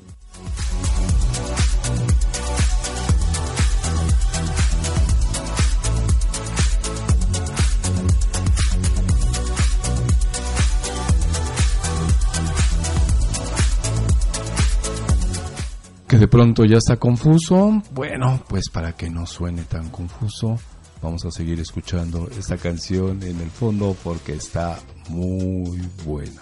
Pronto 16.31 16.63
ya 16.63 16.77
está 16.77 16.95
confuso, 16.95 17.83
bueno, 17.91 18.41
pues 18.47 18.69
para 18.71 18.93
que 18.93 19.09
no 19.09 19.25
suene 19.25 19.63
tan 19.63 19.89
confuso, 19.89 20.57
vamos 21.01 21.25
a 21.25 21.31
seguir 21.31 21.59
escuchando 21.59 22.29
esta 22.39 22.57
canción 22.57 23.21
en 23.21 23.39
el 23.41 23.51
fondo 23.51 23.95
porque 24.01 24.33
está 24.33 24.79
muy 25.09 25.81
buena. 26.05 26.41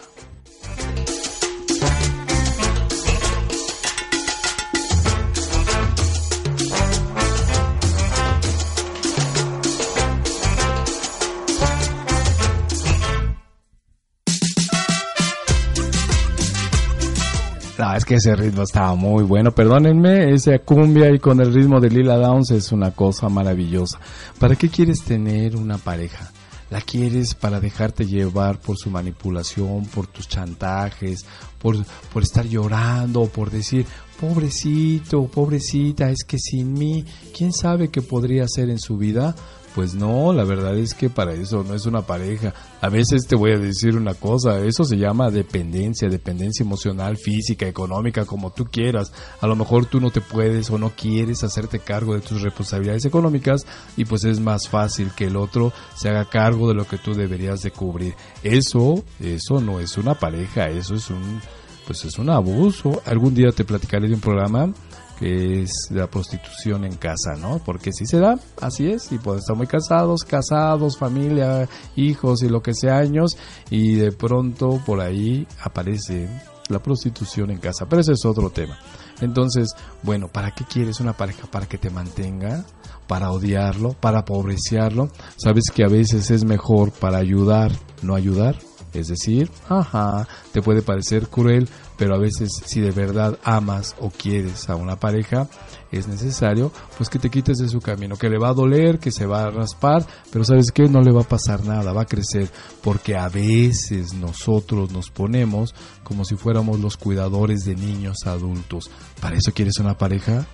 Que 18.10 18.16
ese 18.16 18.36
ritmo 18.36 18.64
estaba 18.64 18.95
muy 18.95 19.24
bueno. 19.24 19.51
Perdónenme, 19.51 20.34
esa 20.34 20.57
cumbia 20.57 21.12
y 21.12 21.20
con 21.20 21.39
el 21.41 21.53
ritmo 21.53 21.80
de 21.80 21.91
Lila 21.91 22.18
Downs 22.18 22.49
es 22.49 22.72
una 22.72 22.89
cosa 22.89 23.30
maravillosa. 23.30 23.99
¿Para 24.39 24.55
qué 24.55 24.68
quieres 24.68 25.03
tener 25.03 25.55
una 25.55 25.78
pareja? 25.78 26.32
¿La 26.72 26.82
quieres 26.82 27.36
para 27.36 27.60
dejarte 27.60 28.07
llevar 28.07 28.60
por 28.60 28.78
su 28.80 28.89
manipulación, 28.89 29.86
por 29.86 30.07
tus 30.07 30.28
chantajes, 30.28 31.24
por, 31.60 31.76
por 32.12 32.24
estar 32.24 32.47
llorando, 32.47 33.28
por 33.28 33.51
decir, 33.51 33.86
pobrecito, 34.20 35.28
pobrecita, 35.28 36.10
es 36.10 36.24
que 36.28 36.39
sin 36.39 36.74
mí, 36.74 37.05
¿quién 37.38 37.53
sabe 37.53 37.89
qué 37.89 38.01
podría 38.01 38.45
hacer 38.45 38.72
en 38.72 38.80
su 38.80 38.97
vida? 38.97 39.36
Pues 39.76 39.93
no, 39.93 40.34
la 40.34 40.43
verdad 40.43 40.76
es 40.78 40.93
que 40.93 41.09
para 41.09 41.34
eso 41.34 41.63
no 41.63 41.76
es 41.76 41.86
una 41.86 42.01
pareja. 42.01 42.53
A 42.82 42.89
veces 42.89 43.28
te 43.28 43.36
voy 43.36 43.51
a 43.51 43.59
decir 43.59 43.95
una 43.95 44.15
cosa, 44.15 44.59
eso 44.59 44.84
se 44.84 44.97
llama 44.97 45.30
dependencia, 45.30 46.09
dependencia 46.09 46.63
emocional, 46.63 47.17
física, 47.17 47.67
económica, 47.67 48.26
como 48.26 48.51
tú 48.51 48.65
quieras. 48.65 49.13
A 49.41 49.47
lo 49.47 49.55
mejor 49.55 49.86
tú 49.86 49.99
no 50.01 50.09
te 50.09 50.22
puedes 50.22 50.70
o 50.72 50.78
no 50.78 50.91
quieres 50.95 51.43
hacerte 51.43 51.80
cargo 51.80 52.15
de 52.15 52.22
tus 52.22 52.41
responsabilidades 52.41 53.05
económicas 53.05 53.65
y 53.95 54.05
pues 54.05 54.24
es 54.24 54.39
más 54.39 54.67
fácil 54.67 55.11
que 55.15 55.26
el 55.26 55.38
otro 55.38 55.72
se 55.95 56.09
haga 56.09 56.26
cargo 56.26 56.67
de 56.67 56.74
lo 56.74 56.88
que 56.88 56.97
tú 56.97 57.13
deberías 57.13 57.61
de 57.61 57.72
cubrir. 57.72 58.15
Eso, 58.43 59.03
eso 59.20 59.61
no 59.61 59.80
es 59.80 59.97
una 59.97 60.15
pareja, 60.15 60.70
eso 60.70 60.95
es 60.95 61.09
un, 61.09 61.41
pues 61.86 62.05
es 62.05 62.17
un 62.17 62.30
abuso. 62.32 63.01
Algún 63.05 63.36
día 63.36 63.51
te 63.51 63.65
platicaré 63.65 64.07
de 64.07 64.15
un 64.15 64.22
programa 64.22 64.74
que 65.20 65.63
es 65.63 65.89
la 65.91 66.07
prostitución 66.07 66.86
en 66.86 66.95
casa, 66.95 67.36
¿no? 67.38 67.59
Porque 67.65 67.91
si 67.91 68.05
se 68.05 68.20
da, 68.20 68.39
así 68.61 68.89
es, 68.89 69.11
y 69.11 69.17
pueden 69.17 69.39
estar 69.39 69.55
muy 69.55 69.67
casados, 69.67 70.24
casados, 70.24 70.97
familia, 70.97 71.67
hijos 71.95 72.41
y 72.41 72.49
lo 72.49 72.61
que 72.61 72.74
sea 72.74 72.97
años, 72.97 73.38
y 73.70 73.95
de 73.95 74.11
pronto 74.13 74.82
por 74.86 75.01
ahí 75.01 75.45
aparece 75.61 76.30
la 76.70 76.80
prostitución 76.82 77.51
en 77.51 77.57
casa, 77.57 77.86
pero 77.89 78.01
ese 78.01 78.13
es 78.13 78.26
otro 78.26 78.49
tema. 78.49 78.78
Entonces, 79.22 79.70
bueno, 80.03 80.30
¿para 80.30 80.51
qué 80.51 80.63
quieres 80.63 80.99
una 80.99 81.13
pareja? 81.13 81.47
¿Para 81.51 81.65
que 81.65 81.78
te 81.78 81.89
mantenga? 81.89 82.63
¿Para 83.07 83.32
odiarlo? 83.32 83.93
¿Para 83.93 84.24
pobreciarlo? 84.24 85.09
¿Sabes 85.36 85.65
que 85.74 85.84
a 85.84 85.89
veces 85.89 86.32
es 86.32 86.45
mejor 86.45 86.91
para 86.91 87.17
ayudar, 87.17 87.72
no 88.01 88.15
ayudar? 88.15 88.57
Es 88.93 89.07
decir, 89.07 89.51
ajá, 89.67 90.28
te 90.51 90.61
puede 90.61 90.82
parecer 90.82 91.28
cruel, 91.28 91.67
pero 92.00 92.16
a 92.16 92.18
veces 92.18 92.50
si 92.66 92.80
de 92.80 92.91
verdad 92.91 93.38
amas 93.43 93.93
o 94.00 94.10
quieres 94.10 94.70
a 94.70 94.76
una 94.76 94.95
pareja, 94.95 95.50
es 95.91 96.08
necesario 96.08 96.72
pues 96.97 97.10
que 97.10 97.20
te 97.20 97.30
quites 97.30 97.58
de 97.58 97.68
su 97.68 97.82
camino, 97.82 98.16
que 98.16 98.30
le 98.30 98.39
va 98.39 98.50
a 98.50 98.54
doler, 98.54 99.00
que 99.00 99.12
se 99.12 99.26
va 99.26 99.43
a 99.43 99.52
raspar, 99.52 100.08
pero 100.32 100.45
sabes 100.45 100.72
que 100.72 100.84
no 100.84 101.02
le 101.02 101.12
va 101.12 101.22
a 101.22 101.28
pasar 101.28 101.66
nada, 101.66 101.91
va 101.91 102.04
a 102.04 102.08
crecer, 102.08 102.50
porque 102.82 103.18
a 103.18 103.28
veces 103.28 104.14
nosotros 104.14 104.91
nos 104.91 105.10
ponemos 105.10 105.76
como 106.04 106.24
si 106.24 106.38
fuéramos 106.38 106.80
los 106.80 106.95
cuidadores 106.95 107.66
de 107.66 107.76
niños 107.76 108.26
adultos. 108.26 108.89
¿Para 109.20 109.36
eso 109.36 109.52
quieres 109.52 109.78
una 109.80 109.97
pareja? 109.97 110.47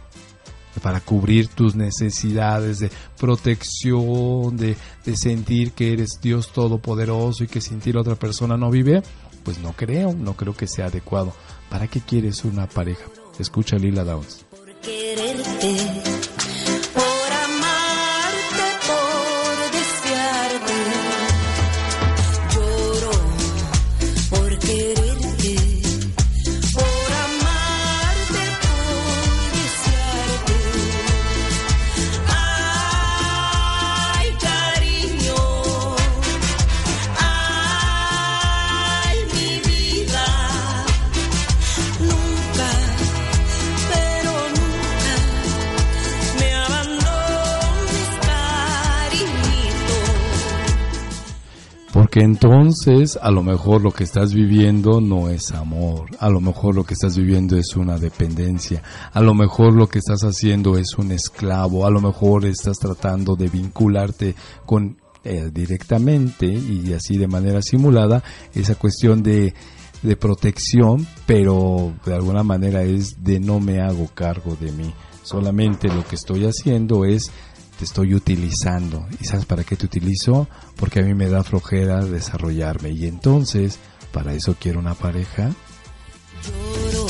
para 0.82 1.00
cubrir 1.00 1.48
tus 1.48 1.74
necesidades 1.76 2.80
de 2.80 2.92
protección, 3.18 4.58
de, 4.58 4.76
sentir 5.16 5.72
que 5.72 5.94
eres 5.94 6.20
Dios 6.22 6.52
todopoderoso 6.52 7.46
y 7.46 7.48
que 7.48 7.62
sin 7.62 7.80
ti 7.80 7.94
la 7.94 8.02
otra 8.02 8.16
persona 8.16 8.58
no 8.58 8.70
vive, 8.70 9.02
pues 9.46 9.60
no 9.60 9.74
creo, 9.74 10.14
no 10.14 10.34
creo 10.36 10.54
que 10.56 10.68
sea 10.68 10.88
adecuado. 10.88 11.32
¿Para 11.70 11.88
qué 11.88 12.02
quieres 12.02 12.44
una 12.44 12.68
pareja? 12.68 13.06
Escucha 13.40 13.78
Lila 13.78 14.04
Downs. 14.04 14.44
Por 14.50 14.74
quererte, 14.82 16.15
Porque 52.16 52.28
entonces 52.28 53.20
a 53.22 53.30
lo 53.30 53.44
mejor 53.44 53.82
lo 53.82 53.92
que 53.92 54.06
estás 54.06 54.34
viviendo 54.34 55.02
no 55.02 55.28
es 55.28 55.52
amor, 55.52 56.06
a 56.20 56.30
lo 56.30 56.40
mejor 56.40 56.74
lo 56.74 56.86
que 56.86 56.94
estás 56.94 57.18
viviendo 57.18 57.58
es 57.58 57.76
una 57.76 57.98
dependencia, 57.98 58.82
a 59.12 59.20
lo 59.20 59.34
mejor 59.34 59.74
lo 59.74 59.88
que 59.88 60.00
estás 60.00 60.22
haciendo 60.22 60.78
es 60.78 60.98
un 60.98 61.12
esclavo, 61.12 61.86
a 61.86 61.90
lo 61.90 62.00
mejor 62.00 62.46
estás 62.46 62.80
tratando 62.80 63.36
de 63.36 63.50
vincularte 63.50 64.34
con 64.66 64.96
eh, 65.26 65.50
directamente 65.52 66.46
y 66.46 66.94
así 66.94 67.18
de 67.18 67.28
manera 67.28 67.62
simulada 67.62 68.24
esa 68.54 68.76
cuestión 68.76 69.22
de, 69.22 69.54
de 70.02 70.16
protección, 70.16 71.06
pero 71.26 71.96
de 72.06 72.14
alguna 72.14 72.44
manera 72.44 72.84
es 72.84 73.26
de 73.26 73.42
no 73.42 73.60
me 73.60 73.82
hago 73.82 74.08
cargo 74.14 74.56
de 74.56 74.72
mí. 74.72 74.94
Solamente 75.22 75.90
lo 75.90 76.06
que 76.06 76.16
estoy 76.16 76.46
haciendo 76.46 77.04
es 77.04 77.30
te 77.78 77.86
estoy 77.86 78.14
utilizando. 78.14 79.06
¿Y 79.20 79.26
sabes 79.26 79.46
para 79.46 79.64
qué 79.64 79.76
te 79.76 79.86
utilizo? 79.86 80.48
Porque 80.76 81.00
a 81.00 81.04
mí 81.04 81.14
me 81.14 81.30
da 81.30 81.44
flojera 81.44 82.04
desarrollarme. 82.04 82.92
Y 82.92 83.06
entonces, 83.06 83.80
para 84.12 84.34
eso 84.34 84.56
quiero 84.60 84.80
una 84.80 84.94
pareja. 84.94 85.52
Lloro 86.44 87.08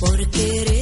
por 0.00 0.30
quererte, 0.30 0.79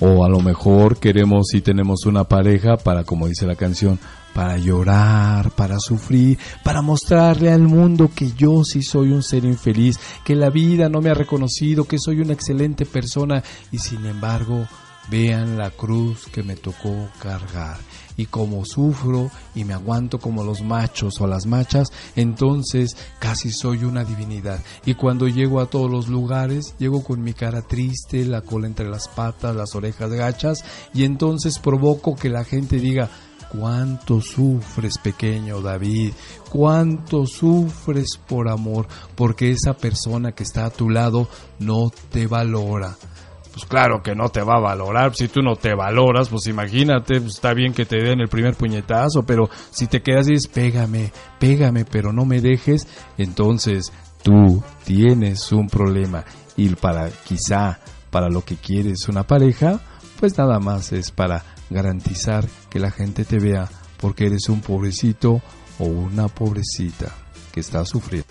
O 0.00 0.24
a 0.24 0.28
lo 0.28 0.40
mejor 0.40 0.98
queremos 0.98 1.52
y 1.52 1.60
tenemos 1.60 2.06
una 2.06 2.24
pareja 2.24 2.78
para, 2.78 3.04
como 3.04 3.26
dice 3.26 3.46
la 3.46 3.54
canción, 3.54 3.98
para 4.32 4.56
llorar, 4.56 5.50
para 5.50 5.78
sufrir, 5.78 6.38
para 6.64 6.80
mostrarle 6.80 7.52
al 7.52 7.62
mundo 7.62 8.10
que 8.14 8.32
yo 8.32 8.64
sí 8.64 8.82
soy 8.82 9.12
un 9.12 9.22
ser 9.22 9.44
infeliz, 9.44 9.98
que 10.24 10.34
la 10.34 10.48
vida 10.48 10.88
no 10.88 11.00
me 11.00 11.10
ha 11.10 11.14
reconocido, 11.14 11.84
que 11.84 11.98
soy 11.98 12.20
una 12.20 12.32
excelente 12.32 12.86
persona 12.86 13.42
y 13.70 13.78
sin 13.78 14.06
embargo 14.06 14.66
vean 15.10 15.58
la 15.58 15.70
cruz 15.70 16.26
que 16.32 16.42
me 16.42 16.56
tocó 16.56 17.08
cargar. 17.20 17.76
Y 18.20 18.26
como 18.26 18.66
sufro 18.66 19.30
y 19.54 19.64
me 19.64 19.72
aguanto 19.72 20.18
como 20.18 20.44
los 20.44 20.60
machos 20.60 21.22
o 21.22 21.26
las 21.26 21.46
machas, 21.46 21.88
entonces 22.16 22.94
casi 23.18 23.50
soy 23.50 23.84
una 23.84 24.04
divinidad. 24.04 24.60
Y 24.84 24.92
cuando 24.92 25.26
llego 25.26 25.58
a 25.58 25.70
todos 25.70 25.90
los 25.90 26.08
lugares, 26.08 26.74
llego 26.78 27.02
con 27.02 27.22
mi 27.22 27.32
cara 27.32 27.62
triste, 27.62 28.26
la 28.26 28.42
cola 28.42 28.66
entre 28.66 28.90
las 28.90 29.08
patas, 29.08 29.56
las 29.56 29.74
orejas 29.74 30.10
gachas, 30.10 30.64
y 30.92 31.04
entonces 31.04 31.58
provoco 31.58 32.14
que 32.14 32.28
la 32.28 32.44
gente 32.44 32.76
diga, 32.76 33.08
cuánto 33.50 34.20
sufres 34.20 34.98
pequeño 34.98 35.62
David, 35.62 36.12
cuánto 36.50 37.26
sufres 37.26 38.18
por 38.28 38.50
amor, 38.50 38.86
porque 39.14 39.50
esa 39.50 39.72
persona 39.72 40.32
que 40.32 40.42
está 40.42 40.66
a 40.66 40.70
tu 40.70 40.90
lado 40.90 41.26
no 41.58 41.90
te 42.10 42.26
valora. 42.26 42.98
Pues 43.60 43.68
claro 43.68 44.02
que 44.02 44.14
no 44.14 44.30
te 44.30 44.40
va 44.40 44.56
a 44.56 44.60
valorar, 44.60 45.14
si 45.14 45.28
tú 45.28 45.42
no 45.42 45.54
te 45.54 45.74
valoras, 45.74 46.30
pues 46.30 46.46
imagínate, 46.46 47.20
pues 47.20 47.34
está 47.34 47.52
bien 47.52 47.74
que 47.74 47.84
te 47.84 47.96
den 47.96 48.20
el 48.20 48.28
primer 48.28 48.54
puñetazo, 48.54 49.24
pero 49.24 49.50
si 49.70 49.86
te 49.86 50.00
quedas 50.00 50.28
y 50.28 50.32
dices, 50.32 50.48
pégame, 50.48 51.12
pégame, 51.38 51.84
pero 51.84 52.10
no 52.10 52.24
me 52.24 52.40
dejes, 52.40 52.88
entonces 53.18 53.92
tú 54.22 54.62
tienes 54.84 55.52
un 55.52 55.68
problema 55.68 56.24
y 56.56 56.70
para 56.70 57.10
quizá 57.10 57.80
para 58.10 58.30
lo 58.30 58.46
que 58.46 58.56
quieres 58.56 59.06
una 59.10 59.24
pareja, 59.24 59.78
pues 60.18 60.38
nada 60.38 60.58
más 60.58 60.92
es 60.92 61.10
para 61.10 61.44
garantizar 61.68 62.46
que 62.70 62.78
la 62.78 62.90
gente 62.90 63.26
te 63.26 63.38
vea 63.38 63.68
porque 63.98 64.28
eres 64.28 64.48
un 64.48 64.62
pobrecito 64.62 65.42
o 65.78 65.84
una 65.84 66.28
pobrecita 66.28 67.14
que 67.52 67.60
está 67.60 67.84
sufriendo. 67.84 68.26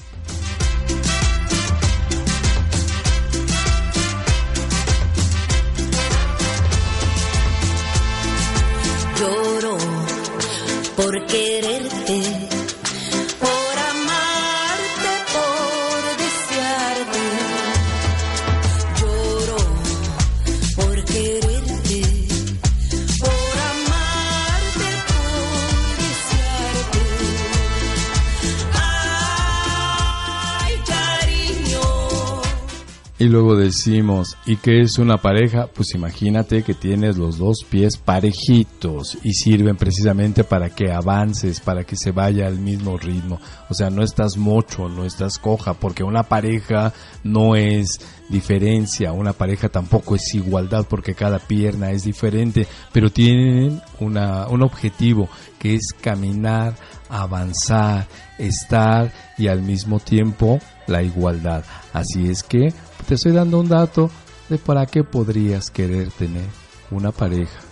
Luego 33.29 33.55
decimos, 33.55 34.37
¿y 34.45 34.57
qué 34.57 34.81
es 34.81 34.97
una 34.97 35.17
pareja? 35.17 35.67
Pues 35.67 35.93
imagínate 35.93 36.63
que 36.63 36.73
tienes 36.73 37.17
los 37.17 37.37
dos 37.37 37.65
pies 37.69 37.97
parejitos 37.97 39.17
y 39.23 39.33
sirven 39.33 39.77
precisamente 39.77 40.43
para 40.43 40.69
que 40.69 40.91
avances, 40.91 41.59
para 41.59 41.83
que 41.83 41.95
se 41.95 42.11
vaya 42.11 42.47
al 42.47 42.59
mismo 42.59 42.97
ritmo. 42.97 43.39
O 43.69 43.73
sea, 43.73 43.89
no 43.89 44.03
estás 44.03 44.37
mocho, 44.37 44.89
no 44.89 45.05
estás 45.05 45.37
coja, 45.37 45.73
porque 45.73 46.03
una 46.03 46.23
pareja 46.23 46.93
no 47.23 47.55
es 47.55 47.99
diferencia, 48.29 49.11
una 49.11 49.33
pareja 49.33 49.69
tampoco 49.69 50.15
es 50.15 50.33
igualdad, 50.33 50.85
porque 50.89 51.13
cada 51.13 51.39
pierna 51.39 51.91
es 51.91 52.03
diferente, 52.03 52.67
pero 52.91 53.11
tienen 53.11 53.81
una, 53.99 54.47
un 54.47 54.61
objetivo 54.61 55.29
que 55.57 55.75
es 55.75 55.93
caminar, 55.99 56.75
avanzar, 57.09 58.07
estar 58.37 59.11
y 59.37 59.47
al 59.47 59.61
mismo 59.61 59.99
tiempo 59.99 60.59
la 60.87 61.03
igualdad. 61.03 61.63
Así 61.93 62.29
es 62.29 62.43
que 62.43 62.73
te 63.09 63.15
estoy 63.15 63.31
dando 63.31 63.59
un 63.59 63.67
dato 63.67 64.11
de 64.49 64.59
para 64.59 64.85
qué 64.85 65.03
podrías 65.03 65.71
querer 65.71 66.11
tener 66.11 66.45
una 66.91 67.11
pareja. 67.11 67.68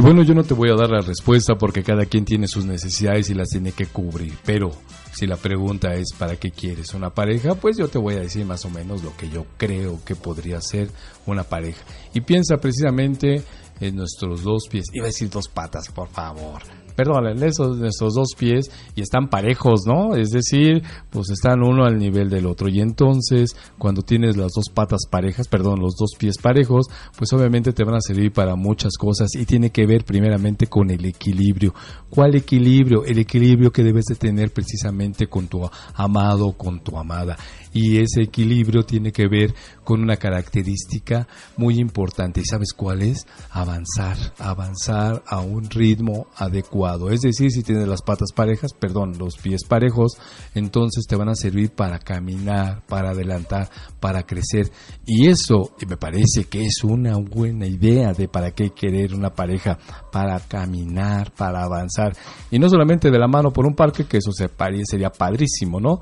Y 0.00 0.02
bueno, 0.02 0.22
yo 0.22 0.32
no 0.32 0.44
te 0.44 0.54
voy 0.54 0.70
a 0.70 0.76
dar 0.76 0.88
la 0.88 1.02
respuesta 1.02 1.56
porque 1.56 1.82
cada 1.82 2.06
quien 2.06 2.24
tiene 2.24 2.48
sus 2.48 2.64
necesidades 2.64 3.28
y 3.28 3.34
las 3.34 3.50
tiene 3.50 3.72
que 3.72 3.84
cubrir. 3.84 4.32
Pero 4.46 4.70
si 5.12 5.26
la 5.26 5.36
pregunta 5.36 5.92
es 5.92 6.14
¿para 6.18 6.36
qué 6.36 6.52
quieres 6.52 6.94
una 6.94 7.10
pareja? 7.10 7.54
Pues 7.54 7.76
yo 7.76 7.86
te 7.88 7.98
voy 7.98 8.14
a 8.14 8.20
decir 8.20 8.46
más 8.46 8.64
o 8.64 8.70
menos 8.70 9.04
lo 9.04 9.14
que 9.14 9.28
yo 9.28 9.44
creo 9.58 10.02
que 10.02 10.16
podría 10.16 10.58
ser 10.62 10.88
una 11.26 11.44
pareja. 11.44 11.84
Y 12.14 12.22
piensa 12.22 12.56
precisamente 12.56 13.42
en 13.78 13.96
nuestros 13.96 14.42
dos 14.42 14.68
pies. 14.70 14.86
Iba 14.94 15.04
a 15.04 15.08
decir 15.08 15.28
dos 15.28 15.48
patas, 15.48 15.88
por 15.90 16.08
favor. 16.08 16.62
Perdón, 17.00 17.28
en 17.28 17.42
esos 17.42 17.78
nuestros 17.78 18.12
dos 18.12 18.34
pies 18.36 18.70
y 18.94 19.00
están 19.00 19.30
parejos, 19.30 19.86
¿no? 19.86 20.14
Es 20.16 20.28
decir, 20.28 20.82
pues 21.08 21.30
están 21.30 21.62
uno 21.62 21.86
al 21.86 21.96
nivel 21.96 22.28
del 22.28 22.44
otro. 22.44 22.68
Y 22.68 22.82
entonces, 22.82 23.56
cuando 23.78 24.02
tienes 24.02 24.36
las 24.36 24.52
dos 24.52 24.66
patas 24.68 25.06
parejas, 25.08 25.48
perdón, 25.48 25.80
los 25.80 25.94
dos 25.96 26.10
pies 26.18 26.36
parejos, 26.36 26.88
pues 27.16 27.32
obviamente 27.32 27.72
te 27.72 27.84
van 27.84 27.94
a 27.94 28.02
servir 28.02 28.34
para 28.34 28.54
muchas 28.54 28.98
cosas 28.98 29.34
y 29.34 29.46
tiene 29.46 29.70
que 29.70 29.86
ver 29.86 30.04
primeramente 30.04 30.66
con 30.66 30.90
el 30.90 31.02
equilibrio. 31.06 31.72
¿Cuál 32.10 32.34
equilibrio? 32.34 33.02
El 33.06 33.18
equilibrio 33.18 33.72
que 33.72 33.82
debes 33.82 34.04
de 34.04 34.16
tener 34.16 34.52
precisamente 34.52 35.26
con 35.26 35.46
tu 35.46 35.66
amado, 35.94 36.52
con 36.52 36.80
tu 36.80 36.98
amada. 36.98 37.38
Y 37.72 37.98
ese 37.98 38.22
equilibrio 38.22 38.84
tiene 38.84 39.12
que 39.12 39.28
ver 39.28 39.54
con 39.84 40.02
una 40.02 40.16
característica 40.16 41.26
muy 41.56 41.78
importante. 41.78 42.40
¿Y 42.40 42.44
sabes 42.44 42.72
cuál 42.72 43.02
es? 43.02 43.26
Avanzar, 43.50 44.16
avanzar 44.38 45.22
a 45.26 45.40
un 45.40 45.68
ritmo 45.68 46.26
adecuado. 46.36 47.10
Es 47.10 47.20
decir, 47.20 47.50
si 47.50 47.62
tienes 47.62 47.88
las 47.88 48.02
patas 48.02 48.32
parejas, 48.32 48.72
perdón, 48.72 49.18
los 49.18 49.36
pies 49.36 49.64
parejos, 49.64 50.12
entonces 50.54 51.06
te 51.08 51.16
van 51.16 51.28
a 51.28 51.34
servir 51.34 51.70
para 51.70 51.98
caminar, 51.98 52.82
para 52.86 53.10
adelantar, 53.10 53.68
para 54.00 54.22
crecer. 54.24 54.70
Y 55.06 55.28
eso 55.28 55.72
me 55.88 55.96
parece 55.96 56.44
que 56.44 56.64
es 56.64 56.84
una 56.84 57.16
buena 57.16 57.66
idea 57.66 58.12
de 58.12 58.28
para 58.28 58.52
qué 58.52 58.70
querer 58.70 59.14
una 59.14 59.30
pareja, 59.30 59.78
para 60.12 60.38
caminar, 60.40 61.32
para 61.32 61.64
avanzar. 61.64 62.12
Y 62.50 62.58
no 62.58 62.68
solamente 62.68 63.10
de 63.10 63.18
la 63.18 63.28
mano 63.28 63.52
por 63.52 63.66
un 63.66 63.74
parque, 63.74 64.04
que 64.04 64.18
eso 64.18 64.30
sería 64.32 65.10
padrísimo, 65.10 65.80
¿no? 65.80 66.00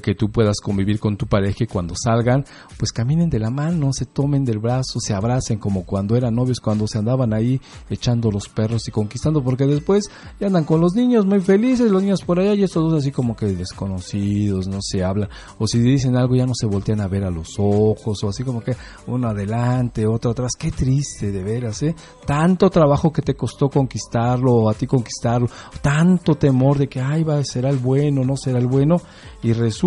Que 0.00 0.14
tú 0.14 0.30
puedas 0.30 0.60
convivir 0.60 0.98
con 0.98 1.16
tu 1.16 1.26
pareja 1.26 1.64
y 1.64 1.66
cuando 1.66 1.94
salgan, 1.96 2.44
pues 2.78 2.92
caminen 2.92 3.28
de 3.30 3.38
la 3.38 3.50
mano, 3.50 3.92
se 3.92 4.06
tomen 4.06 4.44
del 4.44 4.58
brazo, 4.58 5.00
se 5.00 5.14
abracen 5.14 5.58
como 5.58 5.84
cuando 5.84 6.16
eran 6.16 6.34
novios, 6.34 6.60
cuando 6.60 6.86
se 6.86 6.98
andaban 6.98 7.34
ahí 7.34 7.60
echando 7.90 8.30
los 8.30 8.48
perros 8.48 8.88
y 8.88 8.90
conquistando, 8.90 9.42
porque 9.42 9.66
después 9.66 10.10
ya 10.40 10.46
andan 10.46 10.64
con 10.64 10.80
los 10.80 10.94
niños 10.94 11.26
muy 11.26 11.40
felices, 11.40 11.90
los 11.90 12.02
niños 12.02 12.22
por 12.22 12.40
allá 12.40 12.54
y 12.54 12.62
estos 12.62 12.82
dos 12.90 13.02
así 13.02 13.10
como 13.10 13.36
que 13.36 13.46
desconocidos, 13.46 14.68
no 14.68 14.78
se 14.80 15.04
hablan, 15.04 15.28
o 15.58 15.66
si 15.66 15.78
dicen 15.78 16.16
algo 16.16 16.34
ya 16.34 16.46
no 16.46 16.54
se 16.54 16.66
voltean 16.66 17.00
a 17.00 17.08
ver 17.08 17.24
a 17.24 17.30
los 17.30 17.56
ojos, 17.58 18.22
o 18.22 18.28
así 18.28 18.44
como 18.44 18.60
que 18.60 18.74
uno 19.06 19.28
adelante, 19.28 20.06
otro 20.06 20.30
atrás, 20.30 20.52
qué 20.58 20.70
triste 20.70 21.30
de 21.32 21.42
veras, 21.42 21.82
¿eh? 21.82 21.94
Tanto 22.26 22.70
trabajo 22.70 23.12
que 23.12 23.22
te 23.22 23.34
costó 23.34 23.68
conquistarlo, 23.68 24.52
o 24.52 24.70
a 24.70 24.74
ti 24.74 24.86
conquistarlo, 24.86 25.48
tanto 25.80 26.36
temor 26.36 26.78
de 26.78 26.88
que, 26.88 27.00
ay, 27.00 27.24
va, 27.24 27.42
será 27.44 27.70
el 27.70 27.78
bueno, 27.78 28.24
no 28.24 28.36
será 28.36 28.58
el 28.58 28.66
bueno, 28.66 29.00
y 29.42 29.52
resulta 29.52 29.81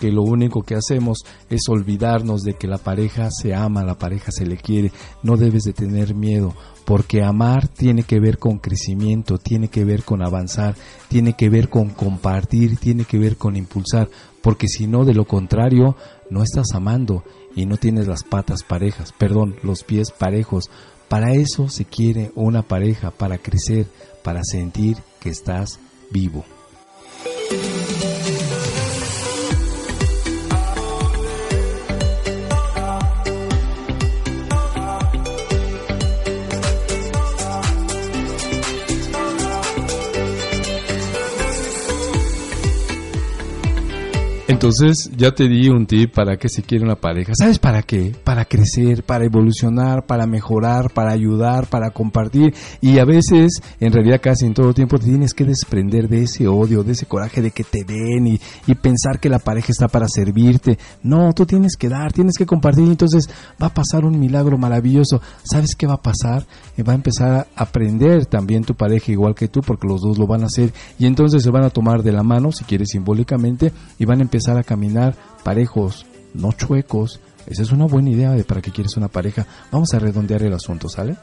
que 0.00 0.10
lo 0.10 0.22
único 0.22 0.62
que 0.62 0.74
hacemos 0.74 1.18
es 1.50 1.68
olvidarnos 1.68 2.42
de 2.42 2.54
que 2.54 2.66
la 2.66 2.78
pareja 2.78 3.28
se 3.30 3.54
ama, 3.54 3.84
la 3.84 3.98
pareja 3.98 4.32
se 4.32 4.46
le 4.46 4.56
quiere, 4.56 4.90
no 5.22 5.36
debes 5.36 5.64
de 5.64 5.74
tener 5.74 6.14
miedo, 6.14 6.54
porque 6.86 7.22
amar 7.22 7.68
tiene 7.68 8.02
que 8.02 8.18
ver 8.18 8.38
con 8.38 8.58
crecimiento, 8.58 9.36
tiene 9.36 9.68
que 9.68 9.84
ver 9.84 10.02
con 10.02 10.22
avanzar, 10.22 10.74
tiene 11.08 11.34
que 11.34 11.50
ver 11.50 11.68
con 11.68 11.90
compartir, 11.90 12.78
tiene 12.78 13.04
que 13.04 13.18
ver 13.18 13.36
con 13.36 13.56
impulsar, 13.56 14.08
porque 14.42 14.68
si 14.68 14.86
no, 14.86 15.04
de 15.04 15.14
lo 15.14 15.26
contrario, 15.26 15.96
no 16.30 16.42
estás 16.42 16.68
amando 16.74 17.22
y 17.54 17.66
no 17.66 17.76
tienes 17.76 18.08
las 18.08 18.24
patas 18.24 18.62
parejas, 18.62 19.12
perdón, 19.12 19.56
los 19.62 19.84
pies 19.84 20.10
parejos. 20.12 20.70
Para 21.08 21.34
eso 21.34 21.68
se 21.68 21.84
quiere 21.84 22.32
una 22.36 22.62
pareja, 22.62 23.10
para 23.10 23.36
crecer, 23.36 23.86
para 24.22 24.42
sentir 24.44 24.96
que 25.20 25.28
estás 25.28 25.78
vivo. 26.10 26.44
Entonces 44.50 45.08
ya 45.16 45.30
te 45.30 45.48
di 45.48 45.68
un 45.68 45.86
tip 45.86 46.12
para 46.12 46.36
que 46.36 46.48
se 46.48 46.64
quiere 46.64 46.84
una 46.84 46.96
pareja. 46.96 47.32
¿Sabes 47.38 47.60
para 47.60 47.82
qué? 47.82 48.16
Para 48.24 48.44
crecer, 48.44 49.04
para 49.04 49.24
evolucionar, 49.24 50.06
para 50.06 50.26
mejorar, 50.26 50.90
para 50.92 51.12
ayudar, 51.12 51.68
para 51.68 51.92
compartir. 51.92 52.52
Y 52.80 52.98
a 52.98 53.04
veces, 53.04 53.62
en 53.78 53.92
realidad 53.92 54.20
casi 54.20 54.46
en 54.46 54.54
todo 54.54 54.74
tiempo, 54.74 54.98
te 54.98 55.04
tienes 55.04 55.34
que 55.34 55.44
desprender 55.44 56.08
de 56.08 56.24
ese 56.24 56.48
odio, 56.48 56.82
de 56.82 56.92
ese 56.92 57.06
coraje 57.06 57.40
de 57.42 57.52
que 57.52 57.62
te 57.62 57.84
den 57.84 58.26
y, 58.26 58.40
y 58.66 58.74
pensar 58.74 59.20
que 59.20 59.28
la 59.28 59.38
pareja 59.38 59.68
está 59.70 59.86
para 59.86 60.08
servirte. 60.08 60.80
No, 61.04 61.32
tú 61.32 61.46
tienes 61.46 61.76
que 61.76 61.88
dar, 61.88 62.12
tienes 62.12 62.36
que 62.36 62.44
compartir. 62.44 62.88
Entonces 62.88 63.30
va 63.62 63.68
a 63.68 63.74
pasar 63.74 64.04
un 64.04 64.18
milagro 64.18 64.58
maravilloso. 64.58 65.22
¿Sabes 65.44 65.76
qué 65.76 65.86
va 65.86 65.94
a 65.94 66.02
pasar? 66.02 66.44
Eh, 66.76 66.82
va 66.82 66.92
a 66.92 66.96
empezar 66.96 67.30
a 67.30 67.46
aprender 67.54 68.26
también 68.26 68.64
tu 68.64 68.74
pareja 68.74 69.12
igual 69.12 69.36
que 69.36 69.46
tú, 69.46 69.60
porque 69.60 69.86
los 69.86 70.00
dos 70.00 70.18
lo 70.18 70.26
van 70.26 70.42
a 70.42 70.46
hacer. 70.46 70.72
Y 70.98 71.06
entonces 71.06 71.40
se 71.40 71.50
van 71.50 71.62
a 71.62 71.70
tomar 71.70 72.02
de 72.02 72.10
la 72.10 72.24
mano, 72.24 72.50
si 72.50 72.64
quieres 72.64 72.88
simbólicamente, 72.88 73.72
y 73.96 74.04
van 74.04 74.18
a 74.18 74.22
empezar 74.22 74.39
a 74.48 74.62
caminar 74.62 75.14
parejos, 75.42 76.06
no 76.34 76.52
chuecos. 76.52 77.20
Esa 77.46 77.62
es 77.62 77.72
una 77.72 77.86
buena 77.86 78.10
idea 78.10 78.30
de 78.32 78.44
para 78.44 78.60
qué 78.60 78.70
quieres 78.70 78.96
una 78.96 79.08
pareja. 79.08 79.46
Vamos 79.70 79.92
a 79.94 79.98
redondear 79.98 80.42
el 80.42 80.52
asunto, 80.52 80.88
¿sale? 80.88 81.16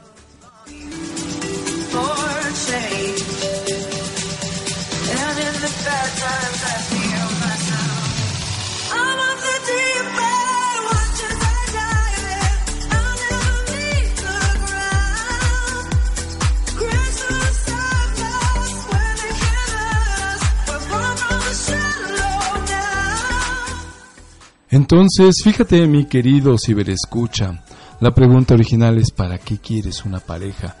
Entonces, 24.70 25.36
fíjate, 25.42 25.86
mi 25.86 26.04
querido 26.04 26.56
ciberescucha, 26.58 27.62
la 28.00 28.14
pregunta 28.14 28.54
original 28.54 28.98
es 28.98 29.10
¿para 29.10 29.38
qué 29.38 29.58
quieres 29.58 30.04
una 30.04 30.20
pareja? 30.20 30.76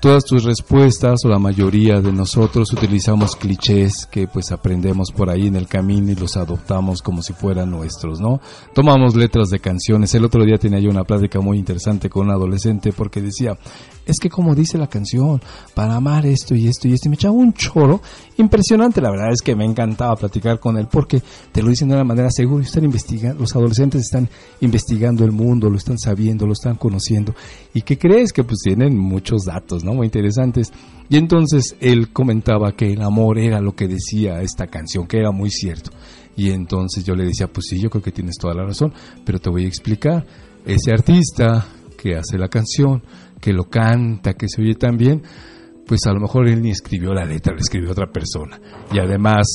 Todas 0.00 0.24
tus 0.24 0.44
respuestas 0.44 1.24
o 1.24 1.28
la 1.28 1.40
mayoría 1.40 2.00
de 2.00 2.12
nosotros 2.12 2.72
utilizamos 2.72 3.34
clichés 3.34 4.06
que 4.06 4.28
pues 4.28 4.52
aprendemos 4.52 5.10
por 5.10 5.28
ahí 5.28 5.48
en 5.48 5.56
el 5.56 5.66
camino 5.66 6.12
y 6.12 6.14
los 6.14 6.36
adoptamos 6.36 7.02
como 7.02 7.20
si 7.20 7.32
fueran 7.32 7.72
nuestros, 7.72 8.20
¿no? 8.20 8.40
Tomamos 8.72 9.16
letras 9.16 9.48
de 9.50 9.58
canciones. 9.58 10.14
El 10.14 10.24
otro 10.24 10.44
día 10.44 10.56
tenía 10.56 10.78
yo 10.78 10.88
una 10.88 11.02
plática 11.02 11.40
muy 11.40 11.58
interesante 11.58 12.08
con 12.08 12.28
un 12.28 12.32
adolescente 12.32 12.92
porque 12.92 13.20
decía, 13.20 13.58
es 14.08 14.18
que 14.18 14.30
como 14.30 14.54
dice 14.54 14.78
la 14.78 14.86
canción, 14.86 15.40
para 15.74 15.94
amar 15.94 16.24
esto 16.24 16.54
y 16.54 16.66
esto 16.66 16.88
y 16.88 16.94
esto, 16.94 17.08
y 17.08 17.10
me 17.10 17.14
echaba 17.16 17.34
un 17.34 17.52
choro 17.52 18.00
impresionante. 18.38 19.02
La 19.02 19.10
verdad 19.10 19.30
es 19.32 19.42
que 19.42 19.54
me 19.54 19.66
encantaba 19.66 20.16
platicar 20.16 20.58
con 20.58 20.78
él 20.78 20.88
porque 20.90 21.22
te 21.52 21.62
lo 21.62 21.68
dicen 21.68 21.88
de 21.88 21.94
una 21.94 22.04
manera 22.04 22.30
segura. 22.30 22.64
Están 22.64 22.84
investigando, 22.84 23.40
los 23.40 23.54
adolescentes 23.54 24.00
están 24.00 24.28
investigando 24.62 25.24
el 25.24 25.32
mundo, 25.32 25.68
lo 25.68 25.76
están 25.76 25.98
sabiendo, 25.98 26.46
lo 26.46 26.54
están 26.54 26.76
conociendo. 26.76 27.34
¿Y 27.74 27.82
qué 27.82 27.98
crees? 27.98 28.32
Que 28.32 28.44
pues 28.44 28.60
tienen 28.64 28.96
muchos 28.96 29.42
datos, 29.44 29.84
¿no? 29.84 29.92
Muy 29.92 30.06
interesantes. 30.06 30.72
Y 31.10 31.18
entonces 31.18 31.76
él 31.78 32.10
comentaba 32.10 32.72
que 32.72 32.90
el 32.90 33.02
amor 33.02 33.38
era 33.38 33.60
lo 33.60 33.74
que 33.74 33.88
decía 33.88 34.40
esta 34.40 34.66
canción, 34.68 35.06
que 35.06 35.18
era 35.18 35.32
muy 35.32 35.50
cierto. 35.50 35.90
Y 36.34 36.50
entonces 36.50 37.04
yo 37.04 37.14
le 37.14 37.24
decía, 37.24 37.48
pues 37.48 37.66
sí, 37.68 37.78
yo 37.78 37.90
creo 37.90 38.02
que 38.02 38.12
tienes 38.12 38.36
toda 38.38 38.54
la 38.54 38.64
razón, 38.64 38.94
pero 39.24 39.38
te 39.38 39.50
voy 39.50 39.64
a 39.64 39.68
explicar. 39.68 40.24
Ese 40.64 40.92
artista 40.92 41.66
que 42.00 42.14
hace 42.14 42.38
la 42.38 42.48
canción, 42.48 43.02
que 43.40 43.52
lo 43.52 43.64
canta, 43.64 44.34
que 44.34 44.48
se 44.48 44.62
oye 44.62 44.74
tan 44.74 44.96
bien, 44.96 45.22
pues 45.86 46.06
a 46.06 46.12
lo 46.12 46.20
mejor 46.20 46.48
él 46.48 46.62
ni 46.62 46.70
escribió 46.70 47.12
la 47.12 47.24
letra, 47.24 47.52
la 47.52 47.60
escribió 47.60 47.90
otra 47.90 48.06
persona. 48.06 48.60
Y 48.92 48.98
además, 48.98 49.46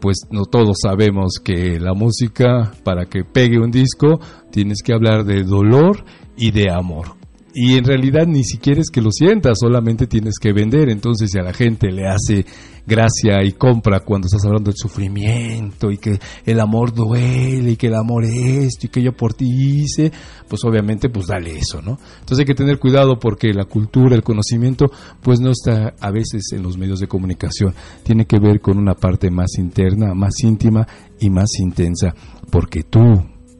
pues 0.00 0.22
no 0.30 0.46
todos 0.46 0.78
sabemos 0.82 1.34
que 1.44 1.78
la 1.78 1.94
música, 1.94 2.72
para 2.82 3.06
que 3.06 3.24
pegue 3.24 3.58
un 3.58 3.70
disco, 3.70 4.18
tienes 4.50 4.82
que 4.82 4.94
hablar 4.94 5.24
de 5.24 5.44
dolor 5.44 6.04
y 6.36 6.50
de 6.50 6.70
amor 6.72 7.23
y 7.54 7.78
en 7.78 7.84
realidad 7.84 8.26
ni 8.26 8.42
siquiera 8.42 8.80
es 8.80 8.90
que 8.90 9.00
lo 9.00 9.10
sientas, 9.12 9.58
solamente 9.60 10.08
tienes 10.08 10.34
que 10.40 10.52
vender. 10.52 10.88
Entonces, 10.90 11.30
si 11.30 11.38
a 11.38 11.42
la 11.42 11.52
gente 11.52 11.92
le 11.92 12.08
hace 12.08 12.44
gracia 12.86 13.42
y 13.44 13.52
compra 13.52 14.00
cuando 14.00 14.26
estás 14.26 14.44
hablando 14.44 14.70
del 14.70 14.76
sufrimiento 14.76 15.90
y 15.90 15.98
que 15.98 16.18
el 16.44 16.60
amor 16.60 16.92
duele 16.92 17.70
y 17.70 17.76
que 17.76 17.86
el 17.86 17.94
amor 17.94 18.24
es 18.24 18.34
esto 18.34 18.86
y 18.86 18.88
que 18.90 19.02
yo 19.02 19.12
por 19.12 19.34
ti 19.34 19.46
hice, 19.48 20.12
pues 20.48 20.64
obviamente 20.64 21.08
pues 21.08 21.28
dale 21.28 21.56
eso, 21.56 21.80
¿no? 21.80 21.98
Entonces 22.20 22.40
hay 22.40 22.44
que 22.44 22.54
tener 22.54 22.78
cuidado 22.78 23.18
porque 23.18 23.52
la 23.54 23.64
cultura, 23.64 24.16
el 24.16 24.22
conocimiento, 24.22 24.86
pues 25.22 25.40
no 25.40 25.50
está 25.50 25.94
a 26.00 26.10
veces 26.10 26.52
en 26.52 26.62
los 26.62 26.76
medios 26.76 26.98
de 26.98 27.06
comunicación. 27.06 27.72
Tiene 28.02 28.26
que 28.26 28.38
ver 28.38 28.60
con 28.60 28.78
una 28.78 28.94
parte 28.94 29.30
más 29.30 29.58
interna, 29.58 30.12
más 30.14 30.42
íntima 30.42 30.86
y 31.20 31.30
más 31.30 31.58
intensa, 31.60 32.14
porque 32.50 32.82
tú, 32.82 33.00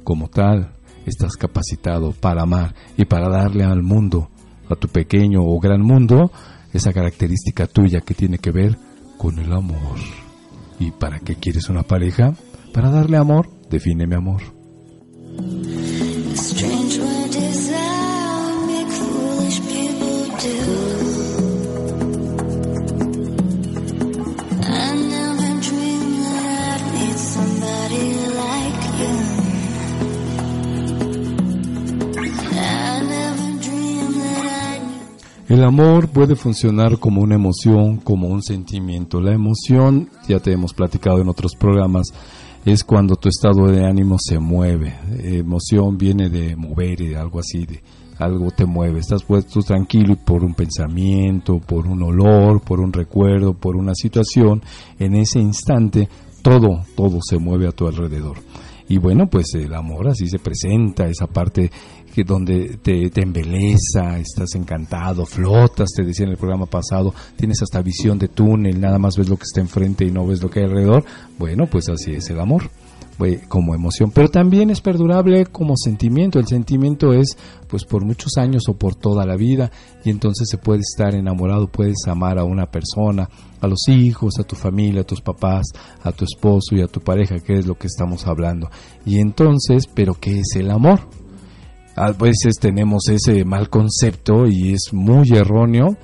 como 0.03 0.28
tal, 0.28 0.74
estás 1.07 1.36
capacitado 1.36 2.12
para 2.12 2.42
amar 2.42 2.74
y 2.96 3.05
para 3.05 3.28
darle 3.28 3.64
al 3.64 3.82
mundo, 3.82 4.30
a 4.70 4.76
tu 4.76 4.88
pequeño 4.88 5.42
o 5.42 5.59
gran 5.61 5.82
mundo, 5.82 6.30
esa 6.72 6.92
característica 6.92 7.66
tuya 7.66 8.00
que 8.00 8.14
tiene 8.14 8.38
que 8.38 8.50
ver 8.50 8.78
con 9.18 9.38
el 9.38 9.52
amor. 9.52 9.98
¿Y 10.78 10.90
para 10.90 11.20
qué 11.20 11.36
quieres 11.36 11.68
una 11.68 11.82
pareja? 11.82 12.34
Para 12.72 12.90
darle 12.90 13.16
amor, 13.16 13.48
defíneme 13.70 14.16
amor. 14.16 14.42
El 35.47 35.62
amor 35.62 36.09
puede 36.09 36.36
funcionar 36.36 36.99
como 36.99 37.20
una 37.20 37.34
emoción, 37.34 37.99
como 37.99 38.28
un 38.28 38.42
sentimiento. 38.42 39.20
La 39.20 39.34
emoción, 39.34 40.09
ya 40.26 40.40
te 40.40 40.53
hemos 40.53 40.72
platicado 40.72 41.20
en 41.20 41.28
otros 41.28 41.55
programas, 41.55 42.07
es 42.64 42.82
cuando 42.82 43.16
tu 43.16 43.28
estado 43.28 43.66
de 43.66 43.84
ánimo 43.84 44.16
se 44.18 44.38
mueve. 44.38 44.95
Emoción 45.22 45.99
viene 45.99 46.30
de 46.30 46.57
mover, 46.57 46.99
de 46.99 47.16
algo 47.18 47.40
así, 47.40 47.66
de 47.66 47.82
algo 48.18 48.53
te 48.53 48.64
mueve. 48.64 49.01
Estás 49.01 49.22
puesto 49.22 49.61
tranquilo 49.61 50.14
y 50.14 50.16
por 50.16 50.42
un 50.42 50.55
pensamiento, 50.55 51.59
por 51.59 51.86
un 51.88 52.03
olor, 52.03 52.62
por 52.62 52.80
un 52.80 52.90
recuerdo, 52.90 53.53
por 53.53 53.76
una 53.76 53.95
situación, 53.95 54.62
en 54.99 55.14
ese 55.14 55.40
instante 55.40 56.09
todo, 56.40 56.84
todo 56.97 57.18
se 57.22 57.36
mueve 57.36 57.68
a 57.68 57.72
tu 57.72 57.86
alrededor. 57.86 58.38
Y 58.88 58.99
bueno, 58.99 59.28
pues 59.28 59.55
el 59.55 59.74
amor 59.74 60.09
así 60.09 60.26
se 60.26 60.38
presenta, 60.38 61.07
esa 61.07 61.26
parte 61.26 61.70
que 62.15 62.25
donde 62.25 62.79
te, 62.83 63.11
te 63.11 63.23
embeleza, 63.23 64.19
estás 64.19 64.55
encantado, 64.55 65.27
flotas, 65.27 65.91
te 65.95 66.05
decía 66.05 66.27
en 66.27 66.33
el 66.33 66.39
programa 66.39 66.67
pasado, 66.67 67.12
tienes 67.37 67.61
hasta 67.62 67.83
visión 67.83 68.19
de 68.19 68.29
túnel, 68.29 68.81
nada 68.81 68.99
más 68.99 69.17
ves 69.17 69.29
lo 69.29 69.37
que 69.37 69.45
está 69.45 69.61
enfrente 69.61 70.05
y 70.05 70.11
no 70.11 70.27
ves 70.27 70.43
lo 70.43 70.49
que 70.49 70.61
hay 70.61 70.67
alrededor. 70.67 71.05
Bueno, 71.39 71.67
pues 71.67 71.89
así 71.89 72.12
es 72.12 72.31
el 72.31 72.41
amor 72.41 72.71
como 73.49 73.75
emoción, 73.75 74.11
pero 74.12 74.29
también 74.29 74.71
es 74.71 74.81
perdurable 74.81 75.47
como 75.47 75.75
sentimiento. 75.77 76.39
El 76.39 76.47
sentimiento 76.47 77.12
es 77.12 77.37
pues 77.69 77.85
por 77.85 78.05
muchos 78.05 78.37
años 78.37 78.69
o 78.69 78.75
por 78.75 78.95
toda 78.95 79.25
la 79.25 79.37
vida 79.37 79.71
y 80.05 80.11
entonces 80.11 80.49
se 80.49 80.59
puede 80.59 80.81
estar 80.81 81.15
enamorado, 81.15 81.69
puedes 81.69 82.07
amar 82.07 82.39
a 82.39 82.45
una 82.45 82.67
persona, 82.67 83.29
a 83.61 83.67
los 83.67 83.89
hijos, 83.89 84.39
a 84.39 84.45
tu 84.45 84.57
familia, 84.57 85.03
a 85.03 85.07
tus 85.07 85.21
papás, 85.21 85.67
a 86.03 86.12
tu 86.12 86.25
esposo 86.25 86.75
y 86.75 86.83
a 86.83 86.89
tu 86.89 87.01
pareja, 87.01 87.39
que 87.39 87.59
es 87.59 87.67
lo 87.67 87.77
que 87.77 87.87
estamos 87.87 88.27
hablando. 88.27 88.71
Y 89.07 89.19
entonces, 89.19 89.87
pero 89.93 90.15
¿qué 90.15 90.41
es 90.41 90.57
el 90.57 90.71
amor? 90.71 91.01
A 91.97 92.12
veces 92.12 92.57
tenemos 92.61 93.09
ese 93.09 93.45
mal 93.45 93.68
concepto 93.68 94.47
y 94.47 94.72
es 94.72 94.92
muy 94.92 95.28
erróneo 95.30 95.97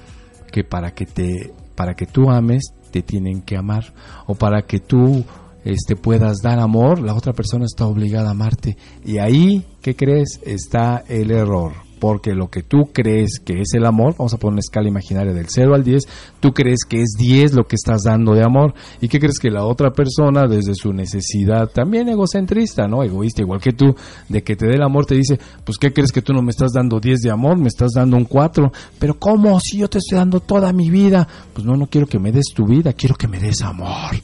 que 0.52 0.64
para 0.64 0.92
que 0.92 1.06
te 1.06 1.52
para 1.74 1.94
que 1.94 2.06
tú 2.06 2.30
ames 2.30 2.72
te 2.90 3.02
tienen 3.02 3.42
que 3.42 3.56
amar 3.56 3.94
o 4.26 4.34
para 4.34 4.62
que 4.62 4.80
tú 4.80 5.24
este, 5.64 5.96
puedas 5.96 6.38
dar 6.42 6.58
amor, 6.58 7.00
la 7.00 7.14
otra 7.14 7.32
persona 7.32 7.64
está 7.64 7.86
obligada 7.86 8.28
a 8.28 8.32
amarte. 8.32 8.76
Y 9.04 9.18
ahí, 9.18 9.64
¿qué 9.82 9.94
crees? 9.94 10.40
Está 10.44 11.04
el 11.08 11.30
error. 11.30 11.72
Porque 12.00 12.34
lo 12.34 12.48
que 12.48 12.62
tú 12.62 12.90
crees 12.92 13.38
que 13.44 13.60
es 13.60 13.74
el 13.74 13.84
amor, 13.84 14.14
vamos 14.18 14.34
a 14.34 14.38
poner 14.38 14.54
una 14.54 14.60
escala 14.60 14.88
imaginaria 14.88 15.32
del 15.32 15.46
0 15.48 15.74
al 15.74 15.84
10, 15.84 16.02
tú 16.40 16.52
crees 16.52 16.84
que 16.88 17.02
es 17.02 17.10
10 17.18 17.52
lo 17.52 17.64
que 17.64 17.76
estás 17.76 18.02
dando 18.04 18.34
de 18.34 18.42
amor. 18.42 18.74
¿Y 19.00 19.08
qué 19.08 19.20
crees 19.20 19.38
que 19.38 19.50
la 19.50 19.64
otra 19.64 19.90
persona, 19.92 20.46
desde 20.48 20.74
su 20.74 20.92
necesidad, 20.92 21.68
también 21.68 22.08
egocentrista, 22.08 22.88
¿no? 22.88 23.04
Egoísta, 23.04 23.42
igual 23.42 23.60
que 23.60 23.72
tú, 23.72 23.94
de 24.28 24.42
que 24.42 24.56
te 24.56 24.66
dé 24.66 24.74
el 24.74 24.82
amor, 24.82 25.06
te 25.06 25.14
dice, 25.14 25.38
pues 25.64 25.78
¿qué 25.78 25.92
crees 25.92 26.10
que 26.10 26.22
tú 26.22 26.32
no 26.32 26.42
me 26.42 26.50
estás 26.50 26.72
dando 26.72 26.98
10 26.98 27.20
de 27.20 27.30
amor? 27.30 27.58
Me 27.58 27.68
estás 27.68 27.92
dando 27.94 28.16
un 28.16 28.24
4. 28.24 28.72
Pero 28.98 29.18
¿cómo? 29.18 29.60
Si 29.60 29.78
yo 29.78 29.88
te 29.88 29.98
estoy 29.98 30.18
dando 30.18 30.40
toda 30.40 30.72
mi 30.72 30.90
vida. 30.90 31.28
Pues 31.52 31.66
no, 31.66 31.76
no 31.76 31.86
quiero 31.86 32.06
que 32.06 32.18
me 32.18 32.32
des 32.32 32.46
tu 32.54 32.64
vida, 32.66 32.92
quiero 32.92 33.14
que 33.14 33.28
me 33.28 33.38
des 33.38 33.62
amor. 33.62 34.16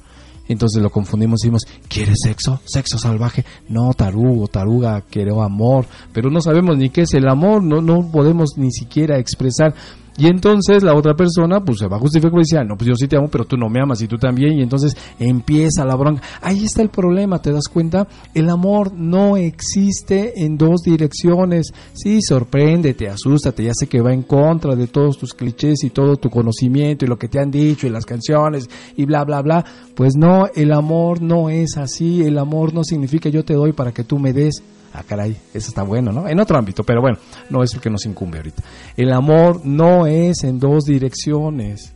Entonces 0.48 0.82
lo 0.82 0.90
confundimos 0.90 1.40
y 1.42 1.46
decimos, 1.46 1.66
¿quieres 1.88 2.18
sexo? 2.22 2.60
¿Sexo 2.64 2.98
salvaje? 2.98 3.44
No, 3.68 3.92
tarugo, 3.94 4.48
taruga, 4.48 5.02
quiero 5.02 5.42
amor. 5.42 5.86
Pero 6.12 6.30
no 6.30 6.40
sabemos 6.40 6.76
ni 6.78 6.90
qué 6.90 7.02
es 7.02 7.14
el 7.14 7.28
amor, 7.28 7.62
no, 7.62 7.80
no 7.80 8.10
podemos 8.10 8.56
ni 8.56 8.70
siquiera 8.70 9.18
expresar. 9.18 9.74
Y 10.18 10.28
entonces 10.28 10.82
la 10.82 10.94
otra 10.94 11.14
persona 11.14 11.60
pues 11.60 11.78
se 11.78 11.86
va 11.86 11.96
a 11.96 12.00
justificar 12.00 12.38
y 12.38 12.42
dice, 12.42 12.58
ah, 12.58 12.64
no, 12.64 12.76
pues 12.76 12.88
yo 12.88 12.94
sí 12.96 13.06
te 13.06 13.16
amo, 13.16 13.28
pero 13.28 13.44
tú 13.44 13.56
no 13.56 13.68
me 13.68 13.80
amas 13.80 14.00
y 14.00 14.08
tú 14.08 14.16
también. 14.16 14.58
Y 14.58 14.62
entonces 14.62 14.96
empieza 15.18 15.84
la 15.84 15.94
bronca. 15.94 16.22
Ahí 16.40 16.64
está 16.64 16.82
el 16.82 16.88
problema, 16.88 17.42
¿te 17.42 17.52
das 17.52 17.68
cuenta? 17.68 18.06
El 18.34 18.48
amor 18.48 18.92
no 18.94 19.36
existe 19.36 20.44
en 20.44 20.56
dos 20.56 20.82
direcciones. 20.82 21.72
Sí, 21.92 22.20
sorpréndete, 22.22 23.08
asústate, 23.08 23.64
ya 23.64 23.72
sé 23.74 23.88
que 23.88 24.00
va 24.00 24.12
en 24.12 24.22
contra 24.22 24.74
de 24.74 24.86
todos 24.86 25.18
tus 25.18 25.34
clichés 25.34 25.84
y 25.84 25.90
todo 25.90 26.16
tu 26.16 26.30
conocimiento 26.30 27.04
y 27.04 27.08
lo 27.08 27.18
que 27.18 27.28
te 27.28 27.38
han 27.38 27.50
dicho 27.50 27.86
y 27.86 27.90
las 27.90 28.06
canciones 28.06 28.68
y 28.96 29.04
bla, 29.04 29.24
bla, 29.24 29.42
bla. 29.42 29.64
Pues 29.94 30.14
no, 30.16 30.46
el 30.54 30.72
amor 30.72 31.20
no 31.20 31.50
es 31.50 31.76
así. 31.76 32.22
El 32.22 32.38
amor 32.38 32.72
no 32.72 32.84
significa 32.84 33.28
yo 33.28 33.44
te 33.44 33.54
doy 33.54 33.72
para 33.72 33.92
que 33.92 34.04
tú 34.04 34.18
me 34.18 34.32
des 34.32 34.62
ah, 34.96 35.04
caray, 35.06 35.36
eso 35.52 35.68
está 35.68 35.82
bueno, 35.82 36.12
¿no? 36.12 36.28
En 36.28 36.40
otro 36.40 36.58
ámbito, 36.58 36.82
pero 36.82 37.00
bueno, 37.00 37.18
no 37.50 37.62
es 37.62 37.74
el 37.74 37.80
que 37.80 37.90
nos 37.90 38.06
incumbe 38.06 38.38
ahorita. 38.38 38.62
El 38.96 39.12
amor 39.12 39.60
no 39.64 40.06
es 40.06 40.44
en 40.44 40.58
dos 40.58 40.84
direcciones. 40.84 41.92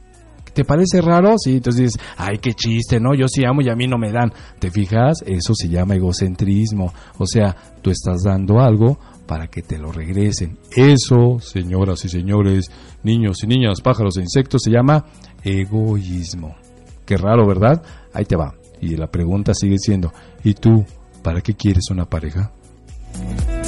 ¿Te 0.53 0.65
parece 0.65 1.01
raro? 1.01 1.37
Sí, 1.39 1.57
entonces 1.57 1.93
dices, 1.93 2.01
ay, 2.17 2.39
qué 2.39 2.55
chiste, 2.55 2.99
¿no? 2.99 3.15
Yo 3.15 3.29
sí 3.29 3.45
amo 3.45 3.63
y 3.63 3.69
a 3.69 3.77
mí 3.77 3.87
no 3.87 3.99
me 3.99 4.11
dan. 4.11 4.33
¿Te 4.59 4.71
fijas? 4.71 5.19
Eso 5.25 5.55
se 5.55 5.69
llama 5.69 5.95
egocentrismo. 5.95 6.93
O 7.19 7.27
sea, 7.27 7.57
tú 7.83 7.91
estás 7.91 8.23
dando 8.25 8.61
algo 8.61 8.99
para 9.27 9.47
que 9.47 9.63
te 9.63 9.79
lo 9.79 9.93
regresen. 9.93 10.59
Eso, 10.75 11.39
señoras 11.39 12.05
y 12.05 12.09
señores, 12.09 12.71
niños 13.05 13.45
y 13.45 13.47
niñas, 13.47 13.81
pájaros 13.81 14.17
e 14.17 14.23
insectos, 14.23 14.63
se 14.65 14.73
llama 14.73 15.07
egoísmo. 15.45 16.57
Qué 17.07 17.17
raro, 17.17 17.47
¿verdad? 17.47 17.83
Ahí 18.13 18.25
te 18.25 18.37
va. 18.37 18.55
Y 18.81 18.97
la 18.97 19.07
pregunta 19.07 19.55
sigue 19.55 19.79
siendo, 19.79 20.13
¿y 20.43 20.55
tú, 20.55 20.85
para 21.23 21.43
qué 21.43 21.55
quieres 21.55 21.91
una 21.91 22.07
pareja? 22.07 22.53
Bye. 23.13 23.60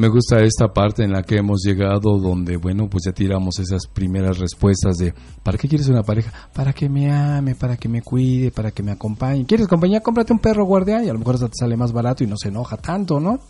Me 0.00 0.08
gusta 0.08 0.40
esta 0.40 0.72
parte 0.72 1.04
en 1.04 1.12
la 1.12 1.22
que 1.22 1.36
hemos 1.36 1.60
llegado 1.62 2.18
donde, 2.18 2.56
bueno, 2.56 2.88
pues 2.88 3.04
ya 3.04 3.12
tiramos 3.12 3.58
esas 3.58 3.86
primeras 3.86 4.38
respuestas 4.38 4.96
de, 4.96 5.12
¿para 5.42 5.58
qué 5.58 5.68
quieres 5.68 5.88
una 5.88 6.02
pareja? 6.02 6.32
Para 6.54 6.72
que 6.72 6.88
me 6.88 7.12
ame, 7.12 7.54
para 7.54 7.76
que 7.76 7.86
me 7.86 8.00
cuide, 8.00 8.50
para 8.50 8.70
que 8.70 8.82
me 8.82 8.92
acompañe. 8.92 9.44
¿Quieres 9.44 9.68
compañía? 9.68 10.00
Cómprate 10.00 10.32
un 10.32 10.38
perro 10.38 10.64
guardián 10.64 11.04
y 11.04 11.10
a 11.10 11.12
lo 11.12 11.18
mejor 11.18 11.38
te 11.38 11.50
sale 11.52 11.76
más 11.76 11.92
barato 11.92 12.24
y 12.24 12.26
no 12.26 12.38
se 12.38 12.48
enoja 12.48 12.78
tanto, 12.78 13.20
¿no? 13.20 13.40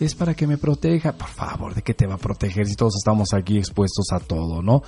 es 0.00 0.14
para 0.14 0.34
que 0.34 0.46
me 0.46 0.58
proteja. 0.58 1.12
Por 1.12 1.28
favor, 1.28 1.74
¿de 1.74 1.82
qué 1.82 1.94
te 1.94 2.06
va 2.06 2.14
a 2.14 2.18
proteger 2.18 2.66
si 2.66 2.74
todos 2.74 2.96
estamos 2.96 3.32
aquí 3.34 3.58
expuestos 3.58 4.06
a 4.12 4.18
todo, 4.18 4.62
no? 4.62 4.82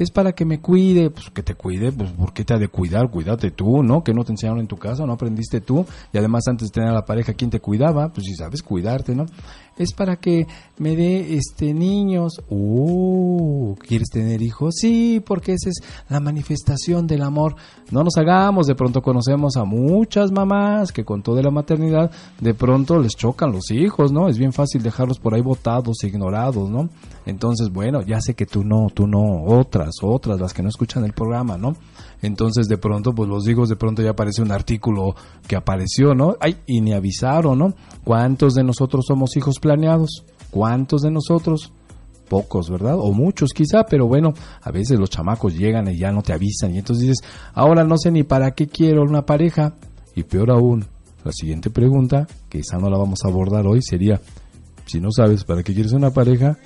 Es 0.00 0.10
para 0.10 0.32
que 0.32 0.46
me 0.46 0.60
cuide, 0.60 1.10
pues 1.10 1.28
que 1.28 1.42
te 1.42 1.54
cuide, 1.54 1.92
pues 1.92 2.10
¿por 2.12 2.32
qué 2.32 2.42
te 2.42 2.54
ha 2.54 2.58
de 2.58 2.68
cuidar? 2.68 3.10
Cuídate 3.10 3.50
tú, 3.50 3.82
¿no? 3.82 4.02
Que 4.02 4.14
no 4.14 4.24
te 4.24 4.32
enseñaron 4.32 4.60
en 4.60 4.66
tu 4.66 4.78
casa, 4.78 5.04
no 5.04 5.12
aprendiste 5.12 5.60
tú. 5.60 5.84
Y 6.10 6.16
además 6.16 6.44
antes 6.48 6.68
de 6.68 6.72
tener 6.72 6.88
a 6.88 6.94
la 6.94 7.04
pareja, 7.04 7.34
¿quién 7.34 7.50
te 7.50 7.60
cuidaba? 7.60 8.08
Pues 8.08 8.26
si 8.26 8.34
sabes 8.34 8.62
cuidarte, 8.62 9.14
¿no? 9.14 9.26
Es 9.76 9.92
para 9.92 10.16
que 10.16 10.46
me 10.78 10.96
dé 10.96 11.34
este 11.34 11.74
niños. 11.74 12.40
Uh, 12.48 13.74
¿quieres 13.76 14.08
tener 14.08 14.40
hijos? 14.40 14.74
Sí, 14.78 15.22
porque 15.24 15.52
esa 15.52 15.68
es 15.68 15.82
la 16.08 16.20
manifestación 16.20 17.06
del 17.06 17.22
amor. 17.22 17.56
No 17.90 18.02
nos 18.02 18.16
hagamos, 18.16 18.66
de 18.66 18.74
pronto 18.74 19.02
conocemos 19.02 19.56
a 19.56 19.64
muchas 19.64 20.32
mamás 20.32 20.92
que 20.92 21.04
con 21.04 21.22
toda 21.22 21.42
la 21.42 21.50
maternidad 21.50 22.10
de 22.40 22.54
pronto 22.54 22.98
les 22.98 23.16
chocan 23.16 23.52
los 23.52 23.70
hijos, 23.70 24.12
¿no? 24.12 24.28
Es 24.28 24.38
bien 24.38 24.52
fácil 24.52 24.82
dejarlos 24.82 25.18
por 25.18 25.34
ahí 25.34 25.42
botados, 25.42 26.04
ignorados, 26.04 26.70
¿no? 26.70 26.88
Entonces, 27.26 27.70
bueno, 27.70 28.02
ya 28.02 28.20
sé 28.20 28.34
que 28.34 28.46
tú 28.46 28.64
no, 28.64 28.88
tú 28.92 29.06
no, 29.06 29.44
otras, 29.44 29.96
otras, 30.02 30.40
las 30.40 30.54
que 30.54 30.62
no 30.62 30.68
escuchan 30.68 31.04
el 31.04 31.12
programa, 31.12 31.56
¿no? 31.56 31.76
Entonces, 32.22 32.66
de 32.68 32.78
pronto, 32.78 33.12
pues 33.12 33.28
los 33.28 33.44
digo, 33.44 33.66
de 33.66 33.76
pronto 33.76 34.02
ya 34.02 34.10
aparece 34.10 34.42
un 34.42 34.52
artículo 34.52 35.14
que 35.46 35.56
apareció, 35.56 36.14
¿no? 36.14 36.36
Ay, 36.40 36.56
y 36.66 36.80
ni 36.80 36.92
avisaron, 36.92 37.58
¿no? 37.58 37.74
¿Cuántos 38.04 38.54
de 38.54 38.64
nosotros 38.64 39.04
somos 39.06 39.36
hijos 39.36 39.58
planeados? 39.60 40.24
¿Cuántos 40.50 41.02
de 41.02 41.10
nosotros? 41.10 41.72
Pocos, 42.28 42.70
¿verdad? 42.70 42.96
O 42.98 43.12
muchos 43.12 43.52
quizá, 43.52 43.84
pero 43.84 44.06
bueno, 44.06 44.32
a 44.62 44.70
veces 44.70 44.98
los 44.98 45.10
chamacos 45.10 45.56
llegan 45.56 45.88
y 45.88 45.98
ya 45.98 46.12
no 46.12 46.22
te 46.22 46.32
avisan 46.32 46.74
y 46.74 46.78
entonces 46.78 47.08
dices, 47.08 47.28
ahora 47.54 47.82
no 47.82 47.96
sé 47.98 48.10
ni 48.12 48.22
para 48.22 48.52
qué 48.52 48.68
quiero 48.68 49.02
una 49.02 49.26
pareja. 49.26 49.74
Y 50.14 50.22
peor 50.22 50.50
aún, 50.50 50.84
la 51.24 51.32
siguiente 51.32 51.70
pregunta, 51.70 52.26
que 52.48 52.60
esa 52.60 52.78
no 52.78 52.88
la 52.88 52.98
vamos 52.98 53.20
a 53.24 53.28
abordar 53.28 53.66
hoy, 53.66 53.80
sería, 53.82 54.20
si 54.86 55.00
no 55.00 55.10
sabes 55.10 55.44
para 55.44 55.62
qué 55.62 55.74
quieres 55.74 55.92
una 55.92 56.10
pareja 56.10 56.56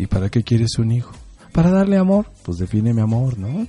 y 0.00 0.06
para 0.06 0.30
qué 0.30 0.42
quieres 0.42 0.78
un 0.78 0.92
hijo. 0.92 1.12
Para 1.52 1.70
darle 1.70 1.98
amor, 1.98 2.24
pues 2.42 2.56
define 2.56 2.94
mi 2.94 3.02
amor, 3.02 3.38
¿no? 3.38 3.66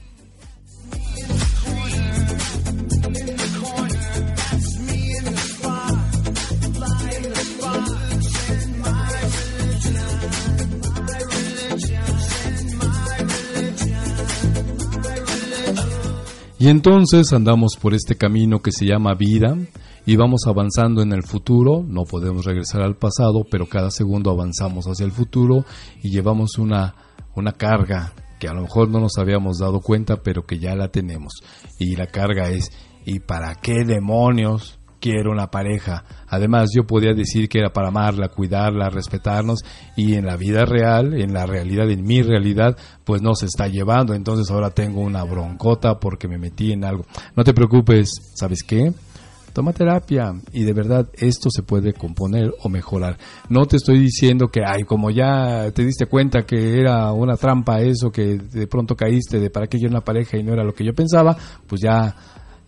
Y 16.57 16.69
entonces 16.69 17.33
andamos 17.33 17.71
por 17.81 17.93
este 17.93 18.15
camino 18.15 18.59
que 18.61 18.71
se 18.71 18.85
llama 18.85 19.15
vida, 19.15 19.57
y 20.05 20.15
vamos 20.15 20.41
avanzando 20.47 21.01
en 21.01 21.13
el 21.13 21.23
futuro, 21.23 21.83
no 21.87 22.03
podemos 22.03 22.45
regresar 22.45 22.81
al 22.81 22.95
pasado, 22.95 23.45
pero 23.49 23.67
cada 23.67 23.91
segundo 23.91 24.31
avanzamos 24.31 24.85
hacia 24.85 25.05
el 25.05 25.11
futuro 25.11 25.65
y 26.01 26.09
llevamos 26.09 26.57
una, 26.57 26.95
una 27.35 27.53
carga 27.53 28.13
que 28.39 28.47
a 28.47 28.53
lo 28.53 28.61
mejor 28.61 28.89
no 28.89 28.99
nos 28.99 29.17
habíamos 29.17 29.59
dado 29.59 29.81
cuenta, 29.81 30.17
pero 30.23 30.45
que 30.45 30.57
ya 30.57 30.75
la 30.75 30.87
tenemos. 30.87 31.43
Y 31.77 31.95
la 31.95 32.07
carga 32.07 32.49
es, 32.49 32.71
¿y 33.05 33.19
para 33.19 33.53
qué 33.55 33.83
demonios 33.85 34.79
quiero 35.01 35.31
una 35.31 35.47
pareja. 35.47 36.05
Además, 36.27 36.69
yo 36.73 36.85
podía 36.85 37.13
decir 37.13 37.49
que 37.49 37.59
era 37.59 37.73
para 37.73 37.89
amarla, 37.89 38.29
cuidarla, 38.29 38.89
respetarnos 38.89 39.65
y 39.97 40.13
en 40.13 40.25
la 40.25 40.37
vida 40.37 40.63
real, 40.63 41.19
en 41.19 41.33
la 41.33 41.45
realidad, 41.45 41.89
en 41.89 42.03
mi 42.03 42.21
realidad, 42.21 42.77
pues 43.03 43.21
no 43.21 43.33
se 43.35 43.47
está 43.47 43.67
llevando. 43.67 44.13
Entonces 44.13 44.49
ahora 44.49 44.69
tengo 44.69 45.01
una 45.01 45.23
broncota 45.23 45.99
porque 45.99 46.29
me 46.29 46.37
metí 46.37 46.71
en 46.71 46.85
algo. 46.85 47.05
No 47.35 47.43
te 47.43 47.53
preocupes, 47.53 48.11
¿sabes 48.35 48.63
qué? 48.63 48.93
Toma 49.53 49.73
terapia 49.73 50.33
y 50.53 50.63
de 50.63 50.73
verdad 50.73 51.09
esto 51.13 51.49
se 51.49 51.63
puede 51.63 51.93
componer 51.93 52.53
o 52.61 52.69
mejorar. 52.69 53.17
No 53.49 53.65
te 53.65 53.77
estoy 53.77 53.99
diciendo 53.99 54.47
que, 54.47 54.61
ay, 54.65 54.83
como 54.83 55.09
ya 55.09 55.71
te 55.71 55.83
diste 55.83 56.05
cuenta 56.05 56.43
que 56.43 56.79
era 56.79 57.11
una 57.11 57.37
trampa 57.37 57.81
eso, 57.81 58.11
que 58.11 58.37
de 58.37 58.67
pronto 58.67 58.95
caíste 58.95 59.39
de 59.39 59.49
para 59.49 59.67
qué 59.67 59.79
yo 59.79 59.89
una 59.89 60.01
pareja 60.01 60.37
y 60.37 60.43
no 60.43 60.53
era 60.53 60.63
lo 60.63 60.73
que 60.73 60.85
yo 60.85 60.93
pensaba, 60.93 61.35
pues 61.67 61.81
ya 61.81 62.15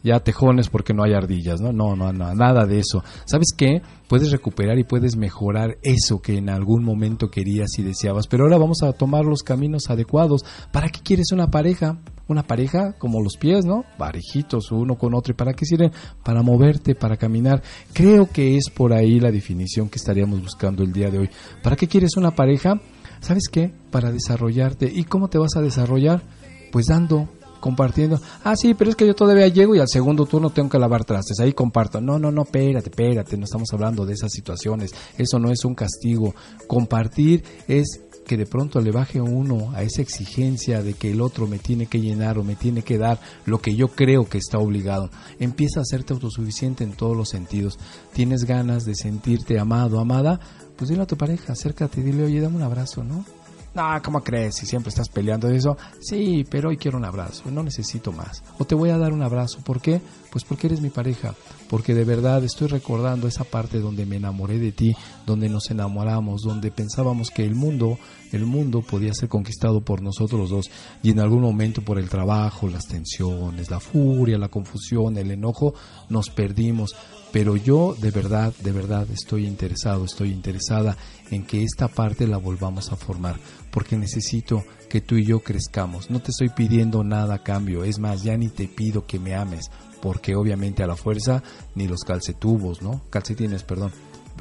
ya 0.03 0.19
tejones 0.19 0.69
porque 0.69 0.93
no 0.93 1.03
hay 1.03 1.13
ardillas, 1.13 1.61
¿no? 1.61 1.71
No, 1.71 1.95
no, 1.95 2.11
no, 2.11 2.35
nada 2.35 2.65
de 2.65 2.79
eso. 2.79 3.03
¿Sabes 3.25 3.47
qué? 3.57 3.81
Puedes 4.07 4.31
recuperar 4.31 4.77
y 4.77 4.83
puedes 4.83 5.15
mejorar 5.15 5.77
eso 5.81 6.21
que 6.21 6.37
en 6.37 6.49
algún 6.49 6.83
momento 6.83 7.31
querías 7.31 7.79
y 7.79 7.83
deseabas, 7.83 8.27
pero 8.27 8.43
ahora 8.43 8.57
vamos 8.57 8.83
a 8.83 8.91
tomar 8.91 9.23
los 9.23 9.41
caminos 9.41 9.89
adecuados. 9.89 10.43
¿Para 10.71 10.89
qué 10.89 10.99
quieres 11.01 11.31
una 11.31 11.49
pareja? 11.49 11.97
Una 12.27 12.43
pareja 12.43 12.93
como 12.93 13.21
los 13.21 13.35
pies, 13.37 13.65
¿no? 13.65 13.83
Parejitos 13.97 14.71
uno 14.71 14.95
con 14.97 15.13
otro. 15.13 15.33
¿Y 15.33 15.35
para 15.35 15.53
qué 15.53 15.65
sirven? 15.65 15.91
Para 16.23 16.41
moverte, 16.41 16.95
para 16.95 17.17
caminar. 17.17 17.61
Creo 17.91 18.29
que 18.29 18.55
es 18.55 18.69
por 18.69 18.93
ahí 18.93 19.19
la 19.19 19.31
definición 19.31 19.89
que 19.89 19.97
estaríamos 19.97 20.41
buscando 20.41 20.83
el 20.83 20.93
día 20.93 21.09
de 21.09 21.19
hoy. 21.19 21.29
¿Para 21.61 21.75
qué 21.75 21.87
quieres 21.87 22.15
una 22.15 22.31
pareja? 22.31 22.79
¿Sabes 23.19 23.49
qué? 23.51 23.73
Para 23.91 24.11
desarrollarte. 24.11 24.91
¿Y 24.93 25.03
cómo 25.03 25.29
te 25.29 25.37
vas 25.37 25.55
a 25.57 25.61
desarrollar? 25.61 26.21
Pues 26.71 26.87
dando, 26.87 27.29
compartiendo. 27.63 28.19
Ah, 28.43 28.57
sí, 28.57 28.73
pero 28.73 28.89
es 28.89 28.97
que 28.97 29.07
yo 29.07 29.15
todavía 29.15 29.47
llego 29.47 29.73
y 29.73 29.79
al 29.79 29.87
segundo 29.87 30.25
turno 30.25 30.49
tengo 30.49 30.67
que 30.67 30.77
lavar 30.77 31.05
trastes. 31.05 31.39
Ahí 31.39 31.53
comparto. 31.53 32.01
No, 32.01 32.19
no, 32.19 32.29
no, 32.29 32.43
espérate, 32.43 32.89
espérate. 32.89 33.37
No 33.37 33.45
estamos 33.45 33.71
hablando 33.71 34.05
de 34.05 34.13
esas 34.13 34.33
situaciones. 34.33 34.93
Eso 35.17 35.39
no 35.39 35.49
es 35.49 35.63
un 35.63 35.73
castigo. 35.73 36.35
Compartir 36.67 37.43
es 37.69 38.01
que 38.23 38.37
de 38.37 38.45
pronto 38.45 38.81
le 38.81 38.91
baje 38.91 39.21
uno 39.21 39.71
a 39.73 39.83
esa 39.83 40.01
exigencia 40.01 40.81
de 40.81 40.93
que 40.93 41.11
el 41.11 41.21
otro 41.21 41.47
me 41.47 41.59
tiene 41.59 41.87
que 41.87 42.01
llenar 42.01 42.37
o 42.37 42.43
me 42.43 42.55
tiene 42.55 42.81
que 42.81 42.97
dar 42.97 43.19
lo 43.45 43.59
que 43.59 43.75
yo 43.75 43.89
creo 43.89 44.25
que 44.25 44.37
está 44.37 44.57
obligado. 44.57 45.09
Empieza 45.39 45.79
a 45.79 45.83
hacerte 45.83 46.13
autosuficiente 46.13 46.83
en 46.83 46.93
todos 46.93 47.15
los 47.15 47.29
sentidos. 47.29 47.77
Tienes 48.13 48.45
ganas 48.45 48.85
de 48.85 48.95
sentirte 48.95 49.59
amado, 49.59 49.99
amada, 49.99 50.39
pues 50.75 50.89
dile 50.89 51.03
a 51.03 51.07
tu 51.07 51.17
pareja, 51.17 51.53
acércate 51.53 52.01
y 52.01 52.03
dile, 52.03 52.23
oye, 52.23 52.41
dame 52.41 52.57
un 52.57 52.63
abrazo, 52.63 53.03
¿no? 53.03 53.25
No, 53.73 54.01
¿cómo 54.03 54.23
crees? 54.23 54.55
Si 54.55 54.67
siempre 54.67 54.89
estás 54.89 55.09
peleando 55.09 55.47
de 55.47 55.57
eso. 55.57 55.77
Sí, 55.99 56.45
pero 56.49 56.69
hoy 56.69 56.77
quiero 56.77 56.97
un 56.97 57.05
abrazo, 57.05 57.49
no 57.49 57.63
necesito 57.63 58.11
más. 58.11 58.43
O 58.59 58.65
te 58.65 58.75
voy 58.75 58.91
a 58.91 58.97
dar 58.99 59.13
un 59.13 59.23
abrazo. 59.23 59.59
¿Por 59.63 59.81
qué? 59.81 59.99
Pues 60.31 60.43
porque 60.43 60.67
eres 60.67 60.79
mi 60.79 60.89
pareja. 60.89 61.33
Porque 61.73 61.95
de 61.95 62.05
verdad 62.05 62.43
estoy 62.43 62.67
recordando 62.67 63.27
esa 63.27 63.45
parte 63.45 63.79
donde 63.79 64.05
me 64.05 64.17
enamoré 64.17 64.59
de 64.59 64.71
ti, 64.71 64.95
donde 65.25 65.49
nos 65.49 65.71
enamoramos, 65.71 66.43
donde 66.43 66.69
pensábamos 66.69 67.31
que 67.31 67.43
el 67.43 67.55
mundo, 67.55 67.97
el 68.31 68.45
mundo 68.45 68.83
podía 68.83 69.11
ser 69.15 69.27
conquistado 69.27 69.81
por 69.81 70.03
nosotros 70.03 70.51
dos. 70.51 70.69
Y 71.01 71.09
en 71.09 71.19
algún 71.19 71.41
momento 71.41 71.81
por 71.81 71.97
el 71.97 72.09
trabajo, 72.09 72.67
las 72.67 72.85
tensiones, 72.85 73.71
la 73.71 73.79
furia, 73.79 74.37
la 74.37 74.49
confusión, 74.49 75.17
el 75.17 75.31
enojo, 75.31 75.73
nos 76.09 76.29
perdimos 76.29 76.95
pero 77.31 77.55
yo 77.55 77.95
de 77.99 78.11
verdad, 78.11 78.53
de 78.61 78.71
verdad 78.71 79.07
estoy 79.09 79.47
interesado, 79.47 80.05
estoy 80.05 80.29
interesada 80.29 80.95
en 81.31 81.43
que 81.47 81.63
esta 81.63 81.87
parte 81.87 82.27
la 82.27 82.37
volvamos 82.37 82.91
a 82.91 82.95
formar, 82.95 83.39
porque 83.71 83.97
necesito 83.97 84.63
que 84.87 85.01
tú 85.01 85.15
y 85.15 85.25
yo 85.25 85.39
crezcamos. 85.39 86.11
No 86.11 86.19
te 86.19 86.29
estoy 86.29 86.49
pidiendo 86.49 87.03
nada 87.03 87.33
a 87.33 87.43
cambio, 87.43 87.83
es 87.85 87.97
más, 87.97 88.21
ya 88.21 88.37
ni 88.37 88.49
te 88.49 88.67
pido 88.67 89.07
que 89.07 89.17
me 89.17 89.33
ames, 89.33 89.71
porque 90.03 90.35
obviamente 90.35 90.83
a 90.83 90.87
la 90.87 90.97
fuerza 90.97 91.41
ni 91.75 91.87
los 91.87 92.01
calcetubos, 92.01 92.81
¿no? 92.81 92.99
Calcetines, 93.09 93.63
perdón. 93.63 93.93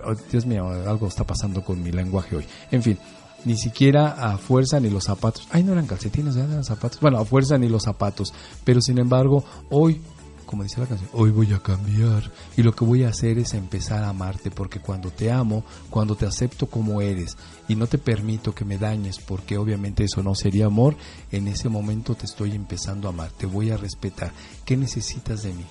Oh, 0.04 0.12
Dios 0.28 0.44
mío, 0.44 0.68
algo 0.68 1.06
está 1.06 1.24
pasando 1.24 1.64
con 1.64 1.80
mi 1.80 1.92
lenguaje 1.92 2.34
hoy. 2.34 2.44
En 2.72 2.82
fin, 2.82 2.98
ni 3.44 3.56
siquiera 3.56 4.08
a 4.08 4.38
fuerza 4.38 4.80
ni 4.80 4.90
los 4.90 5.04
zapatos. 5.04 5.46
Ay, 5.52 5.62
no 5.62 5.70
eran 5.70 5.86
calcetines, 5.86 6.34
eran 6.34 6.64
zapatos. 6.64 6.98
Bueno, 6.98 7.18
a 7.18 7.24
fuerza 7.24 7.58
ni 7.58 7.68
los 7.68 7.84
zapatos. 7.84 8.34
Pero 8.64 8.80
sin 8.80 8.98
embargo, 8.98 9.44
hoy 9.70 10.00
como 10.52 10.64
dice 10.64 10.80
la 10.80 10.86
canción, 10.86 11.08
hoy 11.14 11.30
voy 11.30 11.50
a 11.54 11.60
cambiar 11.60 12.30
y 12.58 12.62
lo 12.62 12.76
que 12.76 12.84
voy 12.84 13.04
a 13.04 13.08
hacer 13.08 13.38
es 13.38 13.54
empezar 13.54 14.04
a 14.04 14.10
amarte 14.10 14.50
porque 14.50 14.80
cuando 14.80 15.10
te 15.10 15.32
amo, 15.32 15.64
cuando 15.88 16.14
te 16.14 16.26
acepto 16.26 16.66
como 16.66 17.00
eres 17.00 17.38
y 17.68 17.74
no 17.74 17.86
te 17.86 17.96
permito 17.96 18.54
que 18.54 18.66
me 18.66 18.76
dañes 18.76 19.18
porque 19.18 19.56
obviamente 19.56 20.04
eso 20.04 20.22
no 20.22 20.34
sería 20.34 20.66
amor, 20.66 20.94
en 21.30 21.48
ese 21.48 21.70
momento 21.70 22.14
te 22.14 22.26
estoy 22.26 22.50
empezando 22.50 23.08
a 23.08 23.12
amar, 23.12 23.30
te 23.30 23.46
voy 23.46 23.70
a 23.70 23.78
respetar. 23.78 24.30
¿Qué 24.66 24.76
necesitas 24.76 25.42
de 25.42 25.54
mí? 25.54 25.64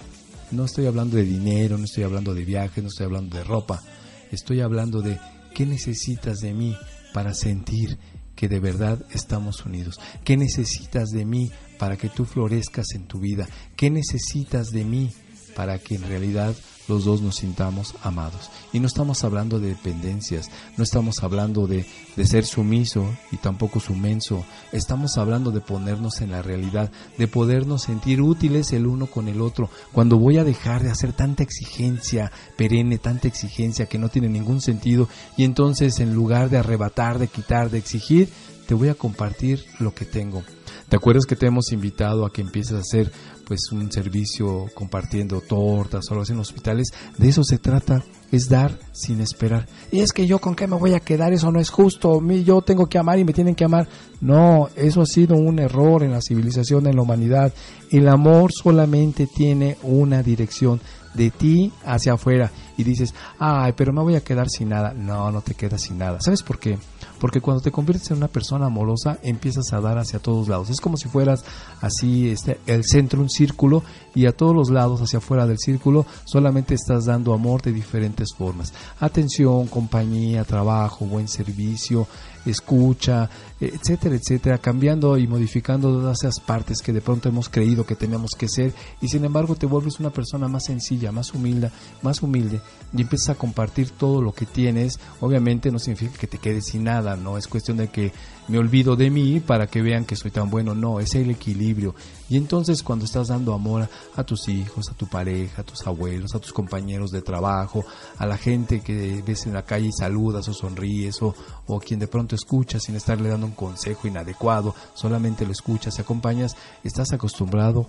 No 0.49 0.65
estoy 0.65 0.87
hablando 0.87 1.15
de 1.15 1.25
dinero, 1.25 1.77
no 1.77 1.83
estoy 1.83 2.03
hablando 2.03 2.33
de 2.33 2.43
viajes, 2.43 2.83
no 2.83 2.89
estoy 2.89 3.05
hablando 3.05 3.37
de 3.37 3.43
ropa, 3.43 3.83
estoy 4.31 4.61
hablando 4.61 5.03
de 5.03 5.19
qué 5.53 5.67
necesitas 5.67 6.39
de 6.39 6.55
mí 6.55 6.75
para 7.13 7.35
sentir 7.35 7.99
que 8.35 8.47
de 8.47 8.59
verdad 8.59 9.05
estamos 9.11 9.63
unidos. 9.63 9.99
¿Qué 10.23 10.37
necesitas 10.37 11.09
de 11.09 11.23
mí 11.23 11.51
para 11.81 11.97
que 11.97 12.09
tú 12.09 12.25
florezcas 12.25 12.93
en 12.93 13.07
tu 13.07 13.17
vida? 13.17 13.49
¿Qué 13.75 13.89
necesitas 13.89 14.69
de 14.69 14.85
mí 14.85 15.11
para 15.55 15.79
que 15.79 15.95
en 15.95 16.03
realidad 16.03 16.53
los 16.87 17.05
dos 17.05 17.23
nos 17.23 17.37
sintamos 17.37 17.95
amados? 18.03 18.51
Y 18.71 18.79
no 18.79 18.85
estamos 18.85 19.23
hablando 19.23 19.59
de 19.59 19.69
dependencias, 19.69 20.51
no 20.77 20.83
estamos 20.83 21.23
hablando 21.23 21.65
de, 21.65 21.87
de 22.15 22.27
ser 22.27 22.45
sumiso 22.45 23.03
y 23.31 23.37
tampoco 23.37 23.79
sumenso, 23.79 24.45
estamos 24.71 25.17
hablando 25.17 25.49
de 25.49 25.61
ponernos 25.61 26.21
en 26.21 26.29
la 26.29 26.43
realidad, 26.43 26.91
de 27.17 27.27
podernos 27.27 27.81
sentir 27.81 28.21
útiles 28.21 28.73
el 28.73 28.85
uno 28.85 29.07
con 29.07 29.27
el 29.27 29.41
otro. 29.41 29.67
Cuando 29.91 30.19
voy 30.19 30.37
a 30.37 30.43
dejar 30.43 30.83
de 30.83 30.91
hacer 30.91 31.13
tanta 31.13 31.41
exigencia 31.41 32.31
perenne, 32.57 32.99
tanta 32.99 33.27
exigencia 33.27 33.87
que 33.87 33.97
no 33.97 34.09
tiene 34.09 34.29
ningún 34.29 34.61
sentido, 34.61 35.09
y 35.35 35.45
entonces 35.45 35.99
en 35.99 36.13
lugar 36.13 36.51
de 36.51 36.59
arrebatar, 36.59 37.17
de 37.17 37.27
quitar, 37.27 37.71
de 37.71 37.79
exigir, 37.79 38.29
te 38.67 38.75
voy 38.75 38.89
a 38.89 38.93
compartir 38.93 39.65
lo 39.79 39.95
que 39.95 40.05
tengo. 40.05 40.43
¿Te 40.91 40.97
acuerdas 40.97 41.25
que 41.25 41.37
te 41.37 41.45
hemos 41.45 41.71
invitado 41.71 42.25
a 42.25 42.33
que 42.33 42.41
empieces 42.41 42.73
a 42.73 42.79
hacer 42.79 43.13
pues 43.47 43.71
un 43.71 43.89
servicio 43.89 44.65
compartiendo 44.73 45.39
tortas 45.39 46.03
o 46.09 46.11
algo 46.11 46.23
así 46.23 46.33
en 46.33 46.39
hospitales? 46.39 46.89
De 47.17 47.29
eso 47.29 47.45
se 47.45 47.59
trata, 47.59 48.03
es 48.29 48.49
dar 48.49 48.77
sin 48.91 49.21
esperar. 49.21 49.69
Y 49.89 50.01
es 50.01 50.11
que 50.11 50.27
yo 50.27 50.39
con 50.39 50.53
qué 50.53 50.67
me 50.67 50.75
voy 50.75 50.93
a 50.93 50.99
quedar, 50.99 51.31
eso 51.31 51.49
no 51.49 51.61
es 51.61 51.69
justo, 51.69 52.21
yo 52.43 52.61
tengo 52.61 52.87
que 52.87 52.97
amar 52.97 53.17
y 53.19 53.23
me 53.23 53.31
tienen 53.31 53.55
que 53.55 53.63
amar. 53.63 53.87
No, 54.19 54.67
eso 54.75 55.03
ha 55.03 55.05
sido 55.05 55.37
un 55.37 55.59
error 55.59 56.03
en 56.03 56.11
la 56.11 56.21
civilización, 56.21 56.85
en 56.87 56.97
la 56.97 57.03
humanidad. 57.03 57.53
El 57.89 58.09
amor 58.09 58.51
solamente 58.51 59.27
tiene 59.33 59.77
una 59.83 60.21
dirección, 60.21 60.81
de 61.13 61.29
ti 61.29 61.71
hacia 61.85 62.13
afuera. 62.13 62.51
Y 62.77 62.83
dices, 62.83 63.13
ay, 63.39 63.73
pero 63.75 63.93
me 63.93 64.01
voy 64.01 64.15
a 64.15 64.23
quedar 64.23 64.49
sin 64.49 64.69
nada. 64.69 64.93
No, 64.93 65.31
no 65.31 65.41
te 65.41 65.53
quedas 65.53 65.81
sin 65.81 65.97
nada. 65.97 66.19
¿Sabes 66.21 66.43
por 66.43 66.59
qué? 66.59 66.77
Porque 67.21 67.39
cuando 67.39 67.61
te 67.61 67.71
conviertes 67.71 68.09
en 68.09 68.17
una 68.17 68.27
persona 68.27 68.65
amorosa, 68.65 69.19
empiezas 69.21 69.71
a 69.73 69.79
dar 69.79 69.99
hacia 69.99 70.17
todos 70.17 70.47
lados. 70.47 70.71
Es 70.71 70.81
como 70.81 70.97
si 70.97 71.07
fueras 71.07 71.45
así, 71.79 72.29
este, 72.29 72.59
el 72.65 72.83
centro, 72.83 73.21
un 73.21 73.29
círculo, 73.29 73.83
y 74.15 74.25
a 74.25 74.31
todos 74.31 74.55
los 74.55 74.71
lados, 74.71 75.01
hacia 75.01 75.19
afuera 75.19 75.45
del 75.45 75.59
círculo, 75.59 76.07
solamente 76.25 76.73
estás 76.73 77.05
dando 77.05 77.33
amor 77.33 77.61
de 77.61 77.73
diferentes 77.73 78.33
formas. 78.35 78.73
Atención, 78.99 79.67
compañía, 79.67 80.43
trabajo, 80.45 81.05
buen 81.05 81.27
servicio, 81.27 82.07
escucha, 82.43 83.29
etcétera, 83.61 84.15
etcétera, 84.15 84.57
cambiando 84.57 85.17
y 85.17 85.27
modificando 85.27 85.89
todas 85.89 86.23
esas 86.23 86.39
partes 86.39 86.81
que 86.81 86.91
de 86.91 87.01
pronto 87.01 87.29
hemos 87.29 87.47
creído 87.47 87.85
que 87.85 87.95
tenemos 87.95 88.31
que 88.37 88.49
ser 88.49 88.73
y 89.01 89.07
sin 89.07 89.23
embargo 89.23 89.55
te 89.55 89.67
vuelves 89.67 89.99
una 89.99 90.09
persona 90.09 90.47
más 90.47 90.65
sencilla, 90.65 91.11
más 91.11 91.33
humilde, 91.33 91.69
más 92.01 92.23
humilde 92.23 92.59
y 92.91 93.01
empiezas 93.01 93.29
a 93.29 93.35
compartir 93.35 93.91
todo 93.91 94.21
lo 94.21 94.33
que 94.33 94.47
tienes. 94.47 94.99
Obviamente 95.19 95.71
no 95.71 95.77
significa 95.77 96.17
que 96.17 96.27
te 96.27 96.39
quedes 96.39 96.65
sin 96.65 96.85
nada, 96.85 97.15
no 97.15 97.37
es 97.37 97.47
cuestión 97.47 97.77
de 97.77 97.89
que 97.89 98.11
me 98.47 98.57
olvido 98.57 98.95
de 98.95 99.09
mí 99.09 99.39
para 99.39 99.67
que 99.67 99.81
vean 99.81 100.05
que 100.05 100.15
soy 100.15 100.31
tan 100.31 100.49
bueno, 100.49 100.73
no, 100.73 100.99
es 100.99 101.13
el 101.15 101.29
equilibrio. 101.29 101.93
Y 102.29 102.37
entonces 102.37 102.81
cuando 102.81 103.05
estás 103.05 103.27
dando 103.27 103.53
amor 103.53 103.87
a 104.15 104.23
tus 104.23 104.49
hijos, 104.49 104.89
a 104.89 104.93
tu 104.93 105.07
pareja, 105.07 105.61
a 105.61 105.65
tus 105.65 105.85
abuelos, 105.85 106.33
a 106.33 106.39
tus 106.39 106.51
compañeros 106.51 107.11
de 107.11 107.21
trabajo, 107.21 107.85
a 108.17 108.25
la 108.25 108.37
gente 108.37 108.81
que 108.81 109.23
ves 109.25 109.45
en 109.45 109.53
la 109.53 109.63
calle 109.63 109.87
y 109.87 109.91
saludas 109.91 110.47
o 110.47 110.53
sonríes 110.53 111.21
o, 111.21 111.35
o 111.67 111.79
quien 111.79 111.99
de 111.99 112.07
pronto 112.07 112.35
escuchas 112.35 112.83
sin 112.83 112.95
estarle 112.95 113.29
dando 113.29 113.50
consejo 113.51 114.07
inadecuado, 114.07 114.75
solamente 114.93 115.45
lo 115.45 115.51
escuchas 115.51 115.99
acompañas, 115.99 116.55
estás 116.83 117.13
acostumbrado 117.13 117.87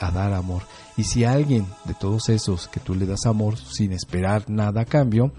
a 0.00 0.10
dar 0.10 0.32
amor. 0.32 0.62
Y 0.96 1.04
si 1.04 1.24
alguien 1.24 1.66
de 1.84 1.94
todos 1.94 2.28
esos 2.28 2.68
que 2.68 2.80
tú 2.80 2.94
le 2.94 3.06
das 3.06 3.26
amor 3.26 3.56
sin 3.56 3.92
esperar 3.92 4.48
nada 4.48 4.82
a 4.82 4.84
cambio, 4.86 5.32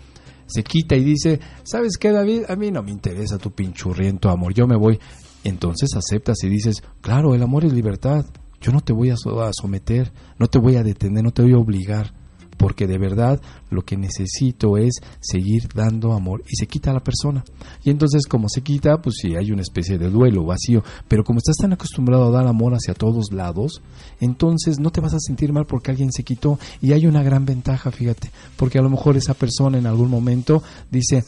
se 0.48 0.64
quita 0.64 0.96
y 0.96 1.04
dice, 1.04 1.40
¿sabes 1.64 1.98
qué 1.98 2.12
David? 2.12 2.44
A 2.50 2.56
mí 2.56 2.72
no 2.72 2.84
me 2.84 2.92
interesa 2.92 3.38
tu 3.38 3.52
pinchurriento 3.52 4.30
amor, 4.30 4.54
yo 4.54 4.68
me 4.68 4.76
voy. 4.76 5.00
Entonces 5.44 5.96
aceptas 5.96 6.44
y 6.44 6.50
dices, 6.50 6.84
claro, 7.02 7.34
el 7.34 7.42
amor 7.42 7.66
es 7.66 7.74
libertad, 7.74 8.26
yo 8.60 8.72
no 8.72 8.82
te 8.82 8.94
voy 8.94 9.10
a 9.10 9.16
someter, 9.18 10.12
no 10.38 10.48
te 10.48 10.60
voy 10.60 10.76
a 10.76 10.84
detener, 10.84 11.24
no 11.24 11.32
te 11.32 11.42
voy 11.42 11.54
a 11.54 11.58
obligar 11.58 12.21
porque 12.62 12.86
de 12.86 13.00
verdad 13.00 13.42
lo 13.72 13.82
que 13.82 13.98
necesito 13.98 14.78
es 14.78 15.02
seguir 15.20 15.68
dando 15.74 16.14
amor 16.14 16.44
y 16.48 16.56
se 16.58 16.68
quita 16.68 16.92
a 16.92 16.94
la 16.94 17.04
persona. 17.04 17.44
Y 17.84 17.90
entonces 17.90 18.28
como 18.28 18.50
se 18.50 18.62
quita, 18.62 19.02
pues 19.02 19.16
sí, 19.20 19.36
hay 19.36 19.52
una 19.52 19.64
especie 19.64 19.98
de 19.98 20.12
duelo 20.12 20.46
vacío, 20.46 20.84
pero 21.08 21.24
como 21.24 21.40
estás 21.40 21.56
tan 21.58 21.74
acostumbrado 21.74 22.28
a 22.28 22.32
dar 22.32 22.46
amor 22.46 22.74
hacia 22.74 22.94
todos 22.94 23.34
lados, 23.34 23.82
entonces 24.20 24.80
no 24.80 24.92
te 24.92 25.02
vas 25.02 25.16
a 25.16 25.20
sentir 25.20 25.52
mal 25.52 25.66
porque 25.66 25.90
alguien 25.90 26.12
se 26.12 26.24
quitó 26.24 26.60
y 26.84 26.92
hay 26.92 27.08
una 27.08 27.24
gran 27.24 27.46
ventaja, 27.46 27.90
fíjate, 27.90 28.30
porque 28.58 28.78
a 28.78 28.84
lo 28.84 28.92
mejor 28.92 29.18
esa 29.18 29.34
persona 29.34 29.80
en 29.80 29.88
algún 29.88 30.12
momento 30.12 30.62
dice, 30.92 31.24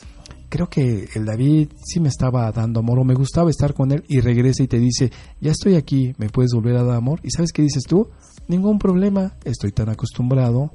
creo 0.49 0.69
que 0.69 1.09
el 1.15 1.25
David 1.25 1.69
sí 1.83 1.99
me 1.99 2.09
estaba 2.09 2.51
dando 2.51 2.79
amor 2.79 2.99
o 2.99 3.03
me 3.03 3.15
gustaba 3.15 3.49
estar 3.49 3.73
con 3.73 3.91
él 3.91 4.03
y 4.07 4.19
regresa 4.19 4.61
y 4.61 4.67
te 4.67 4.77
dice, 4.77 5.11
ya 5.41 5.49
estoy 5.49 5.77
aquí, 5.77 6.13
me 6.19 6.29
puedes 6.29 6.51
volver 6.53 6.75
a 6.75 6.83
dar 6.83 6.95
amor. 6.95 7.21
¿Y 7.23 7.31
sabes 7.31 7.51
qué 7.51 7.63
dices 7.63 7.85
tú? 7.85 8.09
Ningún 8.47 8.77
problema, 8.77 9.33
estoy 9.45 9.71
tan 9.71 9.89
acostumbrado, 9.89 10.69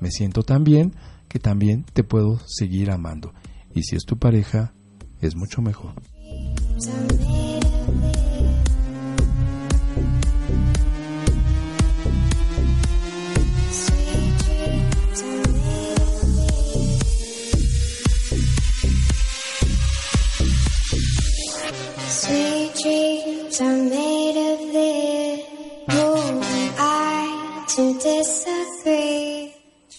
me 0.00 0.10
siento 0.10 0.42
tan 0.42 0.64
bien 0.64 0.94
que 1.28 1.38
también 1.38 1.84
te 1.92 2.04
puedo 2.04 2.38
seguir 2.46 2.90
amando. 2.90 3.32
Y 3.74 3.82
si 3.82 3.96
es 3.96 4.04
tu 4.04 4.18
pareja, 4.18 4.72
es 5.20 5.34
mucho 5.34 5.62
mejor. 5.62 5.94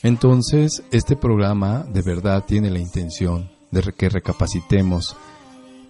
Entonces, 0.06 0.84
este 0.92 1.16
programa 1.16 1.84
de 1.92 2.04
verdad 2.04 2.46
tiene 2.46 2.70
la 2.70 2.78
intención 2.78 3.50
de 3.72 3.82
que 3.92 4.08
recapacitemos 4.08 5.18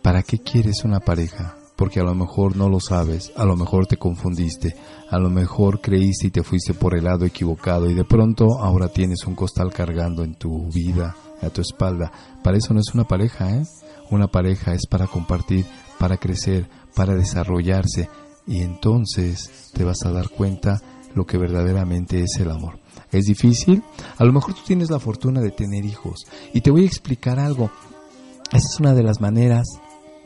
para 0.01 0.23
qué 0.23 0.39
quieres 0.39 0.85
una 0.85 1.01
pareja, 1.01 1.57
porque 1.75 1.99
a 1.99 2.03
lo 2.03 2.15
mejor 2.15 2.55
no 2.55 2.69
lo 2.69 2.79
sabes, 2.79 3.33
a 3.35 3.43
lo 3.43 3.57
mejor 3.57 3.87
te 3.87 3.97
confundiste, 3.97 4.77
a 5.09 5.19
lo 5.19 5.29
mejor 5.29 5.81
creíste 5.81 6.27
y 6.27 6.31
te 6.31 6.43
fuiste 6.43 6.73
por 6.73 6.95
el 6.95 7.03
lado 7.03 7.25
equivocado 7.25 7.89
y 7.89 7.93
de 7.93 8.05
pronto 8.05 8.57
ahora 8.61 8.87
tienes 8.87 9.25
un 9.25 9.35
costal 9.35 9.73
cargando 9.73 10.23
en 10.23 10.35
tu 10.35 10.71
vida, 10.71 11.13
a 11.41 11.49
tu 11.49 11.59
espalda. 11.59 12.09
Para 12.41 12.55
eso 12.55 12.73
no 12.73 12.79
es 12.79 12.93
una 12.93 13.03
pareja, 13.03 13.53
¿eh? 13.53 13.65
Una 14.11 14.27
pareja 14.27 14.73
es 14.73 14.87
para 14.87 15.07
compartir, 15.07 15.65
para 15.99 16.15
crecer, 16.15 16.69
para 16.95 17.15
desarrollarse 17.15 18.07
y 18.47 18.61
entonces 18.61 19.71
te 19.73 19.83
vas 19.83 20.05
a 20.05 20.11
dar 20.13 20.29
cuenta 20.29 20.81
lo 21.13 21.25
que 21.25 21.37
verdaderamente 21.37 22.21
es 22.21 22.37
el 22.39 22.51
amor. 22.51 22.84
¿Es 23.11 23.25
difícil? 23.25 23.83
A 24.17 24.25
lo 24.25 24.33
mejor 24.33 24.53
tú 24.53 24.61
tienes 24.65 24.89
la 24.89 24.99
fortuna 24.99 25.41
de 25.41 25.51
tener 25.51 25.85
hijos 25.85 26.25
y 26.53 26.61
te 26.61 26.71
voy 26.71 26.83
a 26.83 26.87
explicar 26.87 27.39
algo. 27.39 27.71
Esa 28.51 28.67
es 28.73 28.79
una 28.79 28.93
de 28.93 29.03
las 29.03 29.21
maneras 29.21 29.65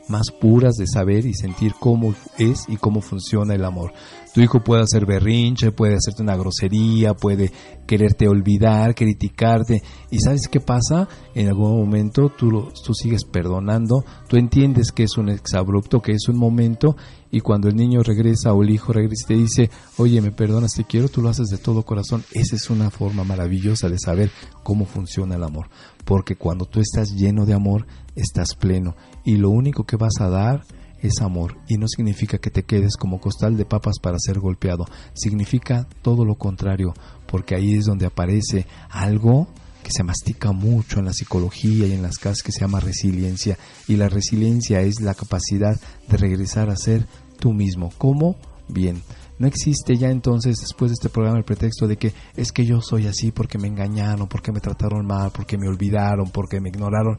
más 0.08 0.30
puras 0.30 0.74
de 0.74 0.86
saber 0.86 1.24
y 1.24 1.34
sentir 1.34 1.74
cómo 1.78 2.14
es 2.36 2.64
y 2.68 2.76
cómo 2.76 3.00
funciona 3.00 3.54
el 3.54 3.64
amor. 3.64 3.92
Tu 4.32 4.40
hijo 4.40 4.62
puede 4.62 4.82
hacer 4.82 5.06
berrinche, 5.06 5.72
puede 5.72 5.96
hacerte 5.96 6.22
una 6.22 6.36
grosería, 6.36 7.14
puede 7.14 7.50
quererte 7.86 8.28
olvidar, 8.28 8.94
criticarte. 8.94 9.82
¿Y 10.10 10.20
sabes 10.20 10.46
qué 10.48 10.60
pasa? 10.60 11.08
En 11.34 11.48
algún 11.48 11.76
momento 11.76 12.28
tú, 12.28 12.50
lo, 12.50 12.72
tú 12.84 12.94
sigues 12.94 13.24
perdonando, 13.24 14.04
tú 14.28 14.36
entiendes 14.36 14.92
que 14.92 15.02
es 15.02 15.18
un 15.18 15.30
exabrupto, 15.30 16.00
que 16.00 16.12
es 16.12 16.28
un 16.28 16.38
momento, 16.38 16.96
y 17.32 17.40
cuando 17.40 17.68
el 17.68 17.76
niño 17.76 18.02
regresa 18.02 18.52
o 18.52 18.62
el 18.62 18.70
hijo 18.70 18.92
regresa 18.92 19.24
y 19.24 19.26
te 19.26 19.34
dice, 19.34 19.70
oye, 19.98 20.20
me 20.20 20.30
perdonas, 20.30 20.74
te 20.74 20.84
quiero, 20.84 21.08
tú 21.08 21.22
lo 21.22 21.28
haces 21.28 21.48
de 21.48 21.58
todo 21.58 21.82
corazón. 21.82 22.24
Esa 22.32 22.56
es 22.56 22.70
una 22.70 22.90
forma 22.90 23.24
maravillosa 23.24 23.88
de 23.88 23.98
saber 23.98 24.30
cómo 24.62 24.84
funciona 24.84 25.36
el 25.36 25.42
amor. 25.42 25.68
Porque 26.04 26.36
cuando 26.36 26.66
tú 26.66 26.80
estás 26.80 27.14
lleno 27.14 27.46
de 27.46 27.54
amor, 27.54 27.86
estás 28.14 28.54
pleno. 28.54 28.96
Y 29.24 29.36
lo 29.36 29.50
único 29.50 29.84
que 29.84 29.96
vas 29.96 30.20
a 30.20 30.28
dar 30.28 30.64
es 31.02 31.20
amor 31.20 31.56
y 31.68 31.76
no 31.76 31.86
significa 31.88 32.38
que 32.38 32.50
te 32.50 32.64
quedes 32.64 32.96
como 32.96 33.20
costal 33.20 33.56
de 33.56 33.64
papas 33.64 33.98
para 34.00 34.18
ser 34.18 34.38
golpeado, 34.40 34.86
significa 35.14 35.86
todo 36.02 36.24
lo 36.24 36.36
contrario, 36.36 36.94
porque 37.26 37.54
ahí 37.54 37.74
es 37.74 37.84
donde 37.84 38.06
aparece 38.06 38.66
algo 38.90 39.48
que 39.82 39.90
se 39.92 40.04
mastica 40.04 40.52
mucho 40.52 40.98
en 40.98 41.06
la 41.06 41.12
psicología 41.12 41.86
y 41.86 41.92
en 41.92 42.02
las 42.02 42.18
casas 42.18 42.42
que 42.42 42.52
se 42.52 42.60
llama 42.60 42.80
resiliencia 42.80 43.58
y 43.88 43.96
la 43.96 44.08
resiliencia 44.08 44.80
es 44.82 45.00
la 45.00 45.14
capacidad 45.14 45.80
de 46.08 46.16
regresar 46.16 46.70
a 46.70 46.76
ser 46.76 47.06
tú 47.38 47.52
mismo. 47.52 47.90
¿Cómo? 47.96 48.36
Bien. 48.68 49.02
No 49.38 49.46
existe 49.46 49.96
ya 49.96 50.10
entonces, 50.10 50.58
después 50.60 50.90
de 50.90 50.94
este 50.94 51.08
programa, 51.08 51.38
el 51.38 51.44
pretexto 51.44 51.88
de 51.88 51.96
que 51.96 52.12
es 52.36 52.52
que 52.52 52.66
yo 52.66 52.82
soy 52.82 53.06
así 53.06 53.32
porque 53.32 53.56
me 53.56 53.68
engañaron, 53.68 54.28
porque 54.28 54.52
me 54.52 54.60
trataron 54.60 55.06
mal, 55.06 55.30
porque 55.30 55.56
me 55.56 55.66
olvidaron, 55.66 56.30
porque 56.30 56.60
me 56.60 56.68
ignoraron 56.68 57.16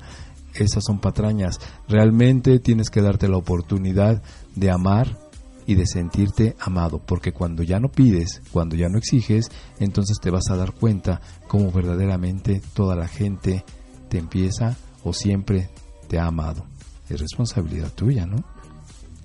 esas 0.56 0.84
son 0.86 1.00
patrañas. 1.00 1.60
Realmente 1.88 2.60
tienes 2.60 2.90
que 2.90 3.02
darte 3.02 3.28
la 3.28 3.38
oportunidad 3.38 4.22
de 4.56 4.72
amar 4.72 5.18
y 5.66 5.76
de 5.76 5.86
sentirte 5.86 6.56
amado, 6.60 7.00
porque 7.00 7.32
cuando 7.32 7.64
ya 7.64 7.80
no 7.80 7.90
pides, 7.90 8.42
cuando 8.52 8.76
ya 8.76 8.90
no 8.90 8.98
exiges, 8.98 9.50
entonces 9.80 10.18
te 10.22 10.32
vas 10.32 10.50
a 10.50 10.58
dar 10.58 10.74
cuenta 10.74 11.22
cómo 11.48 11.72
verdaderamente 11.72 12.62
toda 12.74 12.96
la 12.96 13.08
gente 13.08 13.64
te 14.10 14.18
empieza 14.18 14.76
o 15.04 15.14
siempre 15.14 15.70
te 16.08 16.20
ha 16.20 16.26
amado. 16.26 16.66
Es 17.10 17.20
responsabilidad 17.20 17.92
tuya, 17.94 18.26
¿no? 18.26 18.44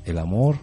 El 0.05 0.19
amor 0.19 0.57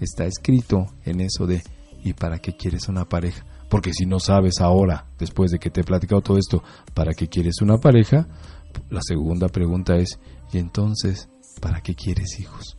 está 0.00 0.24
escrito 0.24 0.86
en 1.04 1.20
eso 1.20 1.46
de 1.46 1.62
¿y 2.04 2.12
para 2.12 2.38
qué 2.38 2.56
quieres 2.56 2.88
una 2.88 3.04
pareja? 3.08 3.44
Porque 3.68 3.92
si 3.92 4.06
no 4.06 4.20
sabes 4.20 4.60
ahora, 4.60 5.06
después 5.18 5.50
de 5.50 5.58
que 5.58 5.70
te 5.70 5.80
he 5.80 5.84
platicado 5.84 6.20
todo 6.20 6.38
esto, 6.38 6.62
¿para 6.92 7.12
qué 7.12 7.28
quieres 7.28 7.60
una 7.60 7.78
pareja? 7.78 8.28
La 8.90 9.00
segunda 9.02 9.48
pregunta 9.48 9.96
es, 9.96 10.18
¿y 10.52 10.58
entonces 10.58 11.28
para 11.60 11.80
qué 11.80 11.94
quieres 11.94 12.38
hijos? 12.38 12.78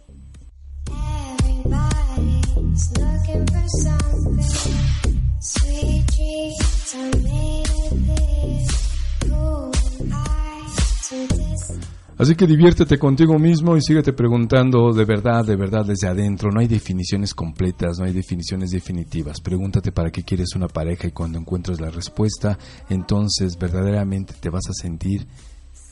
Así 12.18 12.34
que 12.36 12.48
diviértete 12.48 12.98
contigo 12.98 13.38
mismo 13.38 13.76
y 13.76 13.82
síguete 13.82 14.14
preguntando 14.14 14.94
de 14.94 15.04
verdad, 15.04 15.44
de 15.44 15.58
verdad 15.58 15.86
desde 15.86 16.08
adentro. 16.08 16.50
No 16.50 16.62
hay 16.62 16.68
definiciones 16.68 17.34
completas, 17.34 18.00
no 18.00 18.06
hay 18.06 18.14
definiciones 18.14 18.72
definitivas. 18.72 19.42
Pregúntate 19.42 19.92
para 19.92 20.12
qué 20.12 20.24
quieres 20.24 20.56
una 20.56 20.70
pareja 20.70 21.08
y 21.08 21.12
cuando 21.12 21.38
encuentres 21.38 21.82
la 21.82 21.90
respuesta, 21.90 22.58
entonces 22.90 23.58
verdaderamente 23.60 24.34
te 24.40 24.50
vas 24.50 24.70
a 24.70 24.74
sentir 24.74 25.28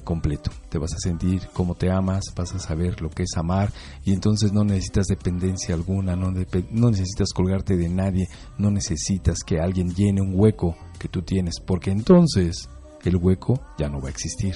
completo. 0.04 0.52
Te 0.70 0.78
vas 0.78 0.94
a 0.94 1.00
sentir 1.00 1.48
como 1.54 1.76
te 1.76 1.92
amas, 1.92 2.26
vas 2.36 2.54
a 2.54 2.60
saber 2.60 3.02
lo 3.02 3.10
que 3.10 3.24
es 3.24 3.38
amar 3.38 3.72
y 4.04 4.14
entonces 4.14 4.54
no 4.54 4.64
necesitas 4.64 5.08
dependencia 5.08 5.76
alguna, 5.76 6.16
no, 6.16 6.32
no 6.72 6.92
necesitas 6.92 7.34
colgarte 7.34 7.78
de 7.78 7.90
nadie, 7.90 8.28
no 8.58 8.72
necesitas 8.72 9.40
que 9.46 9.60
alguien 9.60 9.94
llene 9.94 10.22
un 10.22 10.34
hueco 10.36 10.76
que 11.00 11.08
tú 11.08 11.22
tienes, 11.22 11.56
porque 11.66 11.92
entonces 11.92 12.70
el 13.04 13.18
hueco 13.18 13.62
ya 13.78 13.90
no 13.90 14.02
va 14.02 14.08
a 14.08 14.12
existir. 14.12 14.56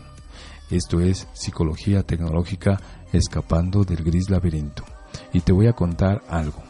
Esto 0.71 1.01
es 1.01 1.29
psicología 1.35 2.05
tecnológica 2.05 2.81
escapando 3.13 3.85
del 3.85 4.03
gris 4.03 4.31
laberinto. 4.31 4.85
Y 5.35 5.41
te 5.41 5.53
voy 5.53 5.67
a 5.67 5.75
contar 5.75 6.23
algo. 6.27 6.63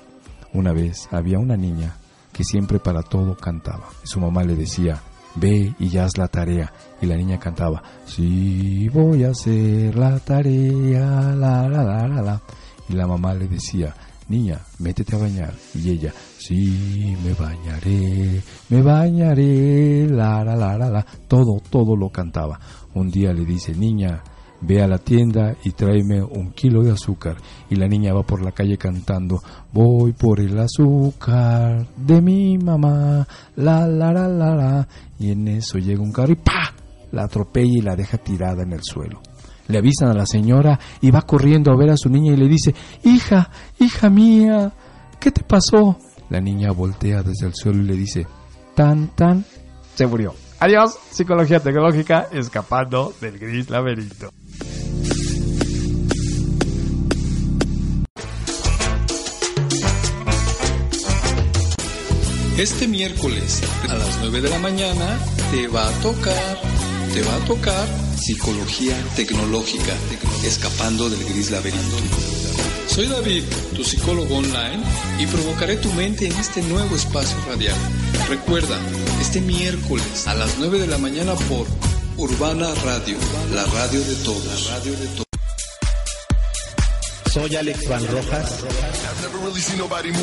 Una 0.52 0.72
vez 0.72 1.08
había 1.12 1.38
una 1.38 1.56
niña 1.56 1.94
que 2.32 2.42
siempre 2.42 2.80
para 2.80 3.04
todo 3.04 3.36
cantaba. 3.36 3.88
Su 4.02 4.18
mamá 4.18 4.42
le 4.42 4.56
decía, 4.56 5.00
ve 5.36 5.74
y 5.78 5.96
haz 5.96 6.16
la 6.18 6.28
tarea. 6.28 6.72
Y 7.00 7.06
la 7.06 7.16
niña 7.16 7.38
cantaba, 7.38 7.82
sí, 8.04 8.88
voy 8.88 9.24
a 9.24 9.30
hacer 9.30 9.96
la 9.96 10.18
tarea, 10.20 11.34
la, 11.34 11.68
la, 11.68 11.82
la, 11.82 12.08
la, 12.08 12.22
la. 12.22 12.40
Y 12.88 12.94
la 12.94 13.06
mamá 13.06 13.34
le 13.34 13.48
decía, 13.48 13.94
niña, 14.28 14.60
métete 14.78 15.16
a 15.16 15.18
bañar. 15.18 15.54
Y 15.74 15.90
ella, 15.90 16.12
sí, 16.38 17.16
me 17.24 17.34
bañaré, 17.34 18.42
me 18.68 18.82
bañaré, 18.82 20.08
la, 20.08 20.44
la, 20.44 20.56
la, 20.56 20.76
la, 20.76 20.90
la. 20.90 21.06
Todo, 21.28 21.60
todo 21.70 21.96
lo 21.96 22.10
cantaba. 22.10 22.58
Un 22.94 23.10
día 23.10 23.32
le 23.32 23.44
dice, 23.44 23.74
niña, 23.74 24.22
ve 24.60 24.82
a 24.82 24.86
la 24.86 24.98
tienda 24.98 25.56
y 25.64 25.70
tráeme 25.72 26.22
un 26.22 26.52
kilo 26.52 26.82
de 26.82 26.92
azúcar. 26.92 27.36
Y 27.68 27.76
la 27.76 27.86
niña 27.86 28.12
va 28.12 28.22
por 28.22 28.42
la 28.42 28.52
calle 28.52 28.76
cantando, 28.76 29.40
voy 29.72 30.12
por 30.12 30.40
el 30.40 30.58
azúcar 30.58 31.86
de 31.96 32.20
mi 32.20 32.58
mamá, 32.58 33.26
la 33.56 33.86
la 33.86 34.12
la 34.12 34.28
la 34.28 34.88
Y 35.18 35.30
en 35.30 35.48
eso 35.48 35.78
llega 35.78 36.02
un 36.02 36.12
carro 36.12 36.32
y 36.32 36.36
¡pa! 36.36 36.74
La 37.12 37.24
atropella 37.24 37.78
y 37.78 37.82
la 37.82 37.96
deja 37.96 38.18
tirada 38.18 38.62
en 38.62 38.72
el 38.72 38.82
suelo. 38.82 39.20
Le 39.66 39.78
avisan 39.78 40.10
a 40.10 40.14
la 40.14 40.26
señora 40.26 40.78
y 41.00 41.10
va 41.10 41.22
corriendo 41.22 41.72
a 41.72 41.76
ver 41.76 41.90
a 41.90 41.96
su 41.96 42.08
niña 42.08 42.32
y 42.32 42.36
le 42.36 42.48
dice, 42.48 42.74
hija, 43.04 43.50
hija 43.78 44.10
mía, 44.10 44.72
¿qué 45.18 45.30
te 45.30 45.42
pasó? 45.42 45.96
La 46.28 46.40
niña 46.40 46.72
voltea 46.72 47.22
desde 47.22 47.46
el 47.46 47.54
suelo 47.54 47.82
y 47.82 47.86
le 47.86 47.96
dice, 47.96 48.26
tan, 48.74 49.08
tan, 49.08 49.44
se 49.94 50.06
murió. 50.06 50.34
Adiós, 50.60 50.98
psicología 51.10 51.60
tecnológica, 51.60 52.28
escapando 52.32 53.12
del 53.20 53.38
gris 53.38 53.70
laberinto. 53.70 54.30
Este 62.60 62.86
miércoles 62.86 63.62
a 63.88 63.94
las 63.94 64.18
9 64.20 64.42
de 64.42 64.50
la 64.50 64.58
mañana 64.58 65.18
te 65.50 65.66
va 65.66 65.88
a 65.88 65.92
tocar, 66.02 66.60
te 67.14 67.22
va 67.22 67.34
a 67.36 67.44
tocar 67.46 67.88
psicología 68.18 68.94
tecnológica, 69.16 69.94
escapando 70.44 71.08
del 71.08 71.24
gris 71.24 71.50
laberinto. 71.50 71.96
Soy 72.86 73.06
David, 73.06 73.44
tu 73.74 73.82
psicólogo 73.82 74.36
online, 74.36 74.82
y 75.18 75.24
provocaré 75.24 75.76
tu 75.76 75.90
mente 75.94 76.26
en 76.26 76.32
este 76.32 76.60
nuevo 76.60 76.94
espacio 76.96 77.38
radial. 77.48 77.78
Recuerda, 78.28 78.78
este 79.22 79.40
miércoles 79.40 80.26
a 80.26 80.34
las 80.34 80.58
9 80.58 80.80
de 80.80 80.86
la 80.86 80.98
mañana 80.98 81.32
por 81.48 81.66
Urbana 82.18 82.74
Radio, 82.84 83.16
la 83.54 83.64
radio 83.64 84.00
de 84.04 84.16
todos. 84.16 84.68
La 84.68 84.76
radio 84.76 84.92
de 84.98 85.06
todos. 85.06 85.29
Soy 87.32 87.54
Alex 87.54 87.88
Van 87.88 88.04
Rojas 88.08 88.64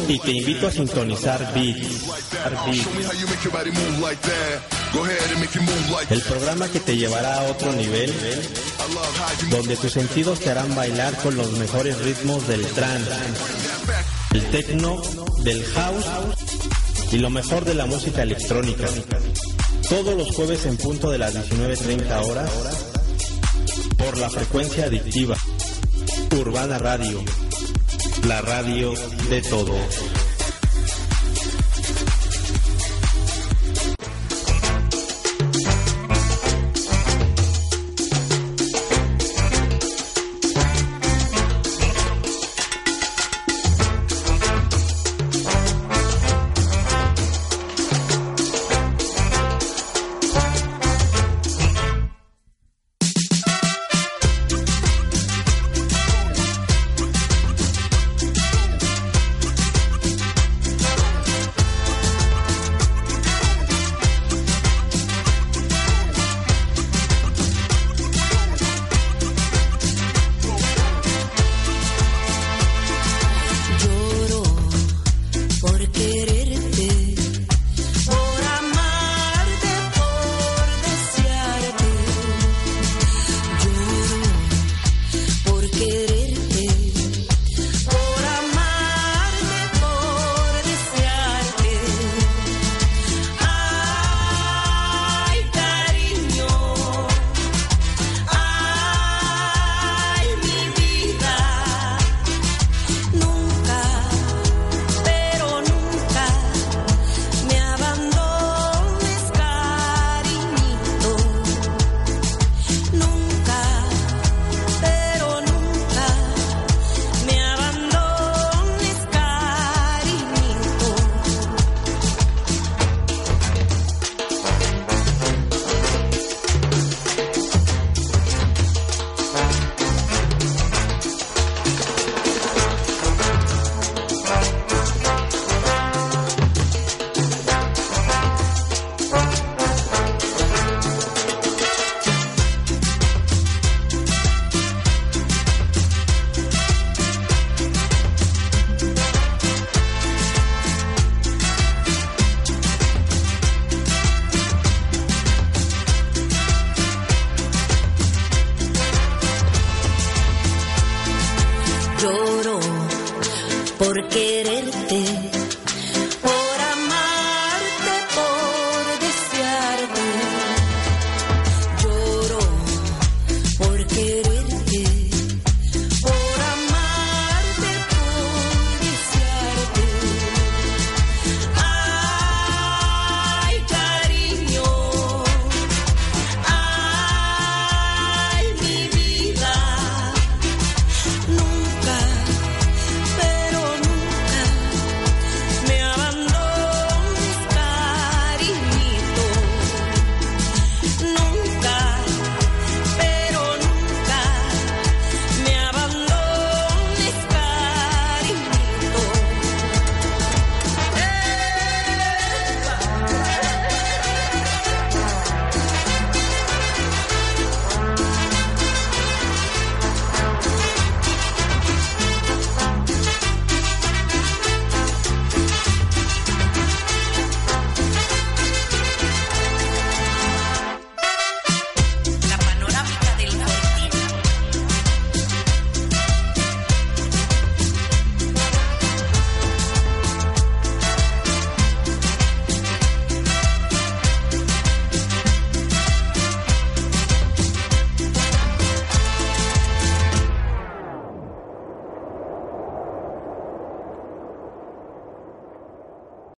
y 0.09 0.19
te 0.19 0.31
invito 0.31 0.67
a 0.67 0.71
sintonizar 0.71 1.53
Beats. 1.53 2.03
El 6.09 6.21
programa 6.21 6.67
que 6.67 6.79
te 6.81 6.97
llevará 6.97 7.39
a 7.39 7.43
otro 7.43 7.71
nivel, 7.71 8.13
donde 9.49 9.77
tus 9.77 9.93
sentidos 9.93 10.39
te 10.41 10.49
harán 10.49 10.75
bailar 10.75 11.15
con 11.23 11.37
los 11.37 11.51
mejores 11.53 11.97
ritmos 11.99 12.45
del 12.47 12.65
trance, 12.67 13.11
el 14.33 14.43
techno, 14.51 15.01
del 15.43 15.63
house 15.63 16.05
y 17.13 17.19
lo 17.19 17.29
mejor 17.29 17.63
de 17.63 17.73
la 17.73 17.85
música 17.85 18.23
electrónica. 18.23 18.87
Todos 19.87 20.13
los 20.15 20.35
jueves 20.35 20.65
en 20.65 20.75
punto 20.75 21.09
de 21.09 21.19
las 21.19 21.33
19.30 21.33 22.29
horas 22.29 22.51
por 23.97 24.17
la 24.17 24.29
frecuencia 24.29 24.85
adictiva. 24.85 25.37
Urbana 26.31 26.77
Radio, 26.77 27.23
la 28.27 28.41
radio 28.41 28.93
de 29.29 29.41
todos. 29.41 30.26